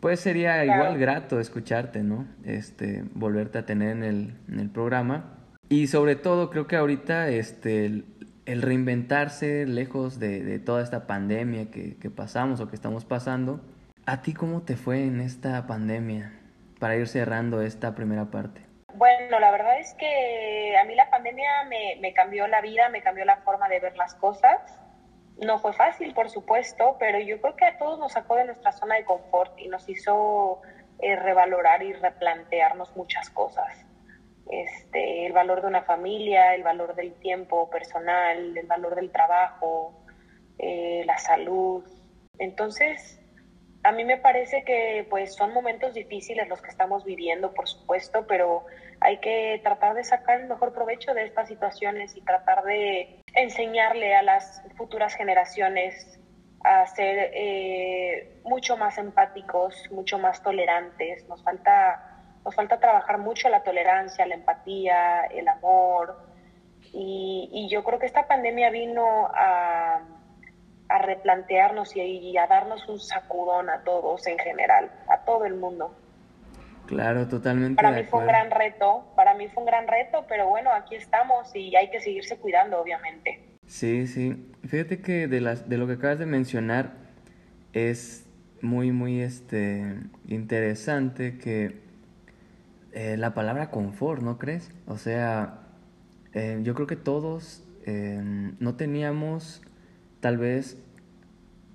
pues 0.00 0.18
sería 0.18 0.64
claro. 0.64 0.82
igual 0.82 0.98
grato 0.98 1.38
escucharte, 1.38 2.02
¿no? 2.02 2.26
Este, 2.44 3.04
volverte 3.14 3.58
a 3.58 3.64
tener 3.64 3.90
en 3.90 4.02
el, 4.02 4.34
en 4.48 4.58
el 4.58 4.70
programa. 4.70 5.36
Y 5.68 5.86
sobre 5.86 6.16
todo, 6.16 6.50
creo 6.50 6.66
que 6.66 6.74
ahorita 6.74 7.28
este, 7.28 7.86
el, 7.86 8.06
el 8.44 8.60
reinventarse 8.60 9.66
lejos 9.66 10.18
de, 10.18 10.42
de, 10.42 10.58
toda 10.58 10.82
esta 10.82 11.06
pandemia 11.06 11.70
que, 11.70 11.94
que 11.96 12.10
pasamos 12.10 12.58
o 12.58 12.68
que 12.68 12.74
estamos 12.74 13.04
pasando, 13.04 13.60
¿a 14.04 14.20
ti 14.20 14.32
cómo 14.32 14.62
te 14.62 14.76
fue 14.76 15.04
en 15.04 15.20
esta 15.20 15.64
pandemia 15.68 16.32
para 16.80 16.96
ir 16.96 17.06
cerrando 17.06 17.62
esta 17.62 17.94
primera 17.94 18.32
parte? 18.32 18.65
Bueno, 18.96 19.38
la 19.38 19.50
verdad 19.50 19.78
es 19.78 19.94
que 19.94 20.76
a 20.78 20.84
mí 20.84 20.94
la 20.94 21.10
pandemia 21.10 21.64
me, 21.64 22.12
cambió 22.14 22.46
la 22.46 22.62
vida, 22.62 22.88
me 22.88 23.02
cambió 23.02 23.24
la 23.24 23.36
forma 23.38 23.68
de 23.68 23.80
ver 23.80 23.96
las 23.96 24.14
cosas 24.14 24.60
no 25.38 25.58
fue 25.58 25.74
fácil, 25.74 26.14
por 26.14 26.30
supuesto, 26.30 26.96
pero 26.98 27.18
yo 27.18 27.40
creo 27.40 27.56
que 27.56 27.66
a 27.66 27.76
todos 27.76 27.98
nos 27.98 28.12
sacó 28.12 28.36
de 28.36 28.46
nuestra 28.46 28.72
zona 28.72 28.94
de 28.94 29.04
confort 29.04 29.58
y 29.58 29.68
nos 29.68 29.86
hizo 29.88 30.62
eh, 30.98 31.14
revalorar 31.14 31.82
y 31.82 31.92
replantearnos 31.92 32.96
muchas 32.96 33.28
cosas. 33.30 33.84
Este, 34.50 35.26
el 35.26 35.32
valor 35.32 35.60
de 35.60 35.66
una 35.66 35.82
familia, 35.82 36.54
el 36.54 36.62
valor 36.62 36.94
del 36.94 37.12
tiempo 37.14 37.68
personal, 37.68 38.56
el 38.56 38.66
valor 38.66 38.94
del 38.94 39.10
trabajo, 39.10 39.92
eh, 40.58 41.02
la 41.04 41.18
salud. 41.18 41.84
Entonces, 42.38 43.20
a 43.82 43.92
mí 43.92 44.04
me 44.04 44.16
parece 44.16 44.64
que 44.64 45.06
pues 45.10 45.34
son 45.34 45.52
momentos 45.52 45.92
difíciles 45.92 46.48
los 46.48 46.62
que 46.62 46.70
estamos 46.70 47.04
viviendo, 47.04 47.52
por 47.52 47.68
supuesto, 47.68 48.26
pero 48.26 48.64
hay 49.06 49.18
que 49.18 49.60
tratar 49.62 49.94
de 49.94 50.02
sacar 50.02 50.40
el 50.40 50.48
mejor 50.48 50.72
provecho 50.72 51.14
de 51.14 51.24
estas 51.24 51.46
situaciones 51.46 52.16
y 52.16 52.22
tratar 52.22 52.64
de 52.64 53.22
enseñarle 53.34 54.16
a 54.16 54.22
las 54.22 54.64
futuras 54.76 55.14
generaciones 55.14 56.18
a 56.64 56.84
ser 56.86 57.30
eh, 57.32 58.40
mucho 58.42 58.76
más 58.76 58.98
empáticos, 58.98 59.88
mucho 59.92 60.18
más 60.18 60.42
tolerantes. 60.42 61.24
Nos 61.28 61.40
falta, 61.44 62.18
nos 62.44 62.52
falta 62.56 62.80
trabajar 62.80 63.18
mucho 63.18 63.48
la 63.48 63.62
tolerancia, 63.62 64.26
la 64.26 64.34
empatía, 64.34 65.26
el 65.26 65.46
amor. 65.46 66.26
Y, 66.92 67.68
yo 67.70 67.84
creo 67.84 68.00
que 68.00 68.06
esta 68.06 68.26
pandemia 68.26 68.70
vino 68.70 69.28
a 69.32 70.00
replantearnos 70.88 71.94
y, 71.94 72.36
a 72.36 72.48
darnos 72.48 72.88
un 72.88 72.98
sacudón 72.98 73.70
a 73.70 73.84
todos 73.84 74.26
en 74.26 74.38
general, 74.40 74.90
a 75.06 75.18
todo 75.18 75.44
el 75.44 75.54
mundo. 75.54 75.94
Claro, 76.86 77.26
totalmente. 77.28 77.82
Para 77.82 77.96
mí 77.96 78.04
fue 78.04 78.20
un 78.20 78.26
gran 78.26 78.50
reto, 78.50 79.12
para 79.16 79.34
mí 79.34 79.48
fue 79.48 79.62
un 79.62 79.66
gran 79.66 79.86
reto, 79.88 80.24
pero 80.28 80.48
bueno, 80.48 80.70
aquí 80.72 80.94
estamos 80.94 81.54
y 81.54 81.74
hay 81.76 81.90
que 81.90 82.00
seguirse 82.00 82.38
cuidando, 82.38 82.80
obviamente. 82.80 83.58
Sí, 83.66 84.06
sí. 84.06 84.52
Fíjate 84.66 85.00
que 85.00 85.26
de, 85.26 85.40
las, 85.40 85.68
de 85.68 85.78
lo 85.78 85.86
que 85.86 85.94
acabas 85.94 86.18
de 86.18 86.26
mencionar 86.26 86.92
es 87.72 88.26
muy, 88.62 88.92
muy 88.92 89.20
este, 89.20 89.96
interesante 90.28 91.38
que 91.38 91.80
eh, 92.92 93.16
la 93.16 93.34
palabra 93.34 93.70
confort, 93.70 94.22
¿no 94.22 94.38
crees? 94.38 94.70
O 94.86 94.96
sea, 94.96 95.60
eh, 96.32 96.60
yo 96.62 96.74
creo 96.74 96.86
que 96.86 96.96
todos 96.96 97.64
eh, 97.84 98.20
no 98.58 98.76
teníamos 98.76 99.62
tal 100.20 100.38
vez 100.38 100.82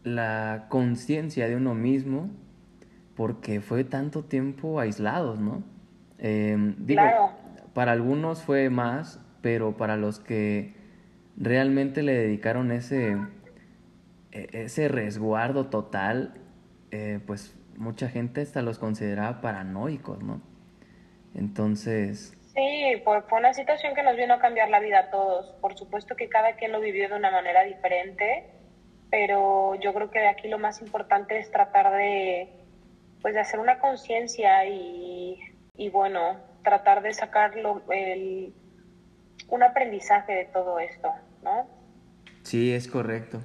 la 0.04 0.66
conciencia 0.70 1.48
de 1.48 1.56
uno 1.56 1.76
mismo 1.76 2.32
porque 3.22 3.62
fue 3.62 3.84
tanto 3.84 4.24
tiempo 4.24 4.80
aislados, 4.80 5.40
¿no? 5.40 5.62
digo, 6.18 7.04
para 7.76 7.92
algunos 7.92 8.42
fue 8.42 8.72
más, 8.72 9.20
pero 9.44 9.78
para 9.78 9.96
los 9.96 10.20
que 10.20 10.74
realmente 11.38 12.02
le 12.02 12.14
dedicaron 12.14 12.72
ese, 12.72 13.16
e, 14.32 14.50
ese 14.54 14.88
resguardo 14.88 15.68
total, 15.68 16.34
eh, 16.90 17.20
pues 17.28 17.56
mucha 17.78 18.10
gente 18.10 18.42
hasta 18.42 18.64
los 18.64 18.80
consideraba 18.80 19.40
paranoicos, 19.40 20.24
¿no? 20.24 20.42
Entonces... 21.36 22.36
Sí, 22.56 23.04
fue, 23.04 23.22
una 23.38 23.54
situación 23.54 23.94
que 23.94 24.02
nos 24.02 24.18
vino 24.18 24.34
a 24.34 24.40
cambiar 24.40 24.70
la 24.70 24.80
vida 24.80 24.98
a 24.98 25.10
todos. 25.12 25.52
Por 25.62 25.78
supuesto 25.78 26.16
que 26.16 26.28
cada 26.28 26.54
quien 26.56 26.72
lo 26.72 26.80
vivió 26.80 27.08
de 27.08 27.18
una 27.18 27.30
manera 27.30 27.66
diferente, 27.66 28.50
pero 29.12 29.76
yo 29.76 29.94
creo 29.94 30.10
que 30.10 30.22
de 30.22 30.28
aquí 30.28 30.48
lo 30.48 30.58
más 30.58 30.82
importante 30.82 31.38
es 31.38 31.52
tratar 31.52 31.92
de, 31.92 32.61
pues, 33.22 33.34
de 33.34 33.40
hacer 33.40 33.60
una 33.60 33.80
conciencia 33.80 34.66
y, 34.66 35.40
y, 35.76 35.90
bueno, 35.90 36.38
tratar 36.64 37.02
de 37.02 37.14
sacar 37.14 37.54
el, 37.90 38.54
un 39.50 39.64
aprendizaje 39.64 40.34
de 40.34 40.46
todo 40.46 40.80
esto, 40.80 41.10
¿no? 41.44 41.68
Sí, 42.44 42.74
es 42.74 42.88
correcto. 42.88 43.42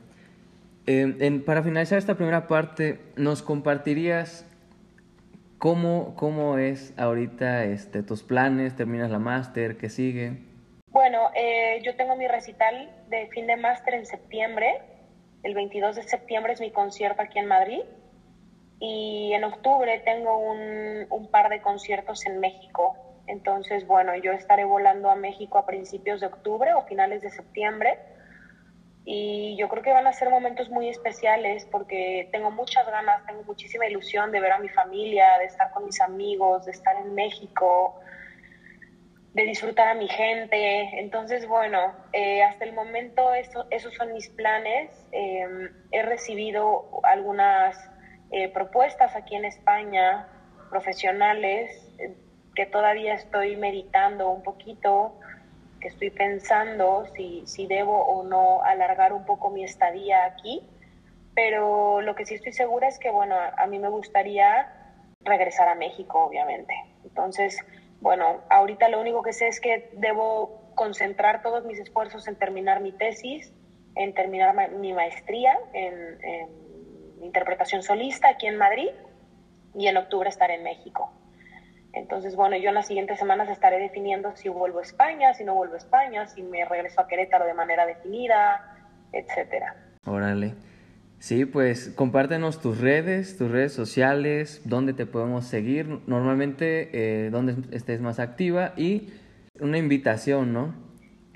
Eh, 0.87 1.43
para 1.45 1.63
finalizar 1.63 1.99
esta 1.99 2.15
primera 2.15 2.47
parte, 2.47 3.01
¿nos 3.17 3.43
compartirías 3.43 4.47
cómo, 5.59 6.15
cómo 6.17 6.59
es 6.59 6.95
ahorita 6.97 7.65
este, 7.65 8.03
tus 8.03 8.23
planes? 8.23 8.77
¿Terminas 8.77 9.11
la 9.11 9.19
máster? 9.19 9.77
¿Qué 9.77 9.89
sigue? 9.89 10.39
Bueno, 10.91 11.31
eh, 11.35 11.81
yo 11.85 11.97
tengo 11.97 12.17
mi 12.17 12.29
recital 12.29 12.91
de 13.09 13.27
fin 13.29 13.47
de 13.47 13.57
máster 13.57 13.95
en 13.95 14.07
septiembre. 14.07 14.81
El 15.43 15.55
22 15.55 15.97
de 15.97 16.03
septiembre 16.05 16.53
es 16.53 16.61
mi 16.61 16.71
concierto 16.71 17.21
aquí 17.21 17.39
en 17.39 17.47
Madrid. 17.47 17.81
Y 18.79 19.33
en 19.33 19.45
octubre 19.45 20.01
tengo 20.05 20.39
un, 20.39 21.07
un 21.09 21.31
par 21.31 21.49
de 21.49 21.61
conciertos 21.61 22.27
en 22.27 22.41
México. 22.41 22.97
Entonces, 23.27 23.87
bueno, 23.87 24.15
yo 24.17 24.33
estaré 24.33 24.65
volando 24.65 25.11
a 25.11 25.17
México 25.17 25.59
a 25.59 25.67
principios 25.67 26.21
de 26.21 26.27
octubre 26.27 26.75
o 26.75 26.83
finales 26.83 27.23
de 27.23 27.31
septiembre. 27.31 27.99
Y 29.09 29.57
yo 29.57 29.69
creo 29.69 29.85
que 29.85 29.93
van 29.93 30.09
a 30.09 30.13
ser 30.13 30.31
momentos 30.31 30.69
muy 30.69 30.89
especiales 30.89 31.65
porque 31.71 32.29
tengo 32.33 32.51
muchas 32.51 32.87
ganas, 32.89 33.25
tengo 33.25 33.45
muchísima 33.45 33.87
ilusión 33.87 34.33
de 34.33 34.41
ver 34.41 34.51
a 34.51 34.59
mi 34.59 34.69
familia, 34.69 35.39
de 35.39 35.45
estar 35.45 35.71
con 35.71 35.85
mis 35.85 36.01
amigos, 36.01 36.65
de 36.65 36.73
estar 36.73 36.97
en 36.97 37.15
México, 37.15 38.01
de 39.33 39.45
disfrutar 39.45 39.87
a 39.87 39.95
mi 39.95 40.09
gente. 40.09 40.99
Entonces, 40.99 41.47
bueno, 41.47 41.95
eh, 42.13 42.43
hasta 42.43 42.65
el 42.65 42.73
momento 42.73 43.33
esos 43.33 43.95
son 43.95 44.13
mis 44.13 44.29
planes. 44.31 44.91
Em, 45.13 45.71
he 45.93 46.03
recibido 46.03 46.89
algunas 47.05 47.77
eh, 48.31 48.49
propuestas 48.49 49.15
aquí 49.15 49.37
en 49.37 49.45
España, 49.45 50.29
profesionales, 50.71 51.71
que 52.55 52.67
todavía 52.67 53.15
estoy 53.15 53.57
meditando 53.57 54.31
un 54.31 54.43
poquito, 54.43 55.15
que 55.81 55.89
estoy 55.89 56.11
pensando 56.11 57.05
si, 57.15 57.43
si 57.47 57.67
debo 57.67 58.03
o 58.05 58.25
no 58.25 58.63
alargar 58.63 59.13
un 59.13 59.25
poco 59.25 59.51
mi 59.51 59.63
estadía 59.63 60.25
aquí, 60.25 60.67
pero 61.35 62.01
lo 62.01 62.15
que 62.15 62.25
sí 62.25 62.35
estoy 62.35 62.53
segura 62.53 62.89
es 62.89 62.99
que, 62.99 63.11
bueno, 63.11 63.37
a 63.37 63.67
mí 63.67 63.79
me 63.79 63.91
gustaría 63.91 64.73
regresar 65.21 65.69
a 65.69 65.75
México, 65.75 66.25
obviamente. 66.25 66.75
Entonces, 67.05 67.59
bueno, 68.01 68.41
ahorita 68.49 68.89
lo 68.89 69.01
único 69.01 69.23
que 69.23 69.35
sé 69.35 69.49
es 69.49 69.61
que 69.61 69.91
debo 69.93 70.73
concentrar 70.75 71.43
todos 71.43 71.65
mis 71.65 71.79
esfuerzos 71.79 72.27
en 72.27 72.37
terminar 72.37 72.81
mi 72.81 72.93
tesis, 72.93 73.53
en 73.97 74.15
terminar 74.15 74.71
mi 74.73 74.93
maestría 74.93 75.59
en 75.73 76.19
interpretación 77.21 77.83
solista 77.83 78.29
aquí 78.29 78.47
en 78.47 78.57
Madrid 78.57 78.91
y 79.75 79.87
en 79.89 79.97
octubre 79.97 80.29
estar 80.29 80.51
en 80.51 80.63
México. 80.63 81.13
Entonces, 81.93 82.37
bueno, 82.37 82.57
yo 82.57 82.69
en 82.69 82.75
las 82.75 82.87
siguientes 82.87 83.19
semanas 83.19 83.49
estaré 83.49 83.79
definiendo 83.79 84.37
si 84.37 84.51
vuelvo 84.51 84.81
a 84.81 84.83
España, 84.83 85.33
si 85.33 85.45
no 85.45 85.55
vuelvo 85.55 85.75
a 85.75 85.79
España, 85.79 86.27
si 86.27 86.43
me 86.43 86.65
regreso 86.65 87.01
a 87.01 87.09
Querétaro 87.09 87.47
de 87.47 87.55
manera 87.55 87.87
definida, 87.87 88.77
etcétera. 89.13 89.75
Órale. 90.05 90.55
Sí, 91.19 91.47
pues 91.47 91.89
compártenos 91.89 92.61
tus 92.61 92.79
redes, 92.79 93.39
tus 93.39 93.51
redes 93.51 93.73
sociales, 93.73 94.61
dónde 94.65 94.93
te 94.93 95.07
podemos 95.07 95.47
seguir, 95.47 96.03
normalmente 96.07 96.91
eh, 96.93 97.31
dónde 97.31 97.57
estés 97.75 98.03
más 98.03 98.21
activa 98.21 98.75
y 98.77 99.15
una 99.59 99.79
invitación, 99.79 100.53
¿no? 100.53 100.75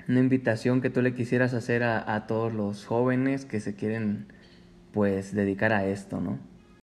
Una 0.07 0.19
invitación 0.19 0.81
que 0.81 0.91
tú 0.91 1.01
le 1.01 1.15
quisieras 1.15 1.55
hacer 1.55 1.81
a, 1.81 2.13
a 2.13 2.27
todos 2.27 2.53
los 2.53 2.85
jóvenes 2.85 3.45
que 3.45 3.59
se 3.59 3.75
quieren, 3.75 4.31
pues, 4.93 5.33
dedicar 5.33 5.73
a 5.73 5.85
esto, 5.85 6.19
¿no? 6.19 6.39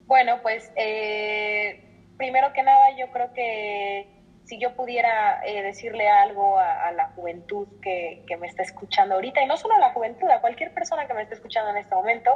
Bueno, 0.05 0.39
pues 0.41 0.71
eh, 0.75 2.11
primero 2.17 2.53
que 2.53 2.63
nada, 2.63 2.95
yo 2.97 3.11
creo 3.11 3.33
que 3.33 4.07
si 4.45 4.59
yo 4.59 4.75
pudiera 4.75 5.43
eh, 5.45 5.63
decirle 5.63 6.07
algo 6.07 6.59
a, 6.59 6.91
la 6.91 7.09
juventud 7.09 7.67
que, 7.81 8.23
me 8.39 8.47
está 8.47 8.61
escuchando 8.61 9.15
ahorita, 9.15 9.41
y 9.41 9.47
no 9.47 9.57
solo 9.57 9.73
a 9.73 9.79
la 9.79 9.93
juventud, 9.93 10.29
a 10.29 10.41
cualquier 10.41 10.73
persona 10.73 11.07
que 11.07 11.13
me 11.13 11.23
esté 11.23 11.33
escuchando 11.35 11.71
en 11.71 11.77
este 11.77 11.95
momento, 11.95 12.31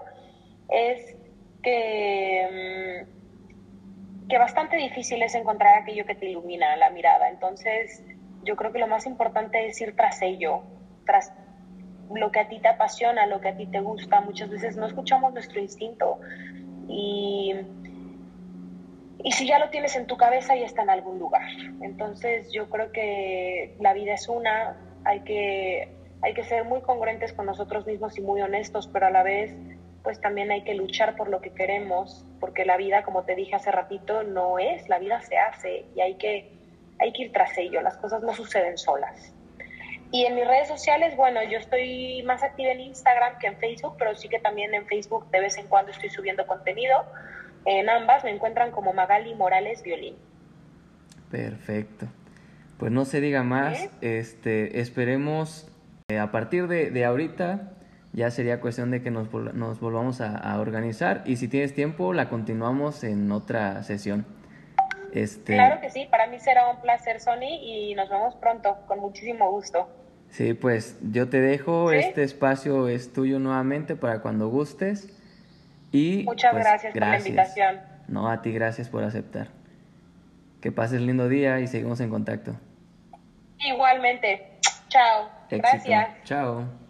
es 0.70 1.16
que, 1.62 3.06
mm, 3.06 4.28
que 4.28 4.38
bastante 4.38 4.78
difícil 4.78 5.22
es 5.22 5.36
encontrar 5.36 5.78
aquello 5.78 6.06
que 6.06 6.16
te 6.16 6.26
ilumina 6.28 6.76
la 6.78 6.90
mirada. 6.90 7.30
Entonces, 7.30 8.04
yo 8.44 8.56
creo 8.56 8.72
que 8.72 8.80
lo 8.80 8.88
más 8.88 9.06
importante 9.06 9.68
es 9.68 9.80
ir 9.80 9.96
tras 9.96 10.22
ello, 10.24 10.64
tras 11.06 11.32
lo 12.14 12.32
que 12.32 12.40
a 12.40 12.48
ti 12.48 12.60
te 12.60 12.68
apasiona, 12.68 13.26
lo 13.26 13.42
que 13.42 13.50
a 13.50 13.56
ti 13.56 13.66
te 13.68 13.80
gusta. 13.80 14.22
Muchas 14.22 14.50
veces 14.50 14.78
no 14.78 14.86
escuchamos 14.86 15.34
nuestro 15.34 15.60
instinto 15.60 16.20
y 16.88 17.54
y 19.24 19.32
si 19.34 19.48
ya 19.48 19.60
lo 19.60 19.70
tienes 19.70 19.96
en 19.96 20.08
tu 20.08 20.18
cabeza, 20.18 20.56
ya 20.56 20.66
está 20.66 20.84
en 20.84 20.90
algún 20.90 21.20
lugar. 21.20 21.50
Entonces 21.82 22.52
yo 22.52 22.70
creo 22.70 22.92
que 22.92 23.76
la 23.80 23.94
vida 23.94 24.14
es 24.14 24.30
una, 24.30 24.78
hay 25.04 25.22
que, 25.22 25.90
hay 26.22 26.34
que 26.34 26.44
ser 26.44 26.64
muy 26.64 26.82
congruentes 26.82 27.34
con 27.34 27.46
nosotros 27.46 27.86
mismos 27.86 28.18
y 28.18 28.22
muy 28.22 28.42
honestos, 28.42 28.90
pero 28.92 29.08
a 29.08 29.12
la 29.12 29.24
vez 29.24 29.56
pues 30.04 30.22
también 30.22 30.50
hay 30.50 30.64
que 30.64 30.74
luchar 30.74 31.18
por 31.18 31.30
lo 31.30 31.42
que 31.42 31.52
queremos, 31.52 32.26
porque 32.40 32.64
la 32.64 32.78
vida, 32.78 33.04
como 33.04 33.24
te 33.24 33.36
dije 33.36 33.56
hace 33.56 33.70
ratito, 33.70 34.24
no 34.24 34.58
es, 34.58 34.88
la 34.88 34.98
vida 34.98 35.20
se 35.22 35.38
hace 35.38 35.86
y 35.94 36.00
hay 36.00 36.16
que, 36.16 36.54
hay 37.00 37.12
que 37.12 37.24
ir 37.24 37.34
tras 37.34 37.58
ello, 37.58 37.82
las 37.82 37.98
cosas 37.98 38.24
no 38.24 38.34
suceden 38.34 38.78
solas. 38.78 39.34
Y 40.12 40.26
en 40.26 40.36
mis 40.36 40.48
redes 40.48 40.68
sociales, 40.68 41.16
bueno, 41.16 41.40
yo 41.44 41.60
estoy 41.60 42.24
más 42.24 42.42
activa 42.42 42.72
en 42.72 42.80
Instagram 42.80 43.38
que 43.38 43.48
en 43.48 43.58
Facebook, 43.58 43.96
pero 44.00 44.16
sí 44.16 44.28
que 44.28 44.40
también 44.40 44.74
en 44.74 44.88
Facebook 44.88 45.30
de 45.30 45.40
vez 45.40 45.58
en 45.58 45.68
cuando 45.68 45.92
estoy 45.92 46.10
subiendo 46.10 46.48
contenido. 46.48 47.06
En 47.66 47.90
ambas 47.90 48.24
me 48.24 48.32
encuentran 48.32 48.72
como 48.72 48.94
Magali 48.94 49.36
Morales 49.36 49.84
Violín. 49.84 50.16
Perfecto. 51.30 52.08
Pues 52.80 52.92
no 52.92 53.06
se 53.06 53.22
diga 53.22 53.44
más. 53.44 53.90
Este, 54.02 54.80
esperemos 54.80 55.70
eh, 56.08 56.18
a 56.18 56.32
partir 56.32 56.68
de, 56.68 57.06
ahorita 57.06 57.74
ya 58.14 58.32
sería 58.32 58.60
cuestión 58.60 58.90
de 58.90 59.04
que 59.04 59.12
nos, 59.12 59.32
nos 59.32 59.80
volvamos 59.80 60.22
a, 60.22 60.60
organizar 60.60 61.22
y 61.26 61.36
si 61.36 61.48
tienes 61.48 61.76
tiempo 61.76 62.14
la 62.14 62.30
continuamos 62.30 63.04
en 63.04 63.32
otra 63.32 63.84
sesión. 63.84 64.26
Este... 65.14 65.54
Claro 65.54 65.82
que 65.82 65.92
sí, 65.92 66.08
para 66.10 66.26
mí 66.28 66.40
será 66.40 66.68
un 66.70 66.82
placer 66.82 67.20
Sony 67.20 67.60
y 67.62 67.94
nos 67.94 68.10
vemos 68.10 68.36
pronto, 68.38 68.78
con 68.88 69.00
muchísimo 69.00 69.52
gusto. 69.52 69.88
Sí, 70.32 70.54
pues 70.54 70.98
yo 71.02 71.30
te 71.30 71.42
dejo, 71.42 71.92
este 71.92 72.24
espacio 72.24 72.88
es 72.88 73.12
tuyo 73.12 73.40
nuevamente 73.40 73.96
para 73.96 74.22
cuando 74.22 74.48
gustes. 74.48 75.10
Y, 75.92 76.24
Muchas 76.24 76.52
pues, 76.52 76.64
gracias, 76.64 76.94
por 76.94 77.02
la 77.02 77.18
invitación. 77.18 77.80
No, 78.08 78.30
a 78.30 78.42
ti 78.42 78.52
gracias 78.52 78.90
por 78.90 79.04
aceptar. 79.04 79.48
Que 80.62 80.72
pases 80.72 81.02
lindo 81.02 81.30
día 81.30 81.60
y 81.60 81.68
seguimos 81.68 82.00
en 82.00 82.10
contacto. 82.10 82.56
Igualmente. 83.60 84.60
Chao. 84.90 85.30
Gracias. 85.50 86.10
Chao. 86.24 86.89